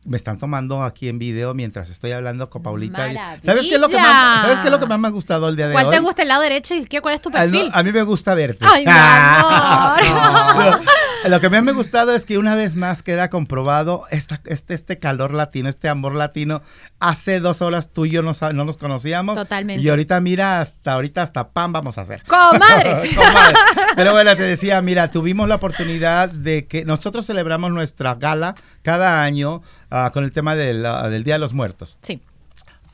Me 0.03 0.17
están 0.17 0.39
tomando 0.39 0.83
aquí 0.83 1.09
en 1.09 1.19
video 1.19 1.53
mientras 1.53 1.91
estoy 1.91 2.11
hablando 2.11 2.49
con 2.49 2.63
Paulita. 2.63 3.11
y- 3.11 3.15
¿Sabes 3.43 3.67
qué, 3.67 3.75
es 3.75 3.79
lo 3.79 3.87
que 3.87 3.97
más, 3.97 4.07
Maravilla. 4.07 4.41
¿Sabes 4.41 4.59
qué 4.61 4.65
es 4.67 4.71
lo 4.71 4.79
que 4.79 4.87
más 4.87 4.97
me 4.99 5.07
ha 5.07 5.11
gustado 5.11 5.47
el 5.47 5.55
día 5.55 5.67
de 5.67 5.73
¿Cuál 5.73 5.85
hoy? 5.85 5.91
te 5.91 5.99
gusta 5.99 6.21
el 6.23 6.27
lado 6.29 6.41
derecho 6.41 6.73
y 6.73 6.85
qué, 6.87 7.01
cuál 7.01 7.13
es 7.13 7.21
tu 7.21 7.29
Ah, 7.35 7.45
no, 7.45 7.51
perfil? 7.51 7.69
A 7.71 7.83
mí 7.83 7.91
me 7.91 8.01
gusta 8.01 8.33
verte. 8.33 8.65
Ay, 8.67 8.83
mi 8.83 8.91
amor. 8.95 9.99
Pero 10.57 10.79
lo 11.29 11.39
que 11.39 11.49
me 11.49 11.57
ha 11.57 11.73
gustado 11.73 12.13
es 12.13 12.25
que 12.25 12.37
una 12.37 12.55
vez 12.55 12.75
más 12.75 13.03
queda 13.03 13.29
comprobado 13.29 14.03
esta, 14.11 14.41
este, 14.45 14.73
este 14.73 14.99
calor 14.99 15.33
latino, 15.33 15.69
este 15.69 15.89
amor 15.89 16.15
latino. 16.15 16.61
Hace 16.99 17.39
dos 17.39 17.61
horas 17.61 17.89
tú 17.91 18.05
y 18.05 18.11
yo 18.11 18.21
no, 18.23 18.33
nos 18.53 18.77
conocíamos. 18.77 19.35
Totalmente. 19.35 19.83
Y 19.83 19.89
ahorita, 19.89 20.19
mira, 20.21 20.59
hasta 20.61 20.93
ahorita 20.93 21.21
hasta 21.21 21.49
pan 21.49 21.71
vamos 21.71 21.97
a 21.97 22.01
hacer. 22.01 22.23
Comadres. 22.23 23.15
Comadre. 23.15 23.55
Pero 23.95 24.11
bueno, 24.13 24.35
te 24.35 24.43
decía, 24.43 24.81
mira, 24.81 25.11
tuvimos 25.11 25.47
la 25.47 25.55
oportunidad 25.55 26.29
de 26.29 26.65
que 26.65 26.85
nosotros 26.85 27.25
celebramos 27.25 27.71
nuestra 27.71 28.15
gala 28.15 28.55
cada 28.81 29.23
año 29.23 29.61
ah, 29.89 30.11
con 30.13 30.23
el 30.23 30.31
tema 30.31 30.55
del, 30.55 30.85
ah, 30.85 31.09
del 31.09 31.23
Día 31.23 31.35
de 31.35 31.39
los 31.39 31.53
Muertos 31.53 31.99
Sí. 32.01 32.21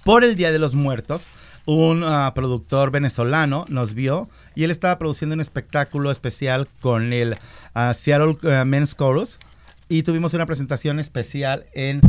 por 0.03 0.23
el 0.23 0.35
Día 0.35 0.51
de 0.51 0.59
los 0.59 0.75
Muertos, 0.75 1.27
un 1.65 2.03
ah, 2.05 2.31
productor 2.33 2.91
venezolano 2.91 3.65
nos 3.67 3.93
vio 3.93 4.29
y 4.57 4.63
él 4.63 4.71
estaba 4.71 4.97
produciendo 4.97 5.35
un 5.35 5.39
espectáculo 5.39 6.09
especial 6.09 6.67
con 6.81 7.13
el 7.13 7.37
ah, 7.75 7.93
Seattle 7.93 8.37
ah, 8.51 8.65
Men's 8.65 8.97
Chorus 8.97 9.37
y 9.87 10.01
tuvimos 10.01 10.33
una 10.33 10.47
presentación 10.47 10.99
especial 10.99 11.67
en, 11.73 12.01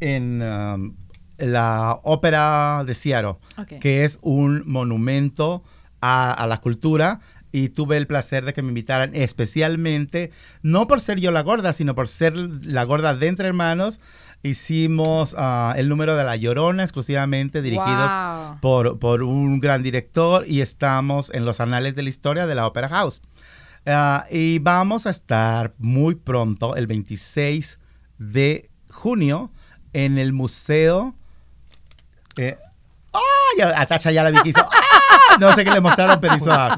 en 0.00 0.42
um, 0.42 0.96
la 1.38 2.00
ópera 2.02 2.82
de 2.84 2.92
Seattle, 2.96 3.36
que 3.80 4.04
es 4.04 4.18
un 4.20 4.64
monumento 4.66 5.62
a, 6.00 6.32
a 6.32 6.48
la 6.48 6.60
cultura. 6.60 7.20
Y 7.52 7.70
tuve 7.70 7.96
el 7.96 8.06
placer 8.06 8.44
de 8.44 8.52
que 8.52 8.62
me 8.62 8.68
invitaran 8.68 9.14
especialmente, 9.14 10.30
no 10.62 10.86
por 10.86 11.00
ser 11.00 11.18
yo 11.18 11.32
la 11.32 11.42
gorda, 11.42 11.72
sino 11.72 11.96
por 11.96 12.06
ser 12.06 12.36
la 12.36 12.84
gorda 12.84 13.14
de 13.14 13.26
Entre 13.26 13.48
Hermanos. 13.48 14.00
Hicimos 14.42 15.34
ah, 15.36 15.74
el 15.76 15.88
número 15.88 16.16
de 16.16 16.24
La 16.24 16.34
Llorona 16.36 16.82
exclusivamente 16.82 17.60
dirigidos 17.60 18.10
Wow. 18.12 18.60
por, 18.60 18.98
por 18.98 19.22
un 19.22 19.60
gran 19.60 19.82
director 19.82 20.44
y 20.48 20.62
estamos 20.62 21.30
en 21.34 21.44
los 21.44 21.60
anales 21.60 21.94
de 21.94 22.02
la 22.02 22.08
historia 22.08 22.46
de 22.46 22.54
la 22.54 22.66
Opera 22.66 22.88
House. 22.88 23.20
Ah, 23.86 24.24
y 24.30 24.58
vamos 24.58 25.06
a 25.06 25.10
estar 25.10 25.74
muy 25.78 26.14
pronto, 26.14 26.74
el 26.76 26.86
26 26.86 27.78
de 28.18 28.70
junio, 28.90 29.50
en 29.92 30.18
el 30.18 30.32
museo. 30.32 31.14
Eh, 32.36 32.56
¡Ah! 33.12 33.18
ya- 33.58 33.74
la 34.22 34.30
vi 34.30 34.40
que 34.42 34.48
hizo. 34.50 34.60
¡Ah! 34.60 34.80
No 35.38 35.52
sé 35.54 35.64
qué 35.64 35.70
le 35.70 35.80
mostraron, 35.80 36.20
pero 36.20 36.36
hizo. 36.36 36.50
ah. 36.52 36.76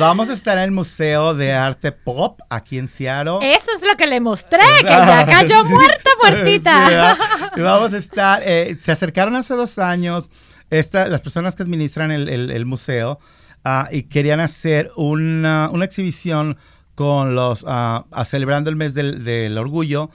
Vamos 0.00 0.28
a 0.28 0.32
estar 0.32 0.56
en 0.58 0.64
el 0.64 0.70
Museo 0.70 1.34
de 1.34 1.52
Arte 1.52 1.92
Pop 1.92 2.40
aquí 2.48 2.78
en 2.78 2.88
Seattle. 2.88 3.38
Eso 3.54 3.70
es 3.74 3.82
lo 3.86 3.96
que 3.96 4.06
le 4.06 4.20
mostré, 4.20 4.60
que 4.80 4.84
ya 4.88 5.26
cayó 5.30 5.62
Sí. 5.64 5.68
muerta, 5.70 6.10
puertita. 6.20 6.86
Sí, 6.86 6.90
¿verdad? 6.94 7.18
Y 7.56 7.60
vamos 7.60 7.92
a 7.94 7.98
estar, 7.98 8.40
eh, 8.44 8.76
se 8.80 8.92
acercaron 8.92 9.36
hace 9.36 9.54
dos 9.54 9.78
años 9.78 10.30
esta- 10.70 11.06
las 11.08 11.20
personas 11.20 11.54
que 11.54 11.62
administran 11.62 12.10
el, 12.10 12.28
el- 12.28 12.50
el 12.50 12.64
museo 12.66 13.18
ah, 13.64 13.88
y 13.92 14.04
querían 14.04 14.40
hacer 14.40 14.90
una, 14.96 15.68
una 15.72 15.84
exhibición 15.84 16.56
con 16.94 17.34
los, 17.34 17.64
ah, 17.68 18.04
ah, 18.12 18.24
celebrando 18.24 18.70
el 18.70 18.76
mes 18.76 18.94
del, 18.94 19.22
del 19.24 19.56
orgullo, 19.58 20.10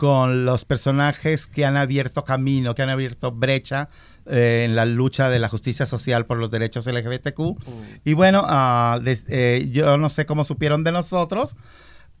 con 0.00 0.46
los 0.46 0.64
personajes 0.64 1.46
que 1.46 1.66
han 1.66 1.76
abierto 1.76 2.24
camino, 2.24 2.74
que 2.74 2.80
han 2.80 2.88
abierto 2.88 3.32
brecha 3.32 3.88
eh, 4.24 4.64
en 4.66 4.74
la 4.74 4.86
lucha 4.86 5.28
de 5.28 5.38
la 5.38 5.50
justicia 5.50 5.84
social 5.84 6.24
por 6.24 6.38
los 6.38 6.50
derechos 6.50 6.86
LGBTQ. 6.86 7.38
Y 8.06 8.14
bueno, 8.14 8.42
ah, 8.46 8.98
des- 9.04 9.26
eh, 9.28 9.68
yo 9.70 9.98
no 9.98 10.08
sé 10.08 10.24
cómo 10.24 10.44
supieron 10.44 10.84
de 10.84 10.92
nosotros, 10.92 11.54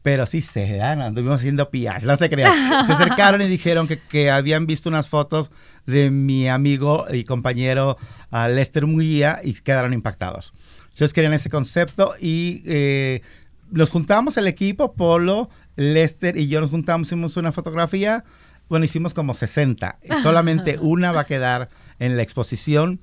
pero 0.02 0.26
sí 0.26 0.42
se 0.42 0.82
anduvimos 0.82 1.36
haciendo 1.40 1.70
PR, 1.70 2.02
no 2.04 2.16
se 2.18 2.28
crean. 2.28 2.52
Se 2.86 2.92
acercaron 2.92 3.40
y 3.40 3.46
dijeron 3.48 3.88
que, 3.88 3.98
que 3.98 4.30
habían 4.30 4.66
visto 4.66 4.90
unas 4.90 5.08
fotos 5.08 5.50
de 5.86 6.10
mi 6.10 6.46
amigo 6.48 7.06
y 7.10 7.24
compañero 7.24 7.96
ah, 8.30 8.46
Lester 8.48 8.84
Munguía 8.86 9.40
y 9.42 9.54
quedaron 9.54 9.94
impactados. 9.94 10.52
Ellos 10.96 11.14
querían 11.14 11.32
ese 11.32 11.48
concepto 11.48 12.12
y 12.20 12.62
eh, 12.66 13.22
nos 13.70 13.88
juntamos 13.90 14.36
el 14.36 14.46
equipo, 14.48 14.92
Polo, 14.92 15.48
Lester 15.80 16.36
y 16.36 16.48
yo 16.48 16.60
nos 16.60 16.70
juntamos, 16.70 17.08
hicimos 17.08 17.36
una 17.38 17.52
fotografía. 17.52 18.22
Bueno, 18.68 18.84
hicimos 18.84 19.14
como 19.14 19.34
60. 19.34 19.98
Y 20.04 20.12
solamente 20.22 20.78
una 20.80 21.10
va 21.10 21.22
a 21.22 21.24
quedar 21.24 21.68
en 21.98 22.16
la 22.16 22.22
exposición 22.22 23.00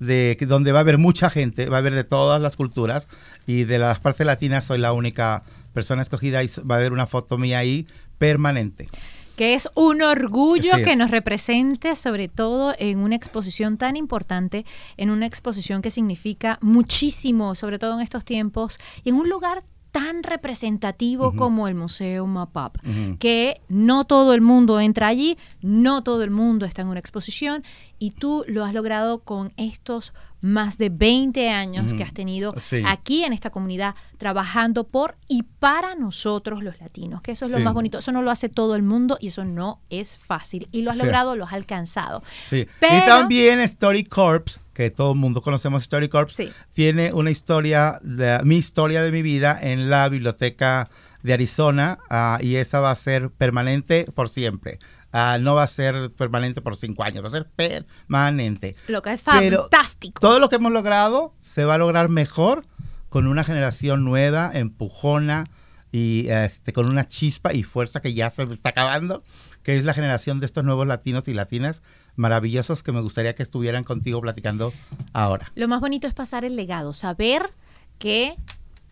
de 0.00 0.36
donde 0.46 0.72
va 0.72 0.80
a 0.80 0.82
haber 0.82 0.98
mucha 0.98 1.30
gente, 1.30 1.68
va 1.70 1.76
a 1.76 1.78
haber 1.78 1.94
de 1.94 2.04
todas 2.04 2.40
las 2.42 2.56
culturas 2.56 3.08
y 3.46 3.64
de 3.64 3.78
las 3.78 3.98
partes 4.00 4.26
latinas 4.26 4.64
soy 4.64 4.78
la 4.78 4.92
única 4.92 5.42
persona 5.72 6.02
escogida 6.02 6.42
y 6.42 6.50
va 6.70 6.74
a 6.74 6.78
haber 6.78 6.92
una 6.92 7.06
foto 7.06 7.38
mía 7.38 7.60
ahí 7.60 7.86
permanente. 8.18 8.88
que 9.36 9.52
es 9.52 9.68
un 9.74 10.00
orgullo 10.00 10.76
Sí. 10.76 10.82
que 10.82 10.96
nos 10.96 11.10
represente, 11.10 11.94
sobre 11.94 12.28
todo 12.28 12.74
en 12.78 12.98
una 13.00 13.16
exposición 13.16 13.76
tan 13.76 13.94
importante, 13.94 14.64
en 14.96 15.10
una 15.10 15.26
exposición 15.26 15.82
que 15.82 15.90
significa 15.90 16.58
muchísimo, 16.62 17.54
sobre 17.54 17.78
todo 17.78 17.94
en 17.96 18.00
estos 18.00 18.24
tiempos, 18.24 18.78
y 19.04 19.10
en 19.10 19.16
un 19.16 19.28
lugar 19.28 19.62
tan 19.96 20.22
representativo 20.22 21.34
como 21.36 21.68
el 21.68 21.74
Museo 21.74 22.26
Mapap, 22.26 22.76
que 23.18 23.62
no 23.70 24.04
todo 24.04 24.34
el 24.34 24.42
mundo 24.42 24.78
entra 24.78 25.06
allí, 25.06 25.38
no 25.62 26.02
todo 26.02 26.22
el 26.22 26.30
mundo 26.30 26.66
está 26.66 26.82
en 26.82 26.88
una 26.88 27.00
exposición, 27.00 27.62
y 27.98 28.10
tú 28.10 28.44
lo 28.46 28.62
has 28.62 28.74
logrado 28.74 29.20
con 29.20 29.54
estos 29.56 30.12
más 30.42 30.76
de 30.76 30.90
20 30.90 31.48
años 31.48 31.94
que 31.94 32.02
has 32.02 32.12
tenido 32.12 32.52
Sí. 32.62 32.82
aquí 32.86 33.24
en 33.24 33.32
esta 33.32 33.48
comunidad, 33.48 33.94
trabajando 34.18 34.84
por 34.84 35.16
y 35.28 35.44
para 35.44 35.94
nosotros 35.94 36.62
los 36.62 36.78
latinos, 36.78 37.22
que 37.22 37.32
eso 37.32 37.46
es 37.46 37.52
lo 37.52 37.60
más 37.60 37.72
bonito. 37.72 37.98
Eso 37.98 38.12
no 38.12 38.20
lo 38.20 38.30
hace 38.30 38.50
todo 38.50 38.76
el 38.76 38.82
mundo 38.82 39.16
y 39.18 39.28
eso 39.28 39.46
no 39.46 39.80
es 39.88 40.18
fácil. 40.18 40.68
Y 40.72 40.82
lo 40.82 40.90
has 40.90 40.98
Sí. 40.98 41.02
logrado, 41.04 41.36
lo 41.36 41.46
has 41.46 41.54
alcanzado. 41.54 42.22
Pero- 42.50 42.66
Y 42.82 43.06
también 43.06 43.60
Story 43.60 44.04
Corps 44.04 44.60
que 44.76 44.90
todo 44.90 45.12
el 45.12 45.18
mundo 45.18 45.40
conocemos 45.40 45.84
StoryCorps, 45.84 46.34
Sí. 46.34 46.52
tiene 46.74 47.10
una 47.14 47.30
historia, 47.30 47.98
de, 48.02 48.40
mi 48.44 48.56
historia 48.56 49.02
de 49.02 49.10
mi 49.10 49.22
vida 49.22 49.58
en 49.58 49.88
la 49.88 50.06
biblioteca 50.10 50.90
de 51.22 51.32
Arizona 51.32 51.98
ah, 52.10 52.38
y 52.42 52.56
esa 52.56 52.80
va 52.80 52.90
a 52.90 52.94
ser 52.94 53.30
permanente 53.30 54.04
por 54.14 54.28
siempre. 54.28 54.78
Ah, 55.12 55.38
no 55.40 55.54
va 55.54 55.62
a 55.62 55.66
ser 55.66 56.12
permanente 56.12 56.60
por 56.60 56.76
cinco 56.76 57.04
años, 57.04 57.24
va 57.24 57.28
a 57.28 57.30
ser 57.30 57.46
permanente. 57.46 58.76
Lo 58.88 59.00
que 59.00 59.12
es 59.14 59.22
Pero 59.22 59.62
fantástico. 59.62 60.20
Todo 60.20 60.38
lo 60.38 60.50
que 60.50 60.56
hemos 60.56 60.72
logrado 60.72 61.32
se 61.40 61.64
va 61.64 61.76
a 61.76 61.78
lograr 61.78 62.10
mejor 62.10 62.62
con 63.08 63.26
una 63.26 63.44
generación 63.44 64.04
nueva, 64.04 64.50
empujona 64.52 65.46
y 65.92 66.28
este, 66.28 66.72
con 66.72 66.88
una 66.88 67.06
chispa 67.06 67.52
y 67.52 67.62
fuerza 67.62 68.00
que 68.00 68.14
ya 68.14 68.30
se 68.30 68.42
está 68.44 68.70
acabando, 68.70 69.22
que 69.62 69.76
es 69.76 69.84
la 69.84 69.94
generación 69.94 70.40
de 70.40 70.46
estos 70.46 70.64
nuevos 70.64 70.86
latinos 70.86 71.28
y 71.28 71.34
latinas 71.34 71.82
maravillosos 72.16 72.82
que 72.82 72.92
me 72.92 73.00
gustaría 73.00 73.34
que 73.34 73.42
estuvieran 73.42 73.84
contigo 73.84 74.20
platicando 74.20 74.72
ahora. 75.12 75.52
Lo 75.54 75.68
más 75.68 75.80
bonito 75.80 76.06
es 76.06 76.14
pasar 76.14 76.44
el 76.44 76.56
legado, 76.56 76.92
saber 76.92 77.50
que 77.98 78.36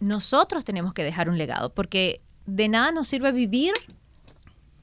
nosotros 0.00 0.64
tenemos 0.64 0.94
que 0.94 1.04
dejar 1.04 1.28
un 1.28 1.38
legado, 1.38 1.74
porque 1.74 2.20
de 2.46 2.68
nada 2.68 2.92
nos 2.92 3.08
sirve 3.08 3.32
vivir, 3.32 3.72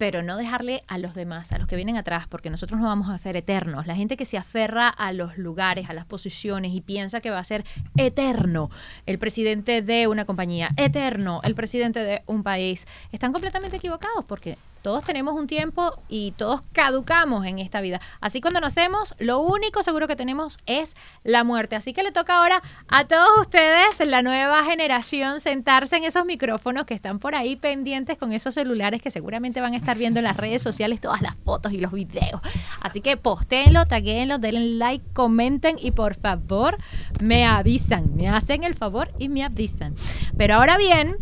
pero 0.02 0.24
no 0.24 0.36
dejarle 0.36 0.84
a 0.88 0.98
los 0.98 1.14
demás, 1.14 1.52
a 1.52 1.60
los 1.60 1.68
que 1.68 1.76
vienen 1.76 1.96
atrás, 1.96 2.26
porque 2.28 2.50
nosotros 2.50 2.82
no 2.82 2.88
vamos 2.88 3.08
a 3.12 3.20
ser 3.20 3.38
eternos. 3.38 3.86
La 3.86 3.96
gente 3.96 4.18
que 4.18 4.26
se 4.26 4.36
aferra 4.36 4.88
a 4.88 5.14
los 5.14 5.38
lugares, 5.38 5.92
a 5.92 5.94
las 5.94 6.08
posiciones 6.08 6.74
y 6.74 6.82
piensa 6.82 7.22
que 7.22 7.30
va 7.30 7.38
a 7.38 7.44
ser 7.44 7.64
eterno 7.98 8.72
el 9.06 9.20
presidente 9.20 9.84
de 9.84 10.08
una 10.08 10.26
compañía, 10.26 10.72
eterno 10.76 11.40
el 11.44 11.54
presidente 11.54 12.00
de 12.00 12.24
un 12.26 12.42
país, 12.42 12.88
están 13.12 13.32
completamente 13.32 13.78
equivocados 13.78 14.26
porque 14.26 14.58
todos 14.82 15.04
tenemos 15.04 15.34
un 15.34 15.48
tiempo 15.48 16.02
y 16.10 16.32
todos 16.32 16.62
caducamos 16.74 17.46
en 17.46 17.60
esta 17.60 17.82
vida. 17.82 18.00
Así 18.20 18.42
cuando 18.42 18.60
nacemos, 18.60 19.16
lo 19.20 19.40
único 19.40 19.84
seguro 19.84 20.08
que 20.08 20.16
tenemos 20.16 20.58
es 20.66 20.96
la 21.24 21.44
muerte. 21.44 21.76
Así 21.76 21.94
que 21.94 22.04
le 22.04 22.12
toca 22.12 22.38
ahora 22.38 22.62
a 22.88 23.06
todos 23.06 23.30
ustedes, 23.40 24.00
la 24.08 24.22
nueva 24.22 24.64
generación, 24.64 25.40
sentarse 25.40 25.98
en 25.98 26.04
esos 26.04 26.26
micrófonos 26.26 26.86
que 26.86 26.94
están 26.94 27.20
por 27.20 27.36
ahí 27.36 27.56
pendientes 27.56 28.18
con 28.18 28.34
esos 28.34 28.56
celulares 28.56 29.02
que 29.02 29.12
seguramente 29.12 29.62
van 29.62 29.74
a 29.74 29.78
estar 29.78 29.98
viendo 29.98 30.20
en 30.20 30.26
las 30.26 30.38
redes 30.38 30.62
sociales 30.62 31.02
todas 31.02 31.22
las 31.22 31.36
fotos 31.36 31.74
y 31.74 31.78
los 31.78 31.92
videos. 31.92 32.42
Así 32.82 33.02
que 33.02 33.18
postéenlo, 33.18 33.86
taguéenlo, 33.86 34.38
denle 34.38 34.78
like, 34.78 35.06
comenten 35.14 35.78
y 35.80 35.92
por 35.92 36.16
favor 36.16 36.78
me 37.22 37.46
avisan, 37.46 38.16
me 38.16 38.30
hacen 38.30 38.64
el 38.64 38.74
favor 38.74 39.12
y 39.20 39.30
me 39.30 39.44
avisan. 39.44 39.96
Pero 40.38 40.56
ahora 40.56 40.78
bien, 40.78 41.18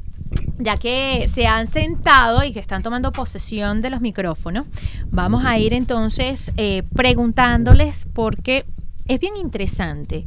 ya 0.58 0.78
que 0.78 1.28
se 1.28 1.48
han 1.48 1.68
sentado 1.68 2.44
y 2.44 2.52
que 2.54 2.60
están 2.60 2.84
tomando 2.84 3.12
posesión 3.12 3.82
de 3.82 3.90
los 3.90 4.02
micrófonos, 4.02 4.68
vamos 5.10 5.46
a 5.46 5.58
ir 5.58 5.74
entonces 5.74 6.52
eh, 6.58 6.84
preguntándoles 6.94 8.08
porque 8.14 8.66
es 9.08 9.20
bien 9.20 9.38
interesante 9.38 10.26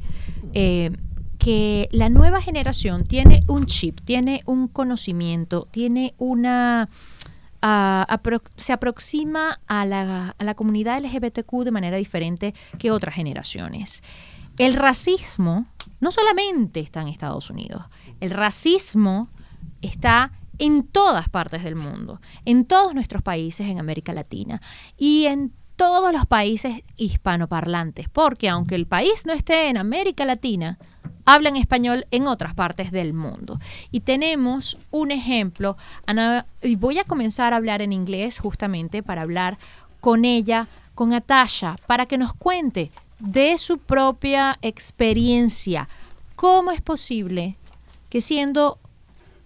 eh, 0.55 0.91
que 1.39 1.89
la 1.93 2.09
nueva 2.09 2.41
generación 2.41 3.05
tiene 3.05 3.45
un 3.47 3.67
chip, 3.67 4.01
tiene 4.01 4.43
un 4.47 4.69
conocimiento, 4.69 5.67
tiene 5.71 6.15
una... 6.19 6.89
ah, 7.61 8.21
se 8.57 8.73
aproxima 8.73 9.61
a 9.67 9.85
la, 9.85 10.35
a 10.39 10.45
la 10.45 10.55
comunidad 10.55 11.01
LGBTQ 11.01 11.65
de 11.65 11.71
manera 11.71 11.97
diferente 11.97 12.55
que 12.79 12.91
otras 12.91 13.15
generaciones. 13.15 14.03
El 14.59 14.75
racismo 14.75 15.67
no 16.01 16.11
solamente 16.11 16.81
está 16.81 17.03
en 17.03 17.09
Estados 17.09 17.51
Unidos, 17.51 17.85
el 18.21 18.31
racismo 18.31 19.29
está 19.83 20.33
en 20.59 20.85
todas 20.85 21.29
partes 21.29 21.65
del 21.65 21.77
mundo, 21.77 22.21
en 22.45 22.65
todos 22.65 22.95
nuestros 22.95 23.23
países 23.23 23.69
en 23.69 23.79
América 23.79 24.13
Latina 24.13 24.61
y 24.97 25.27
en 25.27 25.53
todos 25.77 26.13
los 26.13 26.27
países 26.27 26.83
hispanoparlantes, 26.97 28.09
porque 28.09 28.49
aunque 28.49 28.75
el 28.75 28.87
país 28.87 29.27
no 29.27 29.33
esté 29.33 29.69
en 29.69 29.77
América 29.77 30.25
Latina, 30.25 30.79
hablan 31.25 31.57
español 31.57 32.07
en 32.11 32.27
otras 32.27 32.55
partes 32.55 32.93
del 32.93 33.15
mundo. 33.15 33.59
Y 33.91 34.01
tenemos 34.01 34.79
un 34.91 35.11
ejemplo, 35.11 35.77
Ana, 36.07 36.47
y 36.63 36.77
voy 36.77 36.99
a 36.99 37.05
comenzar 37.05 37.53
a 37.53 37.57
hablar 37.57 37.83
en 37.83 37.93
inglés 37.93 38.39
justamente 38.39 39.03
para 39.03 39.23
hablar 39.23 39.59
con 40.01 40.25
ella, 40.25 40.69
con 40.95 41.13
Atasha, 41.13 41.77
para 41.87 42.07
que 42.07 42.19
nos 42.19 42.35
cuente 42.35 42.91
de 43.19 43.57
su 43.57 43.79
propia 43.79 44.59
experiencia, 44.63 45.89
cómo 46.35 46.73
es 46.73 46.81
posible 46.81 47.57
que 48.09 48.21
siendo 48.21 48.79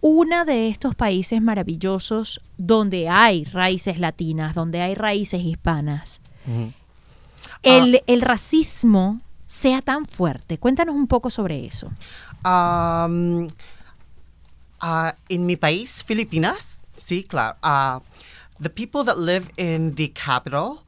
uno 0.09 0.45
de 0.45 0.69
estos 0.69 0.95
países 0.95 1.43
maravillosos 1.43 2.41
donde 2.57 3.09
hay 3.09 3.43
raíces 3.43 3.99
latinas, 3.99 4.55
donde 4.55 4.81
hay 4.81 4.95
raíces 4.95 5.43
hispanas, 5.43 6.21
el, 7.65 8.01
el 8.07 8.21
racismo 8.21 9.21
sea 9.49 9.83
tan 9.83 10.07
fuerte. 10.07 10.59
Cuéntanos 10.59 10.95
un 10.95 11.09
poco 11.09 11.29
sobre 11.29 11.67
eso. 11.67 11.91
Um, 12.45 13.49
uh, 14.81 15.11
in 15.29 15.45
mi 15.45 15.57
país, 15.57 16.05
Filipinas, 16.05 16.79
sí, 16.97 17.25
claro. 17.25 17.57
Uh, 17.65 17.99
the 18.61 18.71
people 18.71 19.03
that 19.05 19.19
live 19.19 19.51
in 19.57 19.97
the 19.97 20.13
capital 20.15 20.85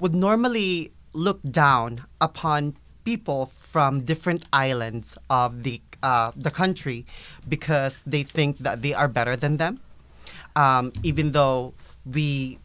would 0.00 0.16
normally 0.16 0.90
look 1.12 1.38
down 1.44 2.06
upon 2.20 2.74
people 3.04 3.46
from 3.46 4.00
different 4.04 4.44
islands 4.52 5.16
of 5.30 5.62
the 5.62 5.80
uh, 6.02 6.32
the 6.36 6.50
country 6.50 7.04
because 7.48 8.02
they 8.06 8.24
think 8.24 8.58
that 8.58 8.80
they 8.80 8.94
are 8.94 9.08
better 9.08 9.36
than 9.36 9.56
them, 9.56 9.80
um, 10.54 10.92
even 11.02 11.32
though 11.32 11.74
we 12.04 12.58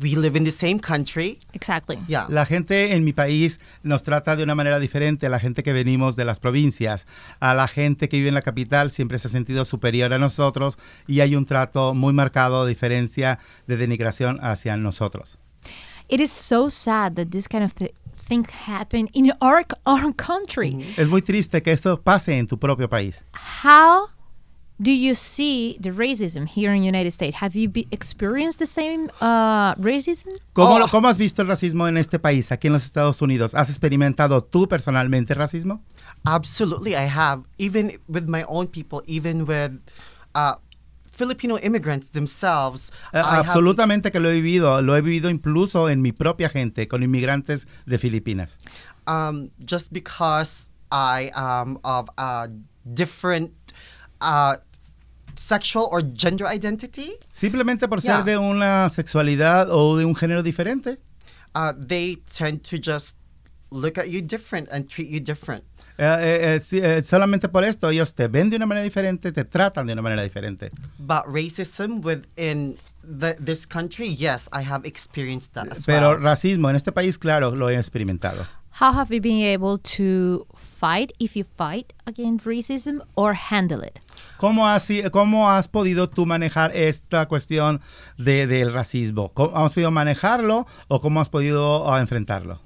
we 0.00 0.14
live 0.16 0.34
in 0.34 0.44
the 0.44 0.50
same 0.50 0.78
country. 0.78 1.38
Exactly. 1.52 1.98
Yeah. 2.08 2.26
La 2.30 2.46
gente 2.46 2.94
en 2.94 3.04
mi 3.04 3.12
país 3.12 3.60
nos 3.82 4.02
trata 4.02 4.34
de 4.34 4.42
una 4.42 4.54
manera 4.54 4.78
diferente 4.78 5.26
a 5.26 5.28
la 5.28 5.38
gente 5.38 5.62
que 5.62 5.74
venimos 5.74 6.16
de 6.16 6.24
las 6.24 6.40
provincias. 6.40 7.06
A 7.38 7.52
la 7.54 7.68
gente 7.68 8.08
que 8.08 8.16
vive 8.16 8.28
en 8.28 8.34
la 8.34 8.42
capital 8.42 8.90
siempre 8.90 9.18
se 9.18 9.28
ha 9.28 9.30
sentido 9.30 9.64
superior 9.66 10.12
a 10.14 10.18
nosotros 10.18 10.78
y 11.06 11.20
hay 11.20 11.36
un 11.36 11.44
trato 11.44 11.92
muy 11.94 12.14
marcado 12.14 12.64
de 12.64 12.70
diferencia 12.70 13.38
de 13.66 13.76
denigración 13.76 14.38
hacia 14.42 14.76
nosotros. 14.76 15.38
It 16.08 16.20
is 16.20 16.32
so 16.32 16.70
sad 16.70 17.14
that 17.14 17.28
this 17.28 17.48
kind 17.48 17.64
of 17.64 17.74
th- 17.74 17.94
thing 18.24 18.44
happen 18.66 19.08
in 19.12 19.32
our, 19.40 19.64
our 19.86 20.12
country. 20.14 20.84
Es 20.96 21.08
muy 21.08 21.22
triste 21.22 21.62
que 21.62 21.72
esto 21.72 22.00
pase 22.00 22.38
en 22.38 22.46
tu 22.46 22.58
propio 22.58 22.88
país. 22.88 23.22
How 23.62 24.08
do 24.80 24.90
you 24.90 25.14
see 25.14 25.78
the 25.80 25.90
racism 25.92 26.46
here 26.48 26.74
in 26.74 26.80
the 26.80 26.86
United 26.88 27.12
States? 27.12 27.36
Have 27.40 27.54
you 27.54 27.68
be- 27.68 27.86
experienced 27.92 28.58
the 28.58 28.66
same 28.66 29.08
uh, 29.20 29.74
racism? 29.76 30.30
¿Cómo, 30.52 30.80
Oh. 30.82 30.88
¿Cómo 30.88 31.08
has 31.08 31.16
visto 31.16 31.42
el 31.42 31.48
racismo 31.48 31.86
en 31.86 31.96
este 31.96 32.18
país, 32.18 32.50
aquí 32.50 32.66
en 32.66 32.72
los 32.72 32.84
Estados 32.84 33.22
Unidos? 33.22 33.54
¿Has 33.54 33.70
experimentado 33.70 34.42
tú 34.42 34.66
personalmente 34.68 35.32
racismo? 35.34 35.80
Absolutely, 36.24 36.94
I 36.96 37.06
have. 37.06 37.44
Even 37.58 38.00
with 38.08 38.24
my 38.26 38.44
own 38.48 38.66
people, 38.66 39.02
even 39.06 39.44
with 39.46 39.72
uh, 40.34 40.56
Filipino 41.14 41.58
immigrants 41.62 42.10
themselves. 42.10 42.90
Have 43.12 43.24
absolutamente 43.46 44.10
que 44.10 44.18
lo 44.20 44.28
he 44.30 44.40
vivido. 44.40 44.82
Lo 44.82 44.96
he 44.96 45.00
vivido 45.00 45.30
incluso 45.30 45.88
en 45.88 46.02
mi 46.02 46.12
propia 46.12 46.48
gente, 46.48 46.88
con 46.88 47.02
inmigrantes 47.02 47.66
de 47.86 47.98
Filipinas. 47.98 48.56
um, 49.06 49.50
just 49.64 49.92
because 49.92 50.68
I 50.90 51.30
am 51.34 51.78
of 51.84 52.08
a 52.16 52.48
different 52.94 53.52
uh, 54.20 54.56
sexual 55.36 55.88
or 55.90 56.00
gender 56.02 56.46
identity, 56.46 57.12
Simplemente 57.32 57.86
por 57.88 58.00
Yeah. 58.00 58.18
ser 58.18 58.24
de 58.24 58.38
una 58.38 58.88
sexualidad 58.90 59.68
o 59.70 59.96
de 59.96 60.04
un 60.04 60.14
género 60.14 60.42
diferente. 60.42 60.98
uh, 61.54 61.72
they 61.76 62.16
tend 62.26 62.62
to 62.62 62.76
just 62.78 63.16
look 63.70 63.98
at 63.98 64.08
you 64.08 64.20
different 64.22 64.68
and 64.70 64.88
treat 64.88 65.08
you 65.08 65.20
different. 65.20 65.64
Eh, 65.96 66.58
eh, 66.58 66.60
eh, 66.72 66.98
eh, 66.98 67.02
solamente 67.02 67.48
por 67.48 67.62
esto 67.62 67.88
ellos 67.88 68.14
te 68.14 68.26
ven 68.26 68.50
de 68.50 68.56
una 68.56 68.66
manera 68.66 68.82
diferente, 68.84 69.30
te 69.30 69.44
tratan 69.44 69.86
de 69.86 69.92
una 69.92 70.02
manera 70.02 70.22
diferente. 70.22 70.68
But 70.98 71.24
racism 71.26 72.04
within 72.04 72.76
the, 73.02 73.34
this 73.34 73.66
country, 73.66 74.14
yes, 74.16 74.48
I 74.52 74.62
have 74.62 74.86
experienced 74.86 75.52
that 75.54 75.70
as 75.70 75.86
Pero 75.86 76.10
well. 76.10 76.20
racismo 76.20 76.68
en 76.68 76.76
este 76.76 76.90
país, 76.90 77.16
claro, 77.18 77.54
lo 77.54 77.68
he 77.70 77.76
experimentado. 77.78 78.46
How 78.80 78.92
have 78.92 79.14
you 79.14 79.20
been 79.20 79.44
able 79.44 79.78
to 79.96 80.48
fight, 80.56 81.12
if 81.20 81.36
you 81.36 81.44
fight 81.44 81.92
against 82.06 82.44
racism, 82.44 83.00
or 83.14 83.32
handle 83.32 83.84
it? 83.84 84.00
¿Cómo 84.36 84.66
has, 84.66 84.90
cómo 85.12 85.48
has 85.48 85.68
podido 85.68 86.08
tú 86.08 86.26
manejar 86.26 86.74
esta 86.74 87.28
cuestión 87.28 87.80
de, 88.18 88.48
del 88.48 88.72
racismo? 88.72 89.30
¿Cómo 89.32 89.64
has 89.64 89.74
podido 89.74 89.92
manejarlo 89.92 90.66
o 90.88 91.00
cómo 91.00 91.20
has 91.20 91.28
podido 91.28 91.88
ah, 91.88 92.00
enfrentarlo? 92.00 92.58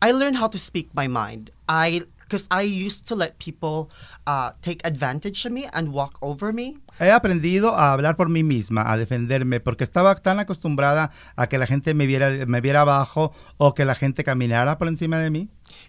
I 0.00 0.12
learned 0.12 0.36
how 0.38 0.48
to 0.48 0.58
speak 0.58 0.90
my 0.94 1.08
mind. 1.08 1.50
I 1.68 2.02
because 2.20 2.46
I 2.50 2.62
used 2.62 3.06
to 3.08 3.14
let 3.14 3.38
people 3.38 3.90
uh, 4.26 4.52
take 4.62 4.80
advantage 4.86 5.44
of 5.44 5.52
me 5.52 5.66
and 5.74 5.92
walk 5.92 6.16
over 6.22 6.50
me. 6.50 6.78
He 6.98 7.10
aprendido 7.10 7.74
a 7.76 7.92
hablar 7.92 8.16
por 8.16 8.28
mí 8.30 8.42
misma, 8.42 8.90
a 8.90 8.96
defenderme, 8.96 9.60
porque 9.60 9.84
estaba 9.84 10.14
tan 10.14 10.40
acostumbrada 10.40 11.10
a 11.36 11.46
que 11.46 11.58
la 11.58 11.66
gente 11.66 11.92
me 11.92 12.06
viera, 12.06 12.30
me 12.46 12.60
viera 12.62 12.82
abajo 12.82 13.34
o 13.58 13.74
que 13.74 13.84
la 13.84 13.94
gente 13.94 14.24
caminara 14.24 14.78
por 14.78 14.88
encima 14.88 15.18
de 15.18 15.28
mí. 15.30 15.48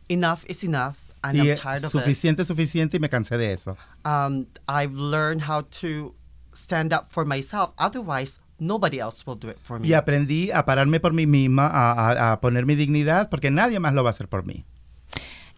Enough 0.10 0.40
is 0.50 0.66
enough, 0.66 0.98
and 1.24 1.38
Y 1.38 1.48
I'm 1.52 1.56
tired 1.56 1.86
of 1.86 1.96
it. 1.96 2.02
suficiente, 2.02 2.44
suficiente 2.44 2.98
y 2.98 3.00
me 3.00 3.08
cansé 3.08 3.38
de 3.38 3.54
eso. 3.54 3.78
Um, 4.04 4.48
I've 4.68 4.94
learned 4.96 5.44
how 5.48 5.62
to 5.82 6.14
stand 6.54 6.92
up 6.92 7.06
for 7.10 7.24
myself. 7.26 7.72
Otherwise, 7.78 8.40
nobody 8.60 9.00
else 9.00 9.24
will 9.26 9.38
do 9.40 9.50
it 9.50 9.58
for 9.62 9.80
me. 9.80 9.88
Y 9.88 9.94
aprendí 9.94 10.52
a 10.52 10.66
pararme 10.66 11.00
por 11.00 11.14
mí 11.14 11.26
misma, 11.28 11.68
a, 11.68 11.92
a- 12.12 12.32
a 12.34 12.42
poner 12.42 12.66
mi 12.66 12.76
dignidad, 12.76 13.30
porque 13.30 13.52
nadie 13.52 13.80
más 13.80 13.94
lo 13.94 14.04
va 14.04 14.10
a 14.10 14.12
hacer 14.12 14.28
por 14.28 14.46
mí. 14.46 14.64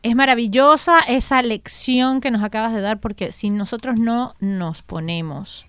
Es 0.03 0.15
maravillosa 0.15 0.99
esa 0.99 1.41
lección 1.41 2.21
que 2.21 2.29
nos 2.31 2.43
acabas 2.43 2.73
de 2.73 2.81
dar 2.81 2.99
porque 2.99 3.31
si 3.31 3.49
nosotros 3.49 3.97
no 3.99 4.35
nos 4.39 4.83
ponemos 4.83 5.65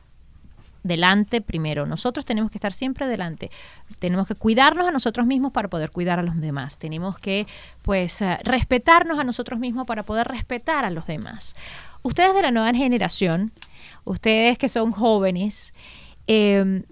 delante 0.83 1.41
primero, 1.41 1.85
nosotros 1.87 2.25
tenemos 2.27 2.51
que 2.51 2.59
estar 2.59 2.73
siempre 2.73 3.07
delante. 3.09 3.51
Tenemos 3.99 4.29
que 4.29 4.35
cuidarnos 4.35 4.87
a 4.87 4.91
nosotros 4.93 5.27
mismos 5.27 5.53
para 5.53 5.69
poder 5.69 5.91
cuidar 5.91 6.19
a 6.19 6.23
los 6.23 6.37
demás. 6.41 6.79
Tenemos 6.79 7.19
que 7.19 7.47
pues 7.83 8.21
eh, 8.23 8.39
respetarnos 8.45 9.19
a 9.19 9.25
nosotros 9.25 9.59
mismos 9.59 9.87
para 9.87 10.03
poder 10.05 10.29
respetar 10.29 10.85
a 10.85 10.91
los 10.91 11.07
demás. 11.07 11.57
Ustedes 12.03 12.35
de 12.35 12.43
la 12.43 12.51
nueva 12.53 12.73
generación, 12.75 13.53
ustedes 14.05 14.59
que 14.59 14.69
son 14.69 14.93
jóvenes, 14.93 15.73
eh, 16.29 16.83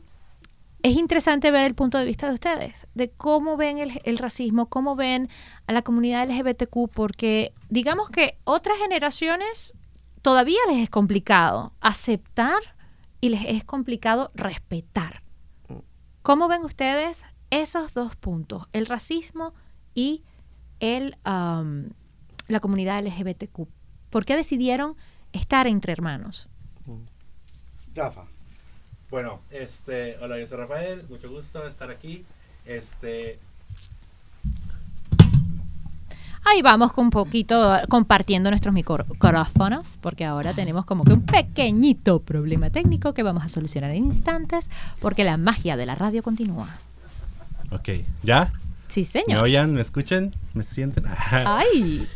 es 0.84 0.96
interesante 0.96 1.50
ver 1.50 1.64
el 1.64 1.74
punto 1.74 1.96
de 1.96 2.04
vista 2.04 2.28
de 2.28 2.34
ustedes, 2.34 2.86
de 2.92 3.10
cómo 3.10 3.56
ven 3.56 3.78
el, 3.78 4.18
racismo, 4.18 4.66
cómo 4.68 4.96
ven 4.96 5.30
a 5.66 5.72
la 5.72 5.80
comunidad 5.80 6.28
LGBTQ, 6.28 6.90
porque 6.92 7.54
digamos 7.70 8.10
que 8.10 8.36
otras 8.44 8.76
generaciones 8.76 9.72
todavía 10.20 10.58
les 10.68 10.82
es 10.82 10.90
complicado 10.90 11.72
aceptar 11.80 12.58
y 13.22 13.30
les 13.30 13.46
es 13.46 13.64
complicado 13.64 14.30
respetar. 14.34 15.22
¿Cómo 16.20 16.48
ven 16.48 16.62
ustedes 16.64 17.24
esos 17.48 17.94
dos 17.94 18.14
puntos, 18.14 18.64
el 18.72 18.84
racismo 18.84 19.54
y 19.94 20.22
el, 20.80 21.16
um, 21.24 21.88
la 22.46 22.60
comunidad 22.60 23.02
LGBTQ? 23.02 23.68
¿Por 24.10 24.26
qué 24.26 24.36
decidieron 24.36 24.96
estar 25.32 25.66
entre 25.66 25.94
hermanos? 25.94 26.50
Rafa. 27.94 28.33
Bueno, 29.14 29.42
este, 29.52 30.16
hola, 30.20 30.40
yo 30.40 30.44
soy 30.44 30.58
Rafael, 30.58 31.04
mucho 31.08 31.30
gusto 31.30 31.64
estar 31.68 31.88
aquí. 31.88 32.24
Este, 32.66 33.38
Ahí 36.44 36.62
vamos 36.62 36.92
con 36.92 37.04
un 37.04 37.10
poquito 37.10 37.76
compartiendo 37.88 38.50
nuestros 38.50 38.74
micrófonos, 38.74 39.98
porque 40.00 40.24
ahora 40.24 40.52
tenemos 40.52 40.84
como 40.84 41.04
que 41.04 41.12
un 41.12 41.24
pequeñito 41.24 42.18
problema 42.22 42.70
técnico 42.70 43.14
que 43.14 43.22
vamos 43.22 43.44
a 43.44 43.48
solucionar 43.48 43.92
en 43.92 44.06
instantes, 44.06 44.68
porque 44.98 45.22
la 45.22 45.36
magia 45.36 45.76
de 45.76 45.86
la 45.86 45.94
radio 45.94 46.20
continúa. 46.24 46.70
ok, 47.70 47.88
¿ya? 48.24 48.50
Sí, 48.88 49.02
¿Me 49.02 49.06
señor. 49.06 49.44
oyen? 49.44 49.74
¿Me 49.74 49.80
escuchan? 49.80 50.34
¿Me 50.54 50.64
sienten? 50.64 51.04
Ay, 51.30 52.08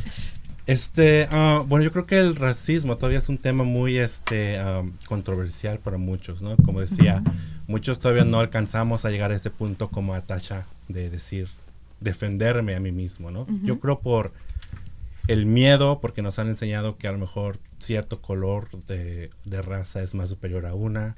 Este, 0.69 1.27
ah, 1.31 1.65
bueno, 1.67 1.83
yo 1.83 1.91
creo 1.93 2.05
que 2.05 2.19
el 2.19 2.37
racismo 2.37 2.97
todavía 2.99 3.17
es 3.17 3.31
un 3.31 3.39
tema 3.39 3.65
muy 3.65 3.97
este, 3.97 4.59
am, 4.59 4.93
controversial 5.07 5.79
para 5.79 5.97
muchos, 5.97 6.43
¿no? 6.43 6.59
Como 6.59 6.81
decía, 6.83 7.23
muchos 7.67 8.01
todavía 8.01 8.25
no 8.27 8.39
alcanzamos 8.39 9.07
a 9.07 9.11
llegar 9.11 9.31
a 9.33 9.35
ese 9.37 9.49
punto 9.49 9.89
como 9.89 10.13
a 10.13 10.21
Tasha 10.21 10.67
de 10.89 11.09
decir, 11.09 11.49
defenderme 12.01 12.75
a 12.77 12.81
mí 12.81 12.93
mismo, 12.93 13.31
¿no? 13.31 13.47
Yo 13.65 13.81
creo 13.81 14.01
por 14.01 14.33
el 15.27 15.47
miedo, 15.47 16.01
porque 16.03 16.21
nos 16.21 16.39
han 16.39 16.49
enseñado 16.49 16.99
que 16.99 17.09
a 17.09 17.13
lo 17.13 17.19
mejor 17.19 17.59
cierto 17.79 18.21
color 18.21 18.69
de, 18.87 19.31
de 19.47 19.63
raza 19.63 20.03
es 20.03 20.15
más 20.15 20.29
superior 20.29 20.67
a 20.67 20.75
una. 20.75 21.17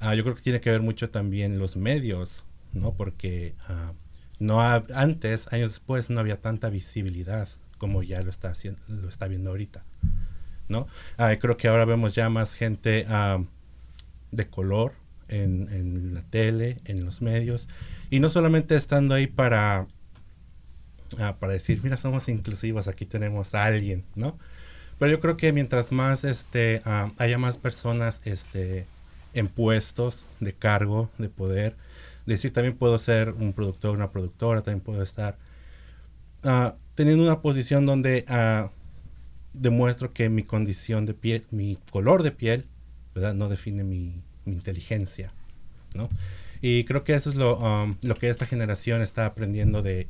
Ah, 0.00 0.16
yo 0.16 0.24
creo 0.24 0.34
que 0.34 0.42
tiene 0.42 0.60
que 0.60 0.70
ver 0.70 0.82
mucho 0.82 1.10
también 1.10 1.60
los 1.60 1.76
medios, 1.76 2.42
¿no? 2.72 2.92
Porque 2.94 3.54
ah, 3.68 3.92
no 4.40 4.60
ha- 4.62 4.84
antes, 4.94 5.46
años 5.52 5.70
después, 5.70 6.10
no 6.10 6.18
había 6.18 6.40
tanta 6.40 6.70
visibilidad 6.70 7.48
como 7.80 8.02
ya 8.02 8.20
lo 8.20 8.28
está 8.28 8.50
haciendo, 8.50 8.80
lo 8.88 9.08
está 9.08 9.26
viendo 9.26 9.50
ahorita, 9.50 9.82
¿no? 10.68 10.86
Ah, 11.16 11.34
creo 11.40 11.56
que 11.56 11.66
ahora 11.66 11.86
vemos 11.86 12.14
ya 12.14 12.28
más 12.28 12.52
gente 12.52 13.06
ah, 13.08 13.42
de 14.30 14.46
color 14.48 14.92
en, 15.28 16.14
la 16.14 16.22
tele, 16.22 16.76
en 16.84 17.04
los 17.06 17.22
medios, 17.22 17.70
y 18.10 18.20
no 18.20 18.28
solamente 18.28 18.76
estando 18.76 19.14
ahí 19.14 19.26
para 19.26 19.86
ah, 21.18 21.36
para 21.40 21.54
decir, 21.54 21.80
mira, 21.82 21.96
somos 21.96 22.28
inclusivos, 22.28 22.86
aquí 22.86 23.06
tenemos 23.06 23.54
a 23.54 23.64
alguien, 23.64 24.04
¿no? 24.14 24.38
Pero 24.98 25.12
yo 25.12 25.20
creo 25.20 25.38
que 25.38 25.50
mientras 25.54 25.90
más 25.90 26.24
este, 26.24 26.82
ah, 26.84 27.12
haya 27.16 27.38
más 27.38 27.56
personas 27.56 28.20
este, 28.26 28.86
en 29.32 29.48
puestos 29.48 30.26
de 30.40 30.52
cargo, 30.52 31.08
de 31.16 31.30
poder, 31.30 31.76
decir, 32.26 32.52
también 32.52 32.76
puedo 32.76 32.98
ser 32.98 33.30
un 33.30 33.54
productor, 33.54 33.96
una 33.96 34.10
productora, 34.10 34.60
también 34.60 34.84
puedo 34.84 35.02
estar 35.02 35.38
teniendo 37.00 37.24
una 37.24 37.40
posición 37.40 37.86
donde 37.86 38.26
ah, 38.28 38.68
demuestro 39.54 40.12
que 40.12 40.28
mi 40.28 40.42
condición 40.42 41.06
de 41.06 41.14
piel, 41.14 41.46
mi 41.50 41.78
color 41.90 42.22
de 42.22 42.30
piel, 42.30 42.66
¿verdad? 43.14 43.32
No 43.32 43.48
define 43.48 43.84
mi, 43.84 44.20
mi 44.44 44.52
inteligencia, 44.52 45.32
¿no? 45.94 46.10
Y 46.60 46.84
creo 46.84 47.02
que 47.02 47.14
eso 47.14 47.30
es 47.30 47.36
lo, 47.36 47.56
um, 47.56 47.94
lo 48.02 48.16
que 48.16 48.28
esta 48.28 48.44
generación 48.44 49.00
está 49.00 49.24
aprendiendo 49.24 49.80
de 49.80 50.08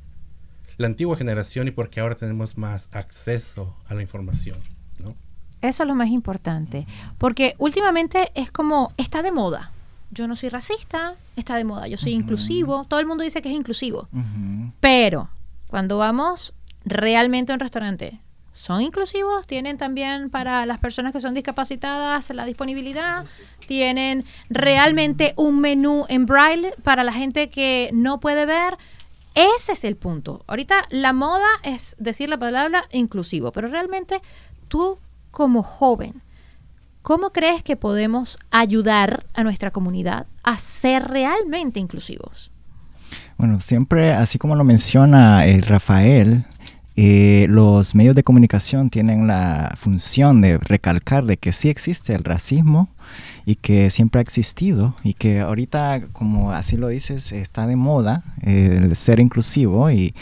la 0.78 0.88
antigua 0.88 1.16
generación 1.16 1.68
y 1.68 1.70
porque 1.70 2.00
ahora 2.00 2.16
tenemos 2.16 2.58
más 2.58 2.88
acceso 2.90 3.76
a 3.86 3.94
la 3.94 4.02
información, 4.02 4.58
¿no? 4.98 5.14
eso 5.62 5.84
es 5.84 5.88
lo 5.88 5.94
más 5.94 6.08
importante, 6.08 6.88
porque 7.18 7.54
últimamente 7.58 8.32
es 8.34 8.50
como, 8.50 8.92
está 8.96 9.22
de 9.22 9.30
moda. 9.30 9.70
Yo 10.10 10.26
no 10.26 10.34
soy 10.34 10.48
racista, 10.48 11.14
está 11.36 11.54
de 11.54 11.62
moda. 11.62 11.86
Yo 11.86 11.96
soy 11.96 12.14
inclusivo, 12.14 12.84
todo 12.88 12.98
el 12.98 13.06
mundo 13.06 13.22
dice 13.22 13.40
que 13.42 13.48
es 13.48 13.54
inclusivo. 13.54 14.08
Ujú. 14.12 14.72
Pero 14.80 15.28
cuando 15.68 15.98
vamos 15.98 16.56
realmente 16.84 17.52
un 17.52 17.60
restaurante, 17.60 18.20
¿son 18.52 18.80
inclusivos? 18.80 19.46
¿Tienen 19.46 19.78
también 19.78 20.30
para 20.30 20.66
las 20.66 20.78
personas 20.78 21.12
que 21.12 21.20
son 21.20 21.34
discapacitadas 21.34 22.30
la 22.30 22.44
disponibilidad? 22.44 23.24
¿Tienen 23.66 24.24
realmente 24.48 25.34
un 25.36 25.60
menú 25.60 26.04
en 26.08 26.26
braille 26.26 26.74
para 26.82 27.04
la 27.04 27.12
gente 27.12 27.48
que 27.48 27.90
no 27.92 28.20
puede 28.20 28.46
ver? 28.46 28.76
Ese 29.34 29.72
es 29.72 29.84
el 29.84 29.96
punto. 29.96 30.44
Ahorita 30.46 30.86
la 30.90 31.12
moda 31.12 31.48
es 31.62 31.96
decir 31.98 32.28
la 32.28 32.38
palabra 32.38 32.84
inclusivo, 32.92 33.52
pero 33.52 33.68
realmente 33.68 34.20
tú 34.68 34.98
como 35.30 35.62
joven, 35.62 36.22
¿cómo 37.02 37.30
crees 37.30 37.62
que 37.62 37.76
podemos 37.76 38.38
ayudar 38.50 39.24
a 39.34 39.44
nuestra 39.44 39.70
comunidad 39.70 40.26
a 40.42 40.58
ser 40.58 41.04
realmente 41.04 41.78
inclusivos? 41.78 42.50
Bueno, 43.38 43.60
siempre, 43.60 44.12
así 44.12 44.38
como 44.38 44.54
lo 44.54 44.64
menciona 44.64 45.46
eh, 45.46 45.60
Rafael, 45.62 46.44
eh, 47.02 47.46
los 47.48 47.94
medios 47.94 48.14
de 48.14 48.22
comunicación 48.22 48.90
tienen 48.90 49.26
la 49.26 49.74
función 49.80 50.42
de 50.42 50.58
recalcar 50.58 51.24
de 51.24 51.38
que 51.38 51.54
sí 51.54 51.70
existe 51.70 52.14
el 52.14 52.24
racismo 52.24 52.90
y 53.46 53.54
que 53.54 53.88
siempre 53.88 54.18
ha 54.18 54.22
existido 54.22 54.94
y 55.02 55.14
que 55.14 55.40
ahorita, 55.40 56.02
como 56.12 56.52
así 56.52 56.76
lo 56.76 56.88
dices, 56.88 57.32
está 57.32 57.66
de 57.66 57.76
moda 57.76 58.22
eh, 58.42 58.80
el 58.82 58.94
ser 58.96 59.18
inclusivo 59.18 59.90
y 59.90 60.14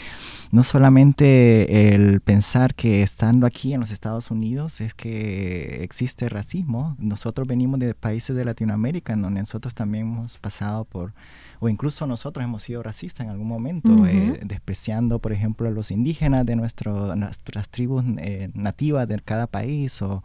no 0.51 0.63
solamente 0.63 1.93
el 1.93 2.21
pensar 2.21 2.73
que 2.73 3.03
estando 3.03 3.45
aquí 3.45 3.73
en 3.73 3.79
los 3.79 3.91
Estados 3.91 4.31
Unidos 4.31 4.81
es 4.81 4.93
que 4.93 5.83
existe 5.83 6.27
racismo, 6.27 6.95
nosotros 6.99 7.47
venimos 7.47 7.79
de 7.79 7.93
países 7.93 8.35
de 8.35 8.45
Latinoamérica 8.45 9.13
en 9.13 9.21
donde 9.21 9.41
nosotros 9.41 9.75
también 9.75 10.07
hemos 10.07 10.37
pasado 10.37 10.85
por 10.85 11.13
o 11.59 11.67
incluso 11.67 12.07
nosotros 12.07 12.43
hemos 12.43 12.63
sido 12.63 12.81
racistas 12.81 13.25
en 13.25 13.31
algún 13.31 13.47
momento, 13.47 14.05
eh, 14.05 14.39
despreciando, 14.45 15.19
por 15.19 15.33
ejemplo, 15.33 15.67
a 15.67 15.71
los 15.71 15.91
indígenas 15.91 16.45
de 16.45 16.55
nuestro, 16.55 17.15
nuestras 17.15 17.69
tribus 17.69 18.03
eh, 18.17 18.49
nativas 18.53 19.07
de 19.07 19.19
cada 19.19 19.45
país 19.45 20.01
o, 20.01 20.23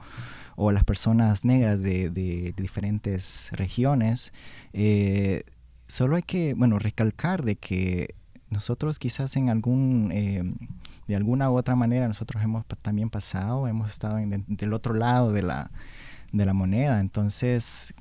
o 0.55 0.71
las 0.71 0.85
personas 0.85 1.45
negras 1.45 1.83
de, 1.83 2.09
de 2.09 2.55
diferentes 2.57 3.49
regiones. 3.51 4.33
Eh, 4.73 5.43
solo 5.89 6.15
hay 6.17 6.23
que, 6.23 6.55
bueno, 6.55 6.79
recalcar 6.79 7.43
de 7.43 7.57
que 7.57 8.15
nosotros 8.55 8.99
quizás 8.99 9.37
en 9.37 9.51
algún, 9.51 10.11
eh, 10.12 10.43
de 11.07 11.17
alguna 11.17 11.51
u 11.51 11.57
otra 11.57 11.77
manera, 11.77 12.09
nosotros 12.09 12.43
hemos 12.43 12.64
también 12.81 13.11
pasado, 13.11 13.69
hemos 13.69 13.90
estado 13.90 14.17
del 14.47 14.73
otro 14.73 14.95
lado 14.95 15.33
de 15.33 15.43
la, 15.43 15.71
de 16.33 16.47
la 16.47 16.55
moneda. 16.55 17.01
Entonces, 17.01 17.95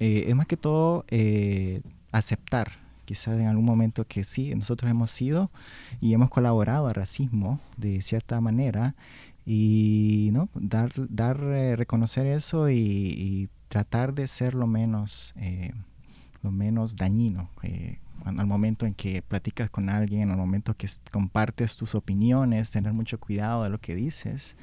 eh, 0.00 0.24
es 0.28 0.34
más 0.34 0.46
que 0.46 0.56
todo 0.56 1.04
eh, 1.08 1.82
aceptar, 2.12 2.72
quizás 3.04 3.38
en 3.38 3.46
algún 3.46 3.64
momento 3.64 4.06
que 4.06 4.24
sí, 4.24 4.54
nosotros 4.54 4.90
hemos 4.90 5.10
sido 5.10 5.50
y 6.00 6.14
hemos 6.14 6.30
colaborado 6.30 6.88
al 6.88 6.94
racismo 6.94 7.60
de 7.76 8.00
cierta 8.00 8.40
manera 8.40 8.94
y 9.44 10.30
no 10.32 10.48
dar, 10.54 10.90
dar 11.08 11.40
eh, 11.40 11.76
reconocer 11.76 12.26
eso 12.26 12.70
y, 12.70 12.74
y 12.78 13.48
tratar 13.68 14.14
de 14.14 14.26
ser 14.26 14.54
lo 14.54 14.66
menos, 14.66 15.34
lo 16.42 16.50
menos 16.50 16.96
dañino. 16.96 17.50
Al 18.26 18.46
momento 18.46 18.86
en 18.86 18.94
que 18.94 19.22
platicas 19.22 19.70
con 19.70 19.88
alguien, 19.88 20.30
al 20.30 20.36
momento 20.36 20.74
que 20.74 20.88
compartes 21.12 21.76
tus 21.76 21.94
opiniones, 21.94 22.70
tener 22.70 22.92
mucho 22.92 23.18
cuidado 23.18 23.62
de 23.64 23.70
lo 23.70 23.78
que 23.78 23.94
dices 23.94 24.56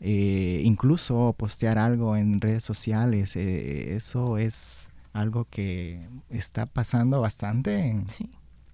eh, 0.00 0.60
incluso 0.64 1.34
postear 1.36 1.76
algo 1.78 2.16
en 2.16 2.40
redes 2.40 2.62
sociales, 2.62 3.34
eh, 3.34 3.96
eso 3.96 4.38
es 4.38 4.90
algo 5.12 5.46
que 5.50 6.06
está 6.30 6.66
pasando 6.66 7.20
bastante, 7.20 7.86
en- 7.86 8.08
Sí. 8.08 8.30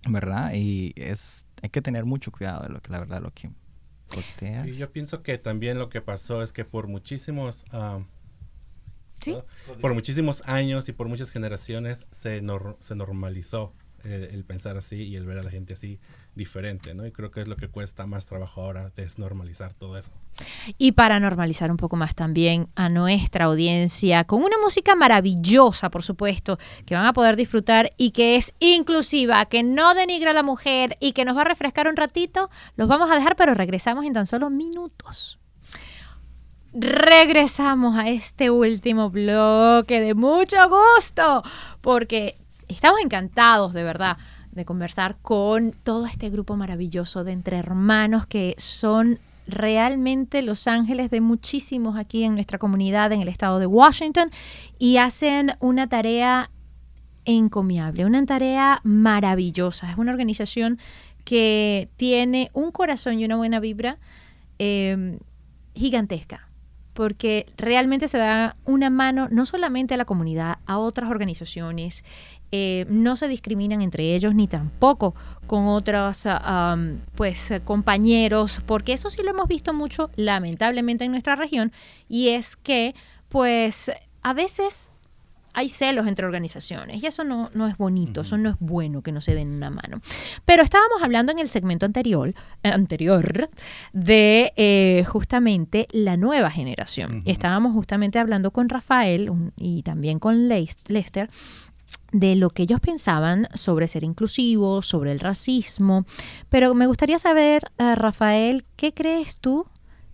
¿verdad? 0.07 0.53
Y 0.55 0.93
es 0.97 1.47
hay 1.63 1.71
que 1.71 1.81
tener 1.81 2.05
mucho 2.05 2.31
cuidado 2.31 2.65
de 2.65 2.69
lo 2.75 2.83
que 2.83 2.93
la 2.93 2.99
verdad 2.99 3.23
lo 3.23 3.31
que 3.33 3.51
posteas. 4.15 4.67
Y 4.67 4.73
yo 4.75 4.93
pienso 4.93 5.23
que 5.23 5.39
también 5.39 5.79
lo 5.79 5.89
que 5.89 6.03
pasó 6.03 6.43
es 6.43 6.53
que 6.53 6.67
por 6.67 6.89
muchísimos 6.89 7.65
ah, 7.73 8.01
Sí. 9.21 9.33
¿no? 9.33 9.47
Por 9.81 9.95
muchísimos 9.95 10.43
años 10.45 10.87
y 10.91 10.93
por 10.93 11.09
muchas 11.09 11.31
generaciones 11.31 12.05
se, 12.11 12.43
nor- 12.43 12.77
se 12.81 12.95
normalizó 12.95 13.73
el 14.05 14.45
pensar 14.45 14.77
así 14.77 15.03
y 15.03 15.17
el 15.17 15.27
ver 15.27 15.39
a 15.39 15.43
la 15.43 15.51
gente 15.51 15.73
así 15.73 15.99
diferente, 16.35 16.95
¿no? 16.95 17.07
Y 17.07 17.13
creo 17.13 17.31
que 17.31 17.41
es 17.41 17.49
lo 17.49 17.57
que 17.57 17.69
cuesta 17.69 18.07
más 18.07 18.27
trabajo 18.27 18.63
ahora, 18.63 18.91
desnormalizar 18.97 19.75
todo 19.75 19.99
eso. 19.99 20.11
Y 20.79 20.93
para 20.93 21.21
normalizar 21.21 21.71
un 21.71 21.77
poco 21.77 21.97
más 21.97 22.15
también 22.15 22.69
a 22.75 22.89
nuestra 22.89 23.47
audiencia, 23.47 24.25
con 24.25 24.43
una 24.43 24.59
música 24.59 24.95
maravillosa, 24.95 25.91
por 25.91 26.03
supuesto, 26.03 26.59
que 26.87 26.95
van 26.95 27.07
a 27.07 27.13
poder 27.13 27.37
disfrutar 27.37 27.93
y 27.97 28.11
que 28.11 28.37
es 28.37 28.53
inclusiva, 28.59 29.47
que 29.47 29.63
no 29.63 29.95
denigra 29.95 30.33
a 30.33 30.35
la 30.35 30.43
mujer 30.43 30.97
y 31.01 31.13
que 31.13 31.25
nos 31.25 31.37
va 31.37 31.43
a 31.43 31.45
refrescar 31.45 31.89
un 31.89 31.97
ratito, 31.97 32.49
los 32.77 32.89
vamos 32.89 33.11
a 33.11 33.15
dejar, 33.15 33.37
pero 33.37 33.55
regresamos 33.55 34.05
en 34.05 34.13
tan 34.13 34.27
solo 34.27 34.51
minutos. 34.51 35.39
Regresamos 36.73 37.97
a 37.97 38.09
este 38.09 38.51
último 38.51 39.09
bloque 39.09 40.01
de 40.01 40.15
mucho 40.15 40.57
gusto, 40.69 41.45
porque 41.81 42.37
estamos 42.69 43.01
encantados, 43.01 43.73
de 43.73 43.83
verdad, 43.83 44.17
de 44.53 44.65
conversar 44.65 45.17
con 45.21 45.73
todo 45.73 46.07
este 46.07 46.31
grupo 46.31 46.57
maravilloso 46.57 47.25
de 47.25 47.33
entre 47.33 47.57
hermanos 47.57 48.27
que 48.27 48.55
son 48.59 49.19
realmente 49.47 50.43
los 50.43 50.67
ángeles 50.67 51.11
de 51.11 51.21
muchísimos 51.21 51.97
aquí 51.97 52.25
en 52.25 52.35
nuestra 52.35 52.59
comunidad 52.59 53.13
en 53.13 53.21
el 53.21 53.29
estado 53.29 53.59
de 53.59 53.67
Washington 53.67 54.31
y 54.79 54.97
hacen 54.97 55.53
una 55.61 55.89
tarea 55.89 56.51
encomiable, 57.25 58.05
una 58.05 58.25
tarea 58.25 58.81
maravillosa. 58.85 59.91
Es 59.91 59.99
una 59.99 60.13
organización 60.13 60.79
que 61.25 61.89
tiene 61.97 62.51
un 62.53 62.71
corazón 62.71 63.19
y 63.19 63.25
una 63.25 63.37
buena 63.37 63.61
vibra 63.61 63.99
eh, 64.59 65.19
gigantesca, 65.75 66.49
porque 66.93 67.47
realmente 67.57 68.09
se 68.09 68.19
da 68.19 68.57
una 68.65 68.91
mano 68.91 69.29
no 69.31 69.47
solamente 69.47 69.95
a 69.95 69.97
la 69.97 70.05
comunidad, 70.05 70.59
a 70.67 70.79
otras 70.79 71.11
organizaciones, 71.11 72.05
eh, 72.57 72.87
no 72.89 73.17
se 73.17 73.27
discriminan 73.27 73.83
entre 73.83 74.15
ellos 74.15 74.33
ni 74.35 74.47
tampoco 74.47 75.15
con 75.49 75.67
otros 75.67 76.25
um, 76.27 76.99
pues 77.17 77.51
eh, 77.51 77.61
compañeros, 77.61 78.63
porque 78.65 78.93
eso 78.93 79.11
sí 79.11 79.23
lo 79.25 79.31
hemos 79.31 79.49
visto 79.49 79.73
mucho 79.73 80.11
lamentablemente 80.15 81.05
en 81.05 81.11
nuestra 81.11 81.35
región 81.35 81.73
y 82.09 82.29
es 82.29 82.55
que 82.57 82.95
pues 83.29 83.91
a 84.23 84.33
veces 84.35 84.93
hay 85.57 85.69
celos 85.69 86.07
entre 86.09 86.27
organizaciones 86.27 87.01
y 87.03 87.07
eso 87.07 87.23
no, 87.25 87.49
no 87.55 87.67
es 87.69 87.77
bonito, 87.77 88.23
eso 88.23 88.37
no 88.37 88.51
es 88.51 88.57
bueno 88.59 89.03
que 89.03 89.13
no 89.13 89.21
se 89.21 89.35
den 89.35 89.51
una 89.51 89.71
mano. 89.71 90.01
Pero 90.45 90.63
estábamos 90.65 91.01
hablando 91.03 91.31
en 91.33 91.39
el 91.39 91.49
segmento 91.49 91.87
anterior, 91.87 92.35
eh, 92.65 92.71
anterior 92.71 93.49
de 93.93 94.53
eh, 94.57 95.05
justamente 95.07 95.87
la 95.93 96.17
nueva 96.17 96.51
generación. 96.51 97.21
Y 97.25 97.31
estábamos 97.31 97.73
justamente 97.73 98.19
hablando 98.19 98.51
con 98.51 98.69
Rafael 98.69 99.31
un- 99.31 99.53
y 99.57 99.83
también 99.83 100.19
con 100.19 100.49
Lester 100.49 101.31
de 102.15 102.37
lo 102.37 102.51
que 102.51 102.63
ellos 102.63 102.79
pensaban 102.79 103.49
sobre 103.55 103.89
ser 103.89 104.05
inclusivos, 104.05 104.87
sobre 104.87 105.11
el 105.11 105.19
racismo. 105.19 106.07
Pero 106.49 106.73
me 106.73 106.87
gustaría 106.87 107.19
saber, 107.19 107.65
eh, 107.79 107.97
Rafael, 107.97 108.65
¿qué 108.77 108.95
crees 108.95 109.41
tú 109.41 109.67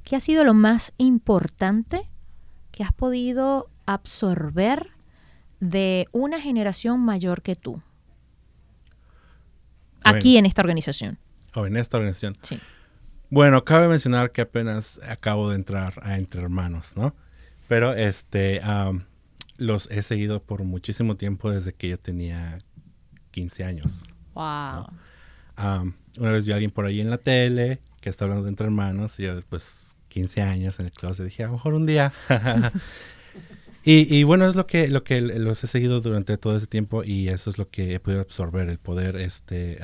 que 0.02 0.16
ha 0.16 0.20
sido 0.20 0.42
lo 0.44 0.54
más 0.54 0.94
importante 0.96 2.08
que 2.70 2.84
has 2.84 2.92
podido 2.94 3.68
absorber 3.84 4.92
de 5.60 6.06
una 6.12 6.40
generación 6.40 7.00
mayor 7.00 7.42
que 7.42 7.54
tú? 7.54 7.82
Aquí 10.02 10.38
en 10.38 10.46
esta 10.46 10.62
organización. 10.62 11.18
O 11.54 11.66
en 11.66 11.76
esta 11.76 11.98
organización. 11.98 12.32
Sí. 12.40 12.58
Bueno, 13.28 13.62
cabe 13.66 13.88
mencionar 13.88 14.32
que 14.32 14.40
apenas 14.40 14.98
acabo 15.06 15.50
de 15.50 15.56
entrar 15.56 16.00
a 16.02 16.16
Entre 16.16 16.40
Hermanos, 16.40 16.96
¿no? 16.96 17.14
Pero 17.68 17.92
este, 17.92 18.62
los 19.60 19.90
he 19.90 20.02
seguido 20.02 20.42
por 20.42 20.64
muchísimo 20.64 21.16
tiempo 21.16 21.50
desde 21.50 21.72
que 21.72 21.88
yo 21.88 21.98
tenía 21.98 22.58
15 23.30 23.64
años. 23.64 24.04
Wow. 24.34 24.86
Una 26.18 26.32
vez 26.32 26.46
vi 26.46 26.52
a 26.52 26.54
alguien 26.54 26.70
por 26.70 26.86
ahí 26.86 27.00
en 27.00 27.10
la 27.10 27.18
tele 27.18 27.80
que 28.00 28.08
está 28.08 28.24
hablando 28.24 28.44
de 28.44 28.50
Entre 28.50 28.66
Hermanos 28.66 29.20
y 29.20 29.24
yo 29.24 29.36
después 29.36 29.96
15 30.08 30.42
años 30.42 30.80
en 30.80 30.86
el 30.86 30.92
closet 30.92 31.26
dije, 31.26 31.44
a 31.44 31.46
lo 31.46 31.52
mejor 31.52 31.74
un 31.74 31.86
día. 31.86 32.12
y, 33.84 34.14
y 34.14 34.24
bueno, 34.24 34.48
es 34.48 34.56
lo 34.56 34.66
que, 34.66 34.88
lo 34.88 35.04
que 35.04 35.20
los 35.20 35.62
he 35.62 35.66
seguido 35.66 36.00
durante 36.00 36.36
todo 36.38 36.56
ese 36.56 36.66
tiempo 36.66 37.04
y 37.04 37.28
eso 37.28 37.50
es 37.50 37.58
lo 37.58 37.68
que 37.68 37.94
he 37.94 38.00
podido 38.00 38.22
absorber, 38.22 38.68
el 38.68 38.78
poder 38.78 39.16
este, 39.16 39.78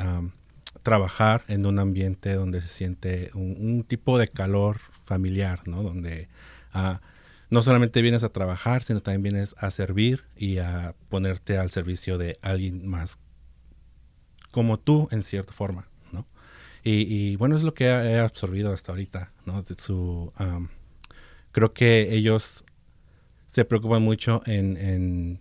trabajar 0.82 1.44
en 1.48 1.66
un 1.66 1.78
ambiente 1.78 2.32
donde 2.34 2.60
se 2.62 2.68
siente 2.68 3.30
un, 3.34 3.56
un 3.58 3.84
tipo 3.84 4.18
de 4.18 4.28
calor 4.28 4.80
familiar, 5.04 5.66
¿no? 5.66 5.82
Donde 5.82 6.28
ah, 6.72 7.00
no 7.50 7.62
solamente 7.62 8.02
vienes 8.02 8.24
a 8.24 8.30
trabajar, 8.30 8.82
sino 8.82 9.00
también 9.00 9.34
vienes 9.34 9.54
a 9.58 9.70
servir 9.70 10.24
y 10.36 10.58
a 10.58 10.94
ponerte 11.08 11.58
al 11.58 11.70
servicio 11.70 12.18
de 12.18 12.38
alguien 12.42 12.86
más 12.86 13.18
como 14.50 14.78
tú 14.78 15.08
en 15.10 15.22
cierta 15.22 15.52
forma, 15.52 15.88
¿no? 16.12 16.26
Y, 16.82 17.36
bueno, 17.36 17.56
es 17.56 17.62
lo 17.62 17.74
que 17.74 17.84
he 17.86 18.18
absorbido 18.18 18.72
hasta 18.72 18.92
ahorita, 18.92 19.32
¿no? 19.44 19.64
Su, 19.76 20.32
creo 21.52 21.72
que 21.72 22.14
ellos 22.14 22.64
se 23.44 23.64
preocupan 23.64 24.02
mucho 24.02 24.42
en, 24.46 24.76
en, 24.76 25.40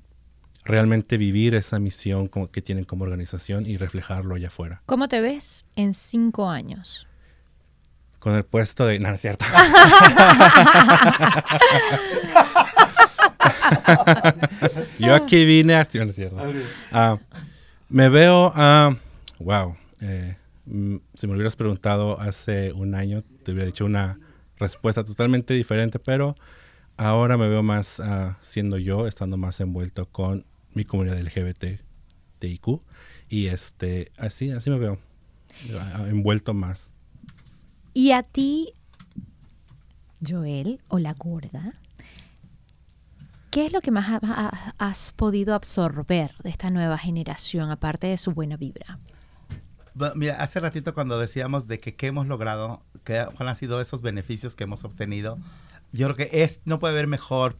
realmente 0.64 1.18
vivir 1.18 1.53
esa 1.53 1.80
misión 1.80 2.28
como 2.28 2.49
que 2.49 2.62
tienen 2.62 2.86
como 2.86 3.03
organización 3.03 3.68
y 3.68 3.78
reflejarlo 3.78 4.36
allá 4.36 4.47
afuera. 4.47 4.82
¿Cómo 4.88 5.08
te 5.08 5.22
ves 5.22 5.66
en 5.76 5.93
cinco 5.93 6.49
años? 6.49 7.08
Con 8.26 8.34
el 8.34 8.43
puesto 8.43 8.88
de... 8.88 8.97
No, 8.97 9.09
es 9.09 9.21
cierto. 9.21 9.45
Yo 14.97 15.13
aquí 15.13 15.45
vine 15.45 15.76
a... 15.76 15.88
No, 15.93 16.03
es 16.05 16.15
cierto. 16.15 16.38
Uh, 16.91 17.19
me 17.88 18.09
veo... 18.09 18.47
Uh, 18.47 18.95
wow. 19.38 19.78
Eh, 20.01 20.36
si 21.13 21.28
me 21.28 21.36
hubieras 21.36 21.55
preguntado 21.55 22.19
hace 22.19 22.71
un 22.71 22.95
año, 22.95 23.23
te 23.43 23.51
hubiera 23.51 23.67
dicho 23.67 23.86
una 23.86 24.17
respuesta 24.57 25.03
totalmente 25.03 25.53
diferente, 25.53 25.99
pero 25.99 26.36
ahora 26.97 27.38
me 27.38 27.47
veo 27.47 27.61
más 27.61 27.99
uh, 27.99 28.34
siendo 28.41 28.80
yo, 28.80 29.05
estando 29.05 29.38
más 29.38 29.59
envuelto 29.59 30.07
con 30.07 30.47
mi 30.73 30.84
comunidad 30.84 31.19
LGBT, 31.19 31.80
TIQ, 32.39 32.82
y 33.30 33.49
este, 33.49 34.11
así, 34.17 34.49
así 34.49 34.71
me 34.71 34.80
veo, 34.80 34.97
envuelto 36.09 36.55
más. 36.55 36.95
¿Y 37.98 38.12
a 38.12 38.24
ti, 38.24 38.74
Joel, 40.22 40.82
o 40.89 41.00
la 41.00 41.14
gorda, 41.14 41.76
qué 43.52 43.68
es 43.68 43.72
lo 43.72 43.80
que 43.80 43.89
más 43.89 44.22
ha, 44.22 44.74
has 44.78 45.14
podido 45.14 45.56
absorber 45.56 46.32
de 46.43 46.50
esta 46.50 46.70
nueva 46.70 46.98
generación, 46.98 47.72
aparte 47.72 48.08
de 48.08 48.18
su 48.18 48.34
buena 48.34 48.58
vibra? 48.58 49.00
Mira, 50.14 50.36
hace 50.43 50.60
ratito 50.60 50.93
cuando 50.93 51.18
decíamos 51.18 51.68
de 51.68 51.80
que 51.80 51.96
qué 51.96 52.08
hemos 52.08 52.28
logrado, 52.28 52.84
cuáles 53.06 53.32
han 53.39 53.56
sido 53.56 53.80
esos 53.80 54.02
beneficios 54.02 54.58
que 54.58 54.66
hemos 54.66 54.84
obtenido, 54.84 55.38
yo 55.93 56.14
creo 56.14 56.18
que 56.18 56.43
es, 56.43 56.60
no 56.66 56.80
puede 56.80 56.96
haber 56.96 57.08
mejor 57.08 57.58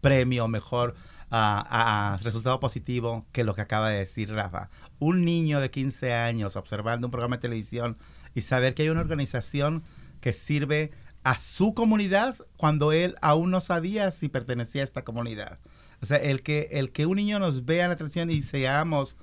premio, 0.00 0.48
mejor 0.48 0.94
uh, 1.30 1.34
uh, 1.34 2.16
resultado 2.22 2.58
positivo 2.58 3.26
que 3.32 3.44
lo 3.44 3.54
que 3.54 3.60
acaba 3.60 3.90
de 3.90 3.98
decir 3.98 4.32
Rafa. 4.32 4.70
Un 4.98 5.26
niño 5.26 5.60
de 5.60 5.70
15 5.70 6.14
años 6.14 6.56
observando 6.56 7.06
un 7.06 7.10
programa 7.10 7.36
de 7.36 7.42
televisión 7.42 7.98
y 8.38 8.42
saber 8.42 8.74
que 8.74 8.82
hay 8.82 8.88
una 8.88 9.00
organización 9.00 9.82
que 10.20 10.32
sirve 10.32 10.92
a 11.24 11.36
su 11.36 11.74
comunidad 11.74 12.36
cuando 12.56 12.92
él 12.92 13.16
aún 13.20 13.50
no 13.50 13.60
sabía 13.60 14.10
si 14.10 14.28
pertenecía 14.28 14.82
a 14.82 14.84
esta 14.84 15.04
comunidad. 15.04 15.58
O 16.00 16.06
sea, 16.06 16.16
el 16.18 16.42
que, 16.42 16.68
el 16.72 16.92
que 16.92 17.06
un 17.06 17.16
niño 17.16 17.38
nos 17.38 17.64
vea 17.64 17.84
en 17.84 17.90
la 17.90 17.96
televisión 17.96 18.30
y 18.30 18.42
seamos 18.42 19.16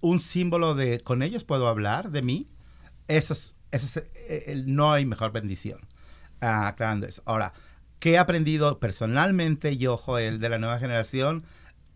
un 0.00 0.18
símbolo 0.18 0.74
de 0.74 1.00
con 1.00 1.22
ellos 1.22 1.44
puedo 1.44 1.68
hablar 1.68 2.10
de 2.10 2.22
mí, 2.22 2.48
eso 3.08 3.32
es, 3.34 3.54
eso 3.70 4.00
es 4.00 4.06
eh, 4.14 4.62
no 4.66 4.92
hay 4.92 5.04
mejor 5.04 5.32
bendición. 5.32 5.80
Uh, 6.40 6.66
aclarando 6.66 7.06
eso. 7.06 7.22
Ahora, 7.24 7.52
¿qué 8.00 8.12
he 8.12 8.18
aprendido 8.18 8.80
personalmente 8.80 9.76
yo, 9.76 9.96
Joel, 9.96 10.40
de 10.40 10.48
la 10.48 10.58
nueva 10.58 10.78
generación? 10.80 11.44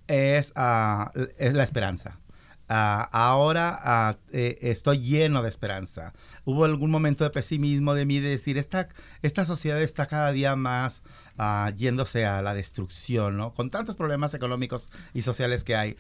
Es, 0.06 0.52
uh, 0.56 1.10
es 1.36 1.54
la 1.54 1.64
esperanza. 1.64 2.20
Ahora 2.68 4.18
eh, 4.32 4.58
estoy 4.62 5.00
lleno 5.00 5.42
de 5.42 5.48
esperanza. 5.48 6.12
Hubo 6.44 6.64
algún 6.64 6.90
momento 6.90 7.24
de 7.24 7.30
pesimismo 7.30 7.94
de 7.94 8.06
mí 8.06 8.18
de 8.20 8.30
decir, 8.30 8.58
esta, 8.58 8.88
esta 9.22 9.44
sociedad 9.44 9.80
está 9.82 10.06
cada 10.06 10.32
día 10.32 10.56
más 10.56 11.02
yéndose 11.76 12.26
a 12.26 12.42
la 12.42 12.54
destrucción, 12.54 13.36
¿no? 13.36 13.52
Con 13.52 13.70
tantos 13.70 13.96
problemas 13.96 14.34
económicos 14.34 14.90
y 15.14 15.22
sociales 15.22 15.64
que 15.64 15.76
hay. 15.76 15.96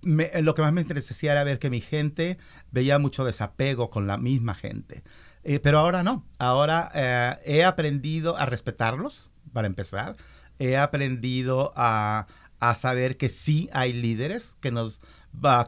Me, 0.00 0.30
lo 0.42 0.54
que 0.54 0.62
más 0.62 0.72
me 0.72 0.80
interesaba 0.80 1.32
era 1.32 1.44
ver 1.44 1.58
que 1.58 1.70
mi 1.70 1.80
gente 1.80 2.38
veía 2.70 2.98
mucho 2.98 3.24
desapego 3.24 3.90
con 3.90 4.06
la 4.06 4.16
misma 4.16 4.54
gente. 4.54 5.02
Eh, 5.44 5.60
pero 5.60 5.78
ahora 5.78 6.02
no. 6.02 6.24
Ahora 6.38 6.90
eh, 6.94 7.36
he 7.44 7.64
aprendido 7.64 8.36
a 8.36 8.46
respetarlos, 8.46 9.30
para 9.52 9.66
empezar. 9.66 10.16
He 10.58 10.76
aprendido 10.76 11.72
a, 11.74 12.26
a 12.60 12.74
saber 12.74 13.16
que 13.16 13.28
sí 13.28 13.68
hay 13.72 13.92
líderes 13.92 14.56
que 14.60 14.70
nos 14.70 15.00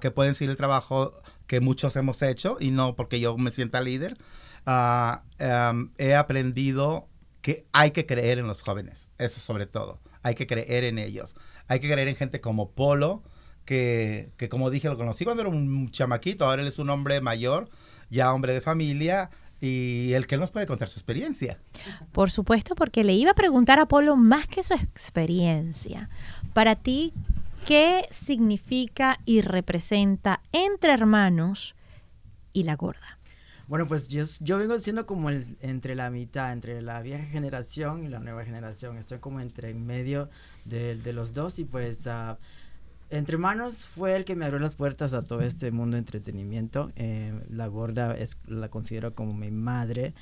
que 0.00 0.10
pueden 0.10 0.34
seguir 0.34 0.50
el 0.50 0.56
trabajo 0.56 1.12
que 1.46 1.60
muchos 1.60 1.96
hemos 1.96 2.22
hecho 2.22 2.56
y 2.60 2.70
no 2.70 2.94
porque 2.96 3.20
yo 3.20 3.36
me 3.36 3.50
sienta 3.50 3.80
líder. 3.80 4.14
Uh, 4.66 5.18
um, 5.42 5.90
he 5.96 6.14
aprendido 6.14 7.08
que 7.40 7.66
hay 7.72 7.92
que 7.92 8.06
creer 8.06 8.38
en 8.38 8.46
los 8.46 8.62
jóvenes, 8.62 9.08
eso 9.18 9.40
sobre 9.40 9.66
todo, 9.66 9.98
hay 10.22 10.34
que 10.34 10.46
creer 10.46 10.84
en 10.84 10.98
ellos, 10.98 11.34
hay 11.68 11.80
que 11.80 11.90
creer 11.90 12.08
en 12.08 12.14
gente 12.14 12.40
como 12.40 12.72
Polo, 12.72 13.22
que, 13.64 14.32
que 14.36 14.48
como 14.50 14.68
dije, 14.68 14.88
lo 14.88 14.98
conocí 14.98 15.24
cuando 15.24 15.42
era 15.42 15.50
un 15.50 15.90
chamaquito, 15.90 16.44
ahora 16.44 16.60
él 16.60 16.68
es 16.68 16.78
un 16.78 16.90
hombre 16.90 17.22
mayor, 17.22 17.70
ya 18.10 18.32
hombre 18.34 18.52
de 18.52 18.60
familia, 18.60 19.30
y 19.60 20.12
el 20.14 20.26
que 20.26 20.38
nos 20.38 20.50
puede 20.50 20.66
contar 20.66 20.88
su 20.88 20.98
experiencia. 20.98 21.58
Por 22.12 22.30
supuesto, 22.30 22.74
porque 22.74 23.04
le 23.04 23.12
iba 23.12 23.32
a 23.32 23.34
preguntar 23.34 23.78
a 23.78 23.86
Polo 23.86 24.16
más 24.16 24.46
que 24.48 24.62
su 24.62 24.72
experiencia. 24.74 26.08
Para 26.54 26.76
ti, 26.76 27.12
¿qué 27.66 28.06
significa 28.10 29.18
y 29.24 29.40
representa 29.40 30.40
entre 30.52 30.92
hermanos 30.92 31.74
y 32.52 32.64
la 32.64 32.76
gorda? 32.76 33.18
Bueno, 33.68 33.86
pues 33.86 34.08
yo, 34.08 34.24
yo 34.40 34.58
vengo 34.58 34.78
siendo 34.78 35.06
como 35.06 35.30
el, 35.30 35.56
entre 35.60 35.94
la 35.94 36.10
mitad, 36.10 36.52
entre 36.52 36.82
la 36.82 37.00
vieja 37.02 37.24
generación 37.24 38.04
y 38.04 38.08
la 38.08 38.18
nueva 38.18 38.44
generación. 38.44 38.96
Estoy 38.96 39.18
como 39.18 39.40
entre 39.40 39.70
en 39.70 39.86
medio 39.86 40.28
de, 40.64 40.96
de 40.96 41.12
los 41.12 41.32
dos 41.32 41.58
y 41.58 41.64
pues... 41.64 42.06
Uh, 42.06 42.36
entre 43.10 43.36
Manos 43.38 43.84
fue 43.84 44.14
el 44.14 44.24
que 44.24 44.36
me 44.36 44.44
abrió 44.44 44.60
las 44.60 44.76
puertas 44.76 45.14
a 45.14 45.22
todo 45.22 45.40
este 45.40 45.70
mundo 45.72 45.96
de 45.96 45.98
entretenimiento. 45.98 46.92
Eh, 46.94 47.34
la 47.50 47.66
gorda 47.66 48.14
es, 48.14 48.38
la 48.46 48.68
considero 48.68 49.14
como 49.14 49.34
mi 49.34 49.50
madre, 49.50 50.14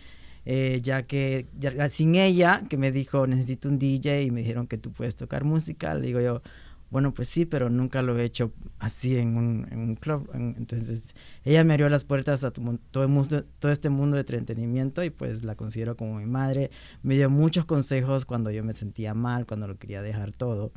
eh, 0.47 0.81
ya 0.83 1.03
que 1.03 1.47
sin 1.91 2.15
ella, 2.15 2.63
que 2.69 2.79
me 2.79 2.91
dijo 2.91 3.27
necesito 3.27 3.69
un 3.69 3.79
DJ 3.79 4.23
y 4.23 4.31
me 4.31 4.41
dijeron 4.41 4.67
que 4.67 4.79
tú 4.79 4.91
puedes 4.93 5.17
tocar 5.17 5.45
música, 5.45 5.95
le 5.95 6.07
digo 6.07 6.21
yo, 6.21 6.43
bueno, 6.91 7.13
pues 7.13 7.29
sí, 7.29 7.45
pero 7.45 7.69
nunca 7.69 8.03
lo 8.03 8.19
he 8.19 8.25
hecho 8.25 8.53
así 8.79 9.17
en 9.19 9.37
un, 9.37 9.69
en 9.71 9.79
un 9.81 9.95
club. 9.95 10.31
entonces, 10.35 11.15
ella 11.45 11.63
me 11.65 11.75
abrió 11.75 11.89
las 11.89 12.05
puertas 12.05 12.45
a 12.45 12.51
todo, 12.51 13.03
el 13.03 13.09
mundo, 13.09 13.45
todo 13.59 13.73
este 13.73 13.91
mundo 13.91 14.17
de 14.17 14.21
entretenimiento 14.21 15.05
y 15.05 15.11
pues 15.11 15.45
la 15.45 15.55
considero 15.55 15.97
como 15.97 16.15
mi 16.15 16.27
madre. 16.27 16.71
Me 17.03 17.17
dio 17.17 17.29
muchos 17.29 17.67
consejos 17.67 18.25
cuando 18.25 18.51
yo 18.51 18.65
me 18.65 18.73
sentía 18.73 19.15
mal, 19.15 19.47
cuando 19.47 19.69
lo 19.69 19.79
quería 19.79 20.01
dejar 20.01 20.33
todo. 20.33 20.73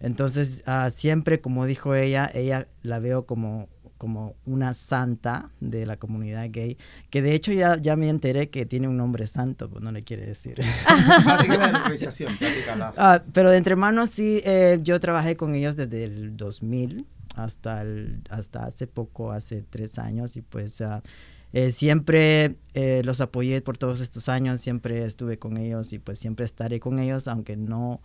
Entonces, 0.00 0.64
uh, 0.66 0.88
siempre, 0.90 1.42
como 1.42 1.66
dijo 1.66 1.94
ella, 1.94 2.30
ella 2.32 2.68
la 2.82 2.98
veo 2.98 3.26
como, 3.26 3.68
como 4.00 4.34
una 4.46 4.72
santa 4.72 5.50
de 5.60 5.84
la 5.84 5.98
comunidad 5.98 6.48
gay, 6.50 6.78
que 7.10 7.20
de 7.20 7.34
hecho 7.34 7.52
ya, 7.52 7.76
ya 7.76 7.96
me 7.96 8.08
enteré 8.08 8.48
que 8.48 8.64
tiene 8.64 8.88
un 8.88 8.96
nombre 8.96 9.26
santo, 9.26 9.68
pues 9.68 9.82
no 9.82 9.92
le 9.92 10.04
quiere 10.04 10.24
decir. 10.24 10.58
ah, 12.96 13.22
pero 13.34 13.50
de 13.50 13.58
entre 13.58 13.76
manos 13.76 14.08
sí, 14.08 14.40
eh, 14.46 14.78
yo 14.82 14.98
trabajé 15.00 15.36
con 15.36 15.54
ellos 15.54 15.76
desde 15.76 16.04
el 16.04 16.34
2000 16.34 17.04
hasta, 17.36 17.82
el, 17.82 18.22
hasta 18.30 18.64
hace 18.64 18.86
poco, 18.86 19.32
hace 19.32 19.60
tres 19.68 19.98
años, 19.98 20.34
y 20.36 20.40
pues... 20.40 20.80
Uh, 20.80 21.02
eh, 21.52 21.72
siempre 21.72 22.54
eh, 22.74 23.02
los 23.04 23.20
apoyé 23.20 23.60
por 23.60 23.76
todos 23.76 24.00
estos 24.00 24.28
años, 24.28 24.60
siempre 24.60 25.04
estuve 25.04 25.36
con 25.36 25.56
ellos 25.56 25.92
y 25.92 25.98
pues 25.98 26.20
siempre 26.20 26.44
estaré 26.44 26.78
con 26.78 27.00
ellos, 27.00 27.26
aunque 27.26 27.56
no 27.56 28.00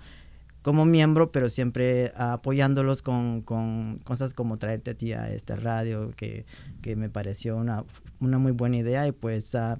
como 0.65 0.83
miembro, 0.83 1.31
pero 1.31 1.47
siempre 1.51 2.11
apoyándolos 2.15 3.03
con, 3.03 3.43
con, 3.43 3.99
cosas 3.99 4.33
como 4.33 4.57
traerte 4.57 4.89
a 4.89 4.93
ti 4.95 5.13
a 5.13 5.29
esta 5.29 5.55
radio, 5.55 6.09
que, 6.15 6.47
que 6.81 6.95
me 6.95 7.07
pareció 7.07 7.55
una, 7.55 7.83
una, 8.19 8.39
muy 8.39 8.51
buena 8.51 8.77
idea. 8.77 9.07
Y 9.07 9.11
pues, 9.11 9.53
uh, 9.53 9.77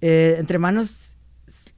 eh, 0.00 0.34
entre 0.40 0.58
manos, 0.58 1.16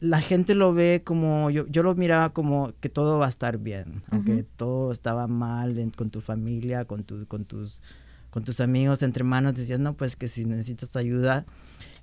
la 0.00 0.22
gente 0.22 0.54
lo 0.54 0.72
ve 0.72 1.02
como, 1.04 1.50
yo, 1.50 1.66
yo 1.66 1.82
lo 1.82 1.94
miraba 1.94 2.32
como 2.32 2.72
que 2.80 2.88
todo 2.88 3.18
va 3.18 3.26
a 3.26 3.28
estar 3.28 3.58
bien, 3.58 4.00
aunque 4.10 4.44
todo 4.44 4.92
estaba 4.92 5.26
mal 5.26 5.76
con 5.94 6.08
tu 6.08 6.22
familia, 6.22 6.86
con, 6.86 7.04
tu, 7.04 7.26
con, 7.26 7.44
tus, 7.44 7.82
con 8.30 8.44
tus 8.44 8.60
amigos, 8.60 9.02
entre 9.02 9.24
manos 9.24 9.56
decías, 9.56 9.78
no, 9.78 9.94
pues 9.94 10.16
que 10.16 10.28
si 10.28 10.46
necesitas 10.46 10.96
ayuda, 10.96 11.44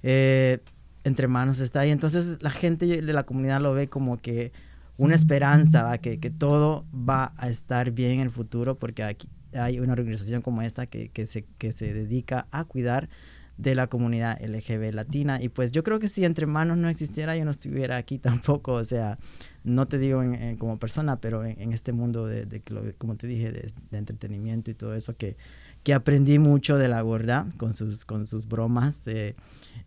eh, 0.04 0.60
entre 1.04 1.28
manos 1.28 1.60
está 1.60 1.80
ahí. 1.80 1.90
Entonces 1.90 2.38
la 2.40 2.52
gente 2.52 2.86
de 2.86 3.14
la 3.14 3.24
comunidad 3.24 3.62
lo 3.62 3.74
ve 3.74 3.90
como 3.90 4.22
que 4.22 4.52
una 4.98 5.16
esperanza, 5.16 5.98
Que, 5.98 6.20
que, 6.20 6.30
todo 6.30 6.86
va 6.94 7.34
a 7.38 7.50
estar 7.50 7.92
bien 7.92 8.14
en 8.14 8.20
el 8.22 8.32
futuro 8.32 8.78
porque 8.78 9.04
aquí 9.04 9.30
hay 9.54 9.80
una 9.80 9.94
organización 9.94 10.42
como 10.42 10.62
esta 10.62 10.86
que, 10.88 11.10
que, 11.10 11.26
se, 11.26 11.46
que 11.58 11.72
se 11.72 11.94
dedica 11.94 12.48
a 12.52 12.66
cuidar 12.66 13.10
de 13.58 13.76
la 13.76 13.88
comunidad 13.88 14.40
LGB 14.42 14.94
latina. 14.94 15.42
Y 15.42 15.50
pues 15.50 15.72
yo 15.72 15.84
creo 15.84 16.00
que 16.00 16.10
si 16.10 16.26
entre 16.26 16.46
manos 16.46 16.78
no 16.78 16.90
existiera, 16.90 17.38
yo 17.38 17.46
no 17.46 17.52
estuviera 17.52 17.98
aquí 17.98 18.20
tampoco. 18.20 18.74
O 18.74 18.84
sea, 18.84 19.20
no 19.64 19.88
te 19.88 19.98
digo 19.98 20.22
como 20.58 20.80
persona, 20.80 21.20
pero 21.20 21.46
en, 21.46 21.74
este 21.74 21.94
mundo 21.94 22.26
de, 22.26 22.46
de, 22.46 22.62
como 22.98 23.16
te 23.16 23.28
dije, 23.28 23.52
de, 23.52 23.98
entretenimiento 23.98 24.72
y 24.72 24.74
todo 24.74 24.96
eso, 24.96 25.16
que, 25.16 25.38
que 25.84 25.94
aprendí 25.94 26.40
mucho 26.40 26.78
de 26.78 26.88
la 26.88 27.02
gorda 27.02 27.48
con 27.58 27.74
sus, 27.74 28.06
con 28.06 28.28
sus 28.28 28.48
bromas. 28.48 29.08
Eh, 29.08 29.36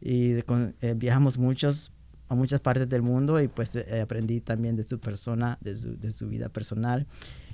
y 0.01 0.35
eh, 0.35 0.95
viajamos 0.97 1.39
muchos 1.39 1.93
a 2.29 2.35
muchas 2.35 2.61
partes 2.61 2.89
del 2.89 3.03
mundo 3.03 3.41
y 3.41 3.49
pues 3.49 3.77
eh, 3.77 4.01
aprendí 4.01 4.41
también 4.41 4.77
de 4.77 4.83
su 4.83 4.99
persona, 4.99 5.59
de 5.61 5.77
su, 5.77 5.97
de 5.99 6.11
su 6.13 6.29
vida 6.29 6.49
personal. 6.49 7.07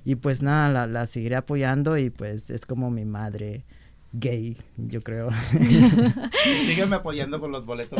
Y 0.04 0.16
pues 0.16 0.42
nada, 0.42 0.68
la, 0.68 0.86
la, 0.86 1.06
seguiré 1.06 1.36
apoyando 1.36 1.96
y 1.96 2.10
pues 2.10 2.50
es 2.50 2.66
como 2.66 2.90
mi 2.90 3.04
madre 3.04 3.64
gay, 4.12 4.56
yo 4.76 5.00
creo. 5.00 5.30
Sígueme 6.66 6.96
apoyando 6.96 7.40
con 7.40 7.50
los 7.50 7.64
boletos. 7.64 7.98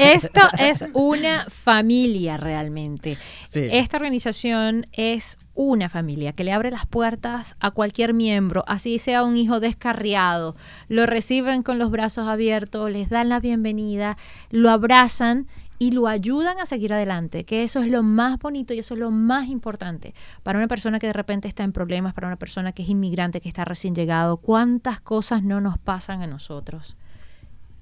Esto 0.00 0.40
es 0.58 0.84
una 0.94 1.46
familia 1.48 2.36
realmente. 2.36 3.18
Esta 3.52 3.96
organización 3.96 4.86
es 4.92 5.38
una 5.54 5.88
familia 5.88 6.32
que 6.32 6.44
le 6.44 6.52
abre 6.52 6.70
las 6.70 6.86
puertas 6.86 7.56
a 7.60 7.70
cualquier 7.70 8.14
miembro, 8.14 8.64
así 8.66 8.98
sea 8.98 9.22
un 9.22 9.36
hijo 9.36 9.60
descarriado. 9.60 10.56
Lo 10.88 11.06
reciben 11.06 11.62
con 11.62 11.78
los 11.78 11.90
brazos 11.90 12.26
abiertos, 12.26 12.90
les 12.90 13.10
dan 13.10 13.28
la 13.28 13.38
bienvenida, 13.38 14.16
lo 14.50 14.70
abrazan 14.70 15.46
y 15.84 15.90
lo 15.90 16.08
ayudan 16.08 16.58
a 16.60 16.64
seguir 16.64 16.94
adelante, 16.94 17.44
que 17.44 17.62
eso 17.62 17.82
es 17.82 17.90
lo 17.90 18.02
más 18.02 18.38
bonito 18.38 18.72
y 18.72 18.78
eso 18.78 18.94
es 18.94 19.00
lo 19.00 19.10
más 19.10 19.48
importante 19.48 20.14
para 20.42 20.58
una 20.58 20.66
persona 20.66 20.98
que 20.98 21.08
de 21.08 21.12
repente 21.12 21.46
está 21.46 21.62
en 21.62 21.72
problemas, 21.72 22.14
para 22.14 22.26
una 22.26 22.38
persona 22.38 22.72
que 22.72 22.84
es 22.84 22.88
inmigrante, 22.88 23.42
que 23.42 23.50
está 23.50 23.66
recién 23.66 23.94
llegado, 23.94 24.38
cuántas 24.38 25.02
cosas 25.02 25.42
no 25.42 25.60
nos 25.60 25.76
pasan 25.76 26.22
a 26.22 26.26
nosotros 26.26 26.96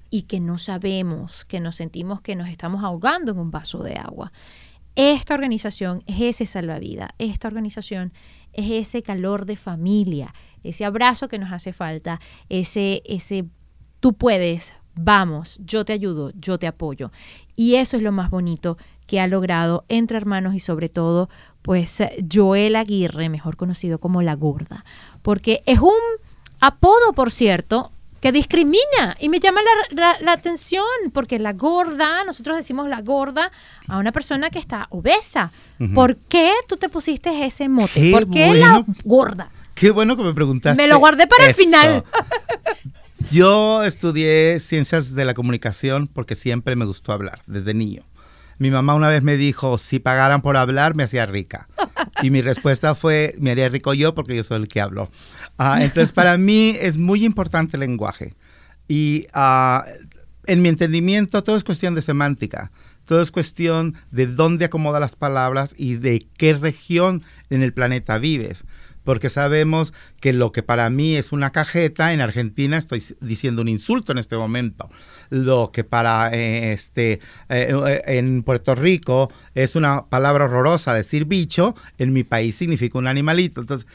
y 0.09 0.23
que 0.23 0.41
no 0.41 0.57
sabemos, 0.57 1.45
que 1.45 1.61
nos 1.61 1.77
sentimos 1.77 2.19
que 2.19 2.35
nos 2.35 2.49
estamos 2.49 2.83
ahogando 2.83 3.31
en 3.31 3.39
un 3.39 3.51
vaso 3.51 3.81
de 3.83 3.95
agua. 3.95 4.33
Esta 4.97 5.33
organización 5.33 6.03
es 6.05 6.19
ese 6.19 6.45
salvavidas, 6.45 7.11
esta 7.19 7.47
organización 7.47 8.11
es 8.51 8.69
ese 8.69 9.01
calor 9.01 9.45
de 9.45 9.55
familia, 9.55 10.33
ese 10.65 10.83
abrazo 10.83 11.29
que 11.29 11.39
nos 11.39 11.53
hace 11.53 11.71
falta, 11.71 12.19
ese, 12.49 13.01
ese 13.05 13.45
tú 14.01 14.11
puedes, 14.11 14.73
vamos, 14.95 15.59
yo 15.65 15.85
te 15.85 15.93
ayudo, 15.93 16.31
yo 16.39 16.57
te 16.57 16.67
apoyo. 16.67 17.11
Y 17.55 17.75
eso 17.75 17.97
es 17.97 18.03
lo 18.03 18.11
más 18.11 18.29
bonito 18.29 18.77
que 19.07 19.19
ha 19.19 19.27
logrado 19.27 19.85
entre 19.89 20.17
hermanos 20.17 20.55
y 20.55 20.59
sobre 20.59 20.89
todo, 20.89 21.29
pues 21.61 22.01
Joel 22.31 22.75
Aguirre, 22.75 23.29
mejor 23.29 23.57
conocido 23.57 23.99
como 23.99 24.21
La 24.21 24.35
Gorda, 24.35 24.85
porque 25.21 25.61
es 25.65 25.79
un 25.79 25.91
apodo, 26.59 27.13
por 27.13 27.31
cierto, 27.31 27.91
que 28.23 28.31
discrimina 28.31 29.17
y 29.19 29.27
me 29.27 29.41
llama 29.41 29.59
la, 29.91 30.31
atención 30.31 30.85
porque 31.11 31.39
la 31.39 31.51
gorda, 31.51 32.23
nosotros 32.23 32.55
decimos 32.55 32.87
la 32.87 33.01
gorda 33.01 33.51
a 33.89 33.97
una 33.97 34.13
persona 34.13 34.49
que 34.49 34.59
está 34.59 34.87
obesa. 34.91 35.51
¿Por 35.93 36.15
qué 36.15 36.53
tú 36.69 36.77
te 36.77 36.87
pusiste 36.87 37.45
ese 37.45 37.67
mote? 37.67 38.11
¿Por 38.13 38.29
qué 38.29 38.53
la 38.53 38.85
gorda? 39.03 39.51
Qué 39.75 39.91
bueno 39.91 40.15
que 40.15 40.23
me 40.23 40.33
preguntaste. 40.33 40.81
Me 40.81 40.87
lo 40.87 40.99
guardé 40.99 41.27
para 41.27 41.47
el 41.47 41.53
final. 41.53 42.05
Yo 43.31 43.83
estudié 43.83 44.59
ciencias 44.59 45.15
de 45.15 45.25
la 45.25 45.33
comunicación 45.33 46.07
porque 46.07 46.35
siempre 46.35 46.75
me 46.75 46.85
gustó 46.85 47.13
hablar, 47.13 47.41
desde 47.47 47.73
niño. 47.73 48.03
Mi 48.59 48.69
mamá 48.69 48.93
una 48.95 49.09
vez 49.09 49.23
me 49.23 49.37
dijo, 49.37 49.77
si 49.77 49.99
pagaran 49.99 50.41
por 50.41 50.57
hablar, 50.57 50.95
me 50.95 51.03
hacía 51.03 51.25
rica. 51.25 51.67
Y 52.21 52.29
mi 52.29 52.41
respuesta 52.41 52.95
fue, 52.95 53.35
me 53.39 53.51
haría 53.51 53.69
rico 53.69 53.93
yo 53.93 54.13
porque 54.13 54.35
yo 54.35 54.43
soy 54.43 54.57
el 54.57 54.67
que 54.67 54.81
hablo. 54.81 55.09
Ah, 55.57 55.83
entonces, 55.83 56.11
para 56.11 56.37
mí 56.37 56.75
es 56.79 56.97
muy 56.97 57.25
importante 57.25 57.77
el 57.77 57.81
lenguaje. 57.81 58.35
Y 58.87 59.27
uh, 59.35 59.81
en 60.45 60.61
mi 60.61 60.69
entendimiento, 60.69 61.43
todo 61.43 61.57
es 61.57 61.63
cuestión 61.63 61.95
de 61.95 62.01
semántica. 62.01 62.71
Todo 63.05 63.21
es 63.21 63.31
cuestión 63.31 63.95
de 64.11 64.27
dónde 64.27 64.65
acomoda 64.65 64.99
las 64.99 65.15
palabras 65.15 65.73
y 65.77 65.95
de 65.95 66.25
qué 66.37 66.53
región 66.53 67.23
en 67.49 67.63
el 67.63 67.73
planeta 67.73 68.17
vives 68.17 68.63
porque 69.03 69.29
sabemos 69.29 69.93
que 70.19 70.33
lo 70.33 70.51
que 70.51 70.63
para 70.63 70.89
mí 70.89 71.15
es 71.15 71.31
una 71.31 71.51
cajeta, 71.51 72.13
en 72.13 72.21
Argentina 72.21 72.77
estoy 72.77 73.03
diciendo 73.21 73.61
un 73.61 73.67
insulto 73.67 74.11
en 74.11 74.17
este 74.17 74.35
momento. 74.37 74.89
Lo 75.29 75.71
que 75.71 75.83
para 75.83 76.33
eh, 76.33 76.73
este 76.73 77.19
eh, 77.49 78.01
en 78.05 78.43
Puerto 78.43 78.75
Rico 78.75 79.31
es 79.55 79.75
una 79.75 80.05
palabra 80.05 80.45
horrorosa, 80.45 80.93
decir 80.93 81.25
bicho, 81.25 81.75
en 81.97 82.13
mi 82.13 82.23
país 82.23 82.55
significa 82.55 82.97
un 82.97 83.07
animalito. 83.07 83.61
Entonces, 83.61 83.87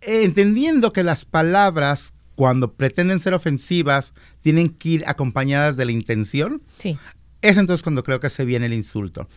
entendiendo 0.00 0.92
que 0.92 1.02
las 1.02 1.24
palabras 1.24 2.12
cuando 2.34 2.72
pretenden 2.72 3.18
ser 3.18 3.34
ofensivas 3.34 4.14
tienen 4.42 4.68
que 4.68 4.88
ir 4.90 5.04
acompañadas 5.06 5.76
de 5.76 5.84
la 5.84 5.92
intención, 5.92 6.62
sí. 6.76 6.96
es 7.42 7.56
entonces 7.56 7.82
cuando 7.82 8.04
creo 8.04 8.20
que 8.20 8.30
se 8.30 8.44
viene 8.44 8.66
el 8.66 8.74
insulto. 8.74 9.28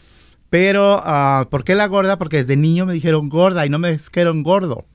Pero, 0.51 0.97
uh, 0.97 1.49
¿por 1.49 1.63
qué 1.63 1.76
la 1.76 1.88
gorda? 1.88 2.17
Porque 2.17 2.38
desde 2.38 2.57
niño 2.57 2.86
me 2.86 2.93
dijeron 2.93 3.30
gorda 3.30 3.65
y 3.65 3.69
no 3.69 3.80
me 3.80 3.93
dijeron 3.93 4.43
gordo. 4.43 4.86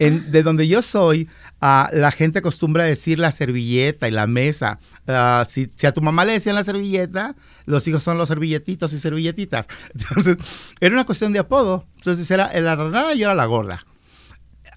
En, 0.00 0.32
de 0.32 0.42
donde 0.42 0.66
yo 0.66 0.82
soy, 0.82 1.28
la 1.60 2.10
gente 2.10 2.38
acostumbra 2.38 2.84
a 2.84 2.86
decir 2.86 3.18
la 3.18 3.30
servilleta 3.32 4.08
y 4.08 4.10
la 4.10 4.26
mesa. 4.26 4.78
Ah, 5.06 5.46
si, 5.48 5.70
si 5.76 5.86
a 5.86 5.92
tu 5.92 6.00
mamá 6.00 6.24
le 6.24 6.32
decían 6.32 6.54
la 6.54 6.64
servilleta, 6.64 7.36
los 7.66 7.86
hijos 7.86 8.02
son 8.02 8.16
los 8.18 8.28
servilletitos 8.28 8.92
y 8.94 8.98
servilletitas. 8.98 9.68
Entonces, 9.94 10.38
era 10.80 10.94
una 10.94 11.04
cuestión 11.04 11.32
de 11.32 11.40
apodo. 11.40 11.86
Entonces, 11.96 12.30
era 12.30 12.50
la 12.60 12.76
ranada 12.76 13.14
y 13.14 13.18
yo 13.18 13.26
era 13.26 13.34
la 13.34 13.44
gorda. 13.44 13.84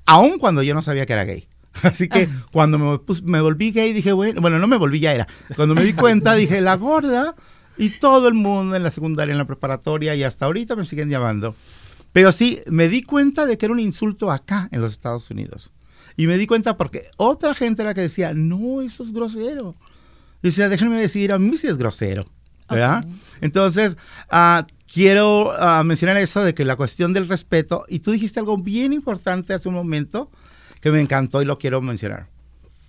Aún 0.06 0.38
cuando 0.40 0.62
yo 0.62 0.76
no 0.76 0.82
sabía 0.82 1.06
que 1.06 1.14
era 1.14 1.24
gay. 1.24 1.48
Así 1.82 2.08
que 2.08 2.30
cuando 2.52 2.78
me, 2.78 3.00
me 3.24 3.42
volví 3.42 3.72
gay, 3.72 3.94
dije, 3.94 4.12
bueno, 4.12 4.42
bueno, 4.42 4.60
no 4.60 4.68
me 4.68 4.78
volví, 4.78 5.00
ya 5.00 5.14
era. 5.14 5.28
Cuando 5.56 5.74
me 5.74 5.84
di 5.84 5.94
cuenta, 5.94 6.34
dije, 6.36 6.62
la 6.62 6.76
gorda. 6.76 7.36
Y 7.76 7.92
todo 7.92 8.28
el 8.28 8.36
mundo 8.36 8.76
en 8.76 8.84
la 8.84 8.92
secundaria, 8.92 9.32
en 9.32 9.40
la 9.40 9.46
preparatoria 9.46 10.14
y 10.14 10.24
hasta 10.24 10.46
ahorita 10.46 10.76
me 10.76 10.86
siguen 10.86 11.10
llamando. 11.10 11.56
Pero 12.14 12.32
sí, 12.32 12.62
me 12.68 12.88
di 12.88 13.02
cuenta 13.02 13.46
de 13.46 13.58
que 13.58 13.66
era 13.66 13.74
un 13.74 13.80
insulto 13.80 14.32
acá 14.32 14.70
en 14.72 14.80
los 14.80 14.94
Estados 14.94 15.30
Unidos. 15.30 15.74
Y 16.16 16.28
me 16.28 16.38
di 16.38 16.48
cuenta 16.48 16.78
porque 16.78 17.08
otra 17.18 17.54
gente 17.54 17.82
era 17.82 17.90
la 17.90 17.96
que 17.96 18.02
decía, 18.02 18.34
no, 18.34 18.82
eso 18.82 19.04
es 19.04 19.12
grosero. 19.12 19.76
Y 20.42 20.48
decía, 20.48 20.70
déjenme 20.70 21.02
decir, 21.02 21.32
a 21.32 21.40
mí 21.40 21.58
sí 21.58 21.68
es 21.68 21.78
grosero. 21.78 22.24
¿Verdad? 22.70 23.06
Entonces, 23.42 23.98
ah, 24.30 24.66
quiero 24.92 25.54
ah, 25.60 25.84
mencionar 25.84 26.18
eso 26.18 26.44
de 26.44 26.54
que 26.54 26.66
la 26.66 26.76
cuestión 26.76 27.14
del 27.14 27.28
respeto, 27.28 27.86
y 27.88 28.00
tú 28.00 28.12
dijiste 28.12 28.40
algo 28.40 28.58
bien 28.58 28.94
importante 28.94 29.54
hace 29.54 29.68
un 29.68 29.76
momento 29.76 30.32
que 30.80 30.92
me 30.92 31.02
encantó 31.02 31.42
y 31.42 31.46
lo 31.46 31.58
quiero 31.58 31.82
mencionar. 31.82 32.28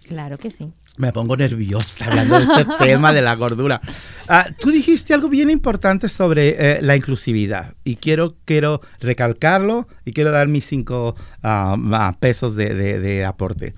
Claro 0.08 0.36
que 0.38 0.50
sí. 0.50 0.70
Me 0.98 1.12
pongo 1.12 1.36
nerviosa 1.36 2.04
hablando 2.04 2.38
de 2.38 2.44
este 2.44 2.64
tema 2.78 3.12
de 3.12 3.22
la 3.22 3.34
gordura. 3.36 3.80
Ah, 4.28 4.46
tú 4.60 4.70
dijiste 4.70 5.14
algo 5.14 5.28
bien 5.28 5.50
importante 5.50 6.08
sobre 6.08 6.50
eh, 6.58 6.82
la 6.82 6.94
inclusividad 6.94 7.74
y 7.84 7.96
quiero, 7.96 8.36
quiero 8.44 8.80
recalcarlo 9.00 9.88
y 10.04 10.12
quiero 10.12 10.30
dar 10.30 10.46
mis 10.48 10.66
cinco 10.66 11.16
ah, 11.42 11.76
ah, 11.92 12.16
pesos 12.20 12.54
de, 12.54 12.74
de- 12.74 12.98
de 13.00 13.24
aporte. 13.24 13.74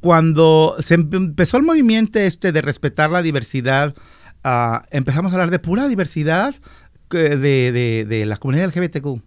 Cuando 0.00 0.76
se 0.80 0.98
empe- 0.98 1.16
empezó 1.16 1.56
el 1.56 1.62
movimiento 1.64 2.18
este 2.18 2.52
de 2.52 2.60
respetar 2.60 3.10
la 3.10 3.22
diversidad, 3.22 3.94
empezamos 4.90 5.32
a 5.32 5.36
hablar 5.36 5.50
de 5.50 5.58
pura 5.58 5.88
diversidad 5.88 6.54
de- 7.10 8.04
de 8.08 8.26
la 8.26 8.36
comunidad 8.36 8.66
LGBTQ. 8.74 9.20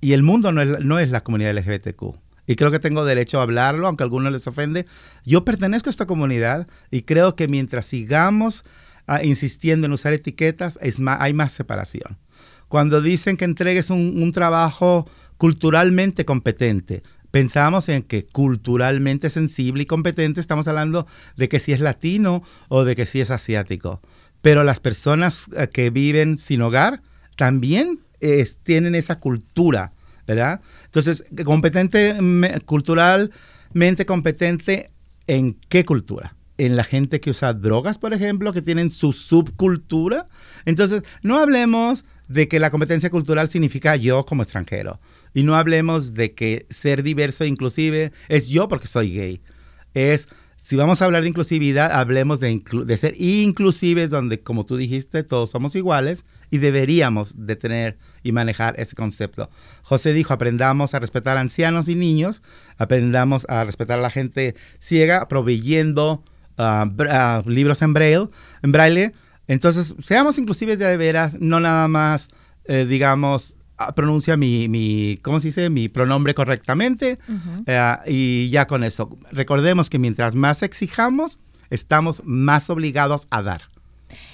Y 0.00 0.12
el 0.14 0.22
mundo 0.22 0.52
no 0.52 0.62
es, 0.62 0.80
no 0.84 0.98
es 0.98 1.10
la 1.10 1.22
comunidad 1.22 1.52
LGBTQ. 1.56 2.16
Y 2.50 2.56
creo 2.56 2.72
que 2.72 2.80
tengo 2.80 3.04
derecho 3.04 3.38
a 3.38 3.42
hablarlo, 3.44 3.86
aunque 3.86 4.02
a 4.02 4.06
algunos 4.06 4.32
les 4.32 4.44
ofende. 4.48 4.84
Yo 5.24 5.44
pertenezco 5.44 5.88
a 5.88 5.92
esta 5.92 6.06
comunidad 6.06 6.66
y 6.90 7.02
creo 7.02 7.36
que 7.36 7.46
mientras 7.46 7.86
sigamos 7.86 8.64
ah, 9.06 9.22
insistiendo 9.22 9.86
en 9.86 9.92
usar 9.92 10.14
etiquetas, 10.14 10.76
es 10.82 10.98
ma- 10.98 11.16
hay 11.20 11.32
más 11.32 11.52
separación. 11.52 12.18
Cuando 12.66 13.00
dicen 13.02 13.36
que 13.36 13.44
entregues 13.44 13.90
un, 13.90 14.20
un 14.20 14.32
trabajo 14.32 15.08
culturalmente 15.36 16.24
competente, 16.24 17.02
pensamos 17.30 17.88
en 17.88 18.02
que 18.02 18.26
culturalmente 18.26 19.30
sensible 19.30 19.84
y 19.84 19.86
competente 19.86 20.40
estamos 20.40 20.66
hablando 20.66 21.06
de 21.36 21.48
que 21.48 21.60
si 21.60 21.70
es 21.72 21.78
latino 21.80 22.42
o 22.68 22.84
de 22.84 22.96
que 22.96 23.06
si 23.06 23.20
es 23.20 23.30
asiático. 23.30 24.00
Pero 24.42 24.64
las 24.64 24.80
personas 24.80 25.46
eh, 25.56 25.68
que 25.72 25.90
viven 25.90 26.36
sin 26.36 26.62
hogar 26.62 27.00
también 27.36 28.00
eh, 28.20 28.44
tienen 28.64 28.96
esa 28.96 29.20
cultura, 29.20 29.92
¿verdad? 30.30 30.60
Entonces, 30.86 31.24
competente, 31.44 32.20
me- 32.22 32.60
culturalmente 32.60 34.06
competente, 34.06 34.90
¿en 35.26 35.56
qué 35.68 35.84
cultura? 35.84 36.36
En 36.58 36.76
la 36.76 36.84
gente 36.84 37.20
que 37.20 37.30
usa 37.30 37.52
drogas, 37.54 37.98
por 37.98 38.12
ejemplo, 38.12 38.52
que 38.52 38.62
tienen 38.62 38.90
su 38.90 39.12
subcultura. 39.12 40.28
Entonces, 40.66 41.02
no 41.22 41.38
hablemos 41.38 42.04
de 42.28 42.46
que 42.48 42.60
la 42.60 42.70
competencia 42.70 43.10
cultural 43.10 43.48
significa 43.48 43.96
yo 43.96 44.24
como 44.24 44.42
extranjero. 44.42 45.00
Y 45.34 45.42
no 45.42 45.56
hablemos 45.56 46.14
de 46.14 46.32
que 46.34 46.66
ser 46.70 47.02
diverso 47.02 47.44
inclusive 47.44 48.12
es 48.28 48.48
yo 48.48 48.68
porque 48.68 48.86
soy 48.86 49.12
gay. 49.14 49.40
Es, 49.94 50.28
si 50.56 50.76
vamos 50.76 51.00
a 51.02 51.06
hablar 51.06 51.22
de 51.22 51.28
inclusividad, 51.30 51.90
hablemos 51.92 52.38
de, 52.38 52.52
inclu- 52.52 52.84
de 52.84 52.96
ser 52.96 53.14
inclusives 53.20 54.10
donde, 54.10 54.40
como 54.40 54.64
tú 54.64 54.76
dijiste, 54.76 55.24
todos 55.24 55.50
somos 55.50 55.74
iguales 55.74 56.24
y 56.50 56.58
deberíamos 56.58 57.46
de 57.46 57.56
tener 57.56 57.98
y 58.22 58.32
manejar 58.32 58.74
ese 58.78 58.96
concepto. 58.96 59.50
José 59.82 60.12
dijo, 60.12 60.32
aprendamos 60.34 60.94
a 60.94 60.98
respetar 60.98 61.36
a 61.36 61.40
ancianos 61.40 61.88
y 61.88 61.94
niños, 61.94 62.42
aprendamos 62.78 63.46
a 63.48 63.64
respetar 63.64 63.98
a 63.98 64.02
la 64.02 64.10
gente 64.10 64.54
ciega, 64.78 65.28
proveyendo 65.28 66.22
br- 66.56 67.08
ah, 67.10 67.42
libros 67.46 67.80
en 67.82 67.94
braille, 67.94 68.28
en 68.62 68.72
braille. 68.72 69.12
Entonces, 69.48 69.94
seamos 70.04 70.38
inclusives 70.38 70.78
de, 70.78 70.96
veras, 70.96 71.40
no 71.40 71.58
nada 71.60 71.88
más, 71.88 72.28
eh, 72.66 72.86
digamos, 72.88 73.54
ah, 73.78 73.92
pronuncia 73.94 74.36
mi, 74.36 74.68
mi, 74.68 75.18
¿cómo 75.22 75.40
se 75.40 75.48
dice? 75.48 75.70
Mi 75.70 75.88
pronombre 75.88 76.34
correctamente 76.34 77.18
eh, 77.66 77.94
y 78.06 78.50
ya 78.50 78.66
con 78.66 78.84
eso. 78.84 79.18
Recordemos 79.32 79.90
que 79.90 79.98
mientras 79.98 80.34
más 80.34 80.62
exijamos, 80.62 81.40
estamos 81.70 82.22
más 82.24 82.68
obligados 82.70 83.26
a 83.30 83.42
dar 83.42 83.62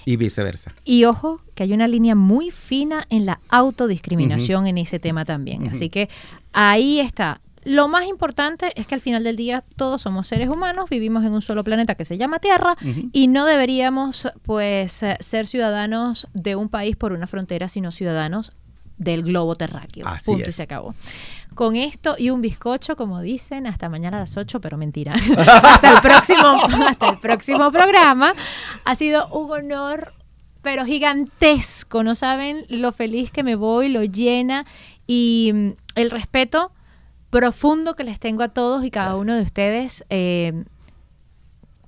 y 0.04 0.16
viceversa. 0.16 0.72
Y 0.84 1.04
ojo, 1.04 1.40
que 1.54 1.62
hay 1.62 1.72
una 1.72 1.88
línea 1.88 2.14
muy 2.14 2.50
fina 2.50 3.06
en 3.10 3.26
la 3.26 3.40
autodiscriminación 3.48 4.66
en 4.66 4.78
ese 4.78 4.98
tema 4.98 5.24
también. 5.24 5.68
Así 5.68 5.88
que 5.90 6.08
ahí 6.52 7.00
está. 7.00 7.40
Lo 7.64 7.88
más 7.88 8.06
importante 8.06 8.70
es 8.76 8.86
que 8.86 8.94
al 8.94 9.00
final 9.00 9.24
del 9.24 9.34
día 9.34 9.64
todos 9.74 10.02
somos 10.02 10.28
seres 10.28 10.48
humanos, 10.48 10.88
vivimos 10.88 11.24
en 11.24 11.32
un 11.32 11.42
solo 11.42 11.64
planeta 11.64 11.96
que 11.96 12.04
se 12.04 12.16
llama 12.16 12.38
Tierra 12.38 12.76
y 13.12 13.26
no 13.26 13.44
deberíamos 13.44 14.28
pues 14.42 15.02
eh, 15.02 15.16
ser 15.18 15.48
ciudadanos 15.48 16.28
de 16.32 16.54
un 16.54 16.68
país 16.68 16.94
por 16.94 17.12
una 17.12 17.26
frontera, 17.26 17.66
sino 17.66 17.90
ciudadanos 17.90 18.52
del 18.98 19.22
globo 19.22 19.56
terráqueo. 19.56 20.06
Así 20.06 20.24
Punto 20.24 20.44
y 20.46 20.50
es. 20.50 20.54
se 20.54 20.62
acabó. 20.62 20.94
Con 21.56 21.74
esto 21.74 22.14
y 22.18 22.30
un 22.30 22.40
bizcocho, 22.42 22.94
como 22.94 23.20
dicen, 23.20 23.66
hasta 23.66 23.88
mañana 23.88 24.18
a 24.18 24.20
las 24.20 24.36
8, 24.36 24.60
pero 24.60 24.76
mentira. 24.76 25.14
hasta, 25.36 25.94
el 25.94 26.00
próximo, 26.02 26.46
hasta 26.86 27.08
el 27.08 27.18
próximo 27.18 27.72
programa. 27.72 28.34
Ha 28.84 28.94
sido 28.94 29.26
un 29.28 29.50
honor, 29.50 30.12
pero 30.62 30.84
gigantesco. 30.84 32.04
No 32.04 32.14
saben 32.14 32.66
lo 32.68 32.92
feliz 32.92 33.32
que 33.32 33.42
me 33.42 33.56
voy, 33.56 33.88
lo 33.88 34.04
llena 34.04 34.66
y 35.06 35.50
mm, 35.52 35.70
el 35.94 36.10
respeto 36.10 36.72
profundo 37.30 37.96
que 37.96 38.04
les 38.04 38.20
tengo 38.20 38.42
a 38.42 38.48
todos 38.48 38.84
y 38.84 38.90
cada 38.90 39.16
uno 39.16 39.34
de 39.34 39.42
ustedes. 39.42 40.04
eh, 40.10 40.64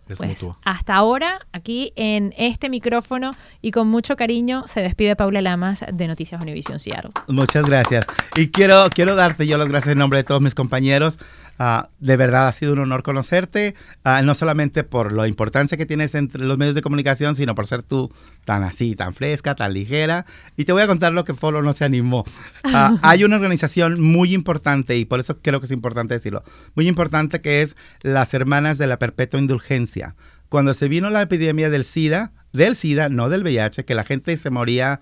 Es 0.08 0.18
pues, 0.18 0.30
mutuo. 0.30 0.58
hasta 0.64 0.94
ahora, 0.94 1.46
aquí 1.52 1.92
en 1.96 2.34
este 2.36 2.70
micrófono 2.70 3.32
y 3.60 3.70
con 3.70 3.88
mucho 3.88 4.16
cariño, 4.16 4.64
se 4.66 4.80
despide 4.80 5.16
Paula 5.16 5.42
Lamas 5.42 5.84
de 5.92 6.06
Noticias 6.06 6.40
Univisión 6.40 6.78
Seattle. 6.78 7.10
Muchas 7.26 7.66
gracias. 7.66 8.06
Y 8.36 8.48
quiero, 8.48 8.86
quiero 8.94 9.14
darte 9.14 9.46
yo 9.46 9.58
las 9.58 9.68
gracias 9.68 9.92
en 9.92 9.98
nombre 9.98 10.18
de 10.18 10.24
todos 10.24 10.40
mis 10.40 10.54
compañeros. 10.54 11.18
Ah, 11.58 11.90
de 11.98 12.16
verdad 12.16 12.46
ha 12.46 12.52
sido 12.52 12.72
un 12.72 12.78
honor 12.78 13.02
conocerte, 13.02 13.74
ah, 14.04 14.22
no 14.22 14.34
solamente 14.34 14.84
por 14.84 15.12
la 15.12 15.26
importancia 15.26 15.76
que 15.76 15.86
tienes 15.86 16.14
entre 16.14 16.44
los 16.44 16.56
medios 16.56 16.76
de 16.76 16.82
comunicación, 16.82 17.34
sino 17.34 17.54
por 17.54 17.66
ser 17.66 17.82
tú 17.82 18.12
tan 18.44 18.62
así, 18.62 18.94
tan 18.94 19.12
fresca, 19.12 19.56
tan 19.56 19.72
ligera. 19.72 20.24
Y 20.56 20.64
te 20.64 20.72
voy 20.72 20.82
a 20.82 20.86
contar 20.86 21.12
lo 21.12 21.24
que 21.24 21.34
Polo 21.34 21.60
no 21.62 21.72
se 21.72 21.84
animó. 21.84 22.24
Ah, 22.62 22.96
hay 23.02 23.24
una 23.24 23.36
organización 23.36 24.00
muy 24.00 24.34
importante, 24.34 24.96
y 24.96 25.04
por 25.04 25.18
eso 25.18 25.40
creo 25.40 25.58
que 25.58 25.66
es 25.66 25.72
importante 25.72 26.14
decirlo, 26.14 26.44
muy 26.76 26.86
importante 26.86 27.40
que 27.40 27.62
es 27.62 27.76
las 28.02 28.32
Hermanas 28.34 28.78
de 28.78 28.86
la 28.86 28.98
Perpetua 28.98 29.40
Indulgencia. 29.40 30.14
Cuando 30.48 30.74
se 30.74 30.88
vino 30.88 31.10
la 31.10 31.22
epidemia 31.22 31.70
del 31.70 31.84
SIDA, 31.84 32.32
del 32.52 32.76
SIDA, 32.76 33.08
no 33.08 33.28
del 33.28 33.42
VIH, 33.42 33.84
que 33.84 33.94
la 33.94 34.04
gente 34.04 34.36
se 34.36 34.50
moría 34.50 35.00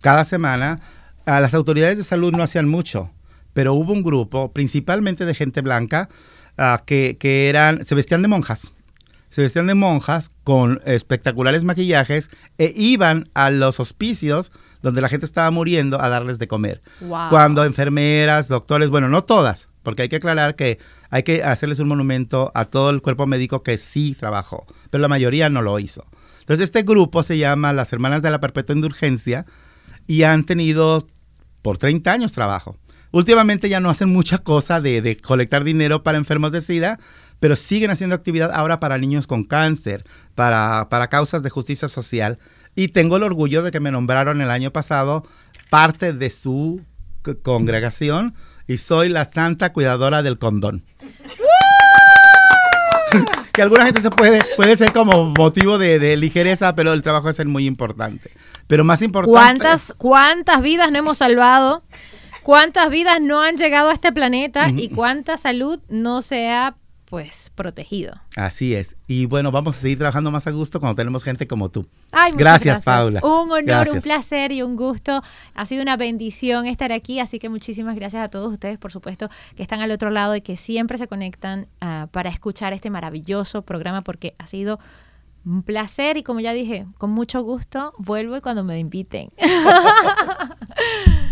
cada 0.00 0.24
semana, 0.24 0.80
a 1.26 1.40
las 1.40 1.54
autoridades 1.54 1.96
de 1.96 2.04
salud 2.04 2.32
no 2.32 2.42
hacían 2.42 2.68
mucho, 2.68 3.10
pero 3.54 3.72
hubo 3.72 3.92
un 3.92 4.02
grupo, 4.02 4.52
principalmente 4.52 5.24
de 5.24 5.34
gente 5.34 5.62
blanca, 5.62 6.10
ah, 6.58 6.82
que, 6.84 7.16
que 7.18 7.48
eran, 7.48 7.84
se 7.84 7.94
vestían 7.94 8.20
de 8.20 8.28
monjas. 8.28 8.74
Se 9.30 9.42
vestían 9.42 9.66
de 9.66 9.74
monjas 9.74 10.30
con 10.44 10.80
espectaculares 10.84 11.64
maquillajes 11.64 12.30
e 12.58 12.72
iban 12.76 13.24
a 13.34 13.50
los 13.50 13.80
hospicios 13.80 14.52
donde 14.82 15.00
la 15.00 15.08
gente 15.08 15.26
estaba 15.26 15.50
muriendo 15.50 16.00
a 16.00 16.08
darles 16.08 16.38
de 16.38 16.46
comer. 16.46 16.82
Wow. 17.00 17.30
Cuando 17.30 17.64
enfermeras, 17.64 18.46
doctores, 18.46 18.90
bueno, 18.90 19.08
no 19.08 19.24
todas, 19.24 19.68
porque 19.82 20.02
hay 20.02 20.08
que 20.08 20.16
aclarar 20.16 20.54
que 20.54 20.78
hay 21.10 21.22
que 21.22 21.42
hacerles 21.42 21.78
un 21.78 21.88
monumento 21.88 22.50
a 22.54 22.64
todo 22.64 22.90
el 22.90 23.00
cuerpo 23.00 23.26
médico 23.26 23.62
que 23.62 23.78
sí 23.78 24.16
trabajó, 24.18 24.66
pero 24.90 25.00
la 25.00 25.08
mayoría 25.08 25.48
no 25.48 25.62
lo 25.62 25.78
hizo. 25.78 26.04
Entonces 26.40 26.64
este 26.64 26.82
grupo 26.82 27.22
se 27.22 27.38
llama 27.38 27.72
las 27.72 27.92
Hermanas 27.92 28.20
de 28.20 28.30
la 28.30 28.40
Perpetua 28.40 28.74
Indulgencia 28.74 29.46
y 30.06 30.24
han 30.24 30.44
tenido 30.44 31.06
por 31.62 31.78
30 31.78 32.12
años 32.12 32.32
trabajo. 32.32 32.76
Últimamente 33.14 33.68
ya 33.68 33.78
no 33.78 33.90
hacen 33.90 34.08
mucha 34.08 34.38
cosa 34.38 34.80
de, 34.80 35.00
de 35.00 35.16
colectar 35.16 35.62
dinero 35.62 36.02
para 36.02 36.18
enfermos 36.18 36.50
de 36.50 36.60
SIDA, 36.60 36.98
pero 37.38 37.54
siguen 37.54 37.92
haciendo 37.92 38.16
actividad 38.16 38.50
ahora 38.52 38.80
para 38.80 38.98
niños 38.98 39.28
con 39.28 39.44
cáncer, 39.44 40.02
para, 40.34 40.88
para 40.88 41.06
causas 41.06 41.44
de 41.44 41.48
justicia 41.48 41.86
social. 41.86 42.40
Y 42.74 42.88
tengo 42.88 43.16
el 43.16 43.22
orgullo 43.22 43.62
de 43.62 43.70
que 43.70 43.78
me 43.78 43.92
nombraron 43.92 44.40
el 44.40 44.50
año 44.50 44.72
pasado 44.72 45.24
parte 45.70 46.12
de 46.12 46.28
su 46.28 46.82
congregación 47.44 48.34
y 48.66 48.78
soy 48.78 49.10
la 49.10 49.24
santa 49.26 49.72
cuidadora 49.72 50.24
del 50.24 50.36
condón. 50.36 50.82
que 53.52 53.62
alguna 53.62 53.84
gente 53.84 54.00
se 54.00 54.10
puede, 54.10 54.40
puede 54.56 54.74
ser 54.74 54.92
como 54.92 55.32
motivo 55.38 55.78
de, 55.78 56.00
de 56.00 56.16
ligereza, 56.16 56.74
pero 56.74 56.92
el 56.92 57.04
trabajo 57.04 57.30
es 57.30 57.46
muy 57.46 57.68
importante. 57.68 58.32
Pero 58.66 58.82
más 58.82 59.02
importante... 59.02 59.30
¿Cuántas, 59.38 59.94
¿Cuántas 59.96 60.62
vidas 60.62 60.90
no 60.90 60.98
hemos 60.98 61.18
salvado 61.18 61.84
cuántas 62.44 62.90
vidas 62.90 63.20
no 63.20 63.42
han 63.42 63.56
llegado 63.56 63.90
a 63.90 63.94
este 63.94 64.12
planeta 64.12 64.68
y 64.68 64.90
cuánta 64.90 65.36
salud 65.36 65.80
no 65.88 66.22
se 66.22 66.50
ha 66.50 66.76
pues 67.06 67.52
protegido. 67.54 68.14
Así 68.34 68.74
es. 68.74 68.96
Y 69.06 69.26
bueno, 69.26 69.52
vamos 69.52 69.76
a 69.76 69.80
seguir 69.80 69.98
trabajando 69.98 70.30
más 70.30 70.46
a 70.46 70.50
gusto 70.50 70.80
cuando 70.80 70.96
tenemos 70.96 71.22
gente 71.22 71.46
como 71.46 71.68
tú. 71.68 71.86
Ay, 72.10 72.32
muchas 72.32 72.40
gracias, 72.40 72.84
Paula. 72.84 73.20
Un 73.22 73.52
honor, 73.52 73.64
Gracias. 73.64 73.94
un 73.94 74.02
placer 74.02 74.52
y 74.52 74.62
un 74.62 74.74
gusto. 74.74 75.22
Ha 75.54 75.66
sido 75.66 75.82
una 75.82 75.96
bendición 75.96 76.66
estar 76.66 76.92
aquí, 76.92 77.20
así 77.20 77.38
que 77.38 77.48
muchísimas 77.48 77.94
gracias 77.94 78.24
a 78.24 78.28
todos 78.30 78.52
ustedes, 78.52 78.78
por 78.78 78.90
supuesto, 78.90 79.28
que 79.54 79.62
están 79.62 79.80
al 79.80 79.92
otro 79.92 80.10
lado 80.10 80.34
y 80.34 80.40
que 80.40 80.56
siempre 80.56 80.98
se 80.98 81.06
conectan 81.06 81.68
ah, 81.80 82.08
para 82.10 82.30
escuchar 82.30 82.72
este 82.72 82.90
maravilloso 82.90 83.62
programa 83.62 84.02
porque 84.02 84.34
ha 84.38 84.46
sido 84.46 84.80
un 85.44 85.62
placer 85.62 86.16
y 86.16 86.22
como 86.22 86.40
ya 86.40 86.52
dije, 86.52 86.86
con 86.98 87.10
mucho 87.10 87.42
gusto 87.42 87.92
vuelvo 87.98 88.36
y 88.36 88.40
cuando 88.40 88.64
me 88.64 88.78
inviten. 88.78 89.30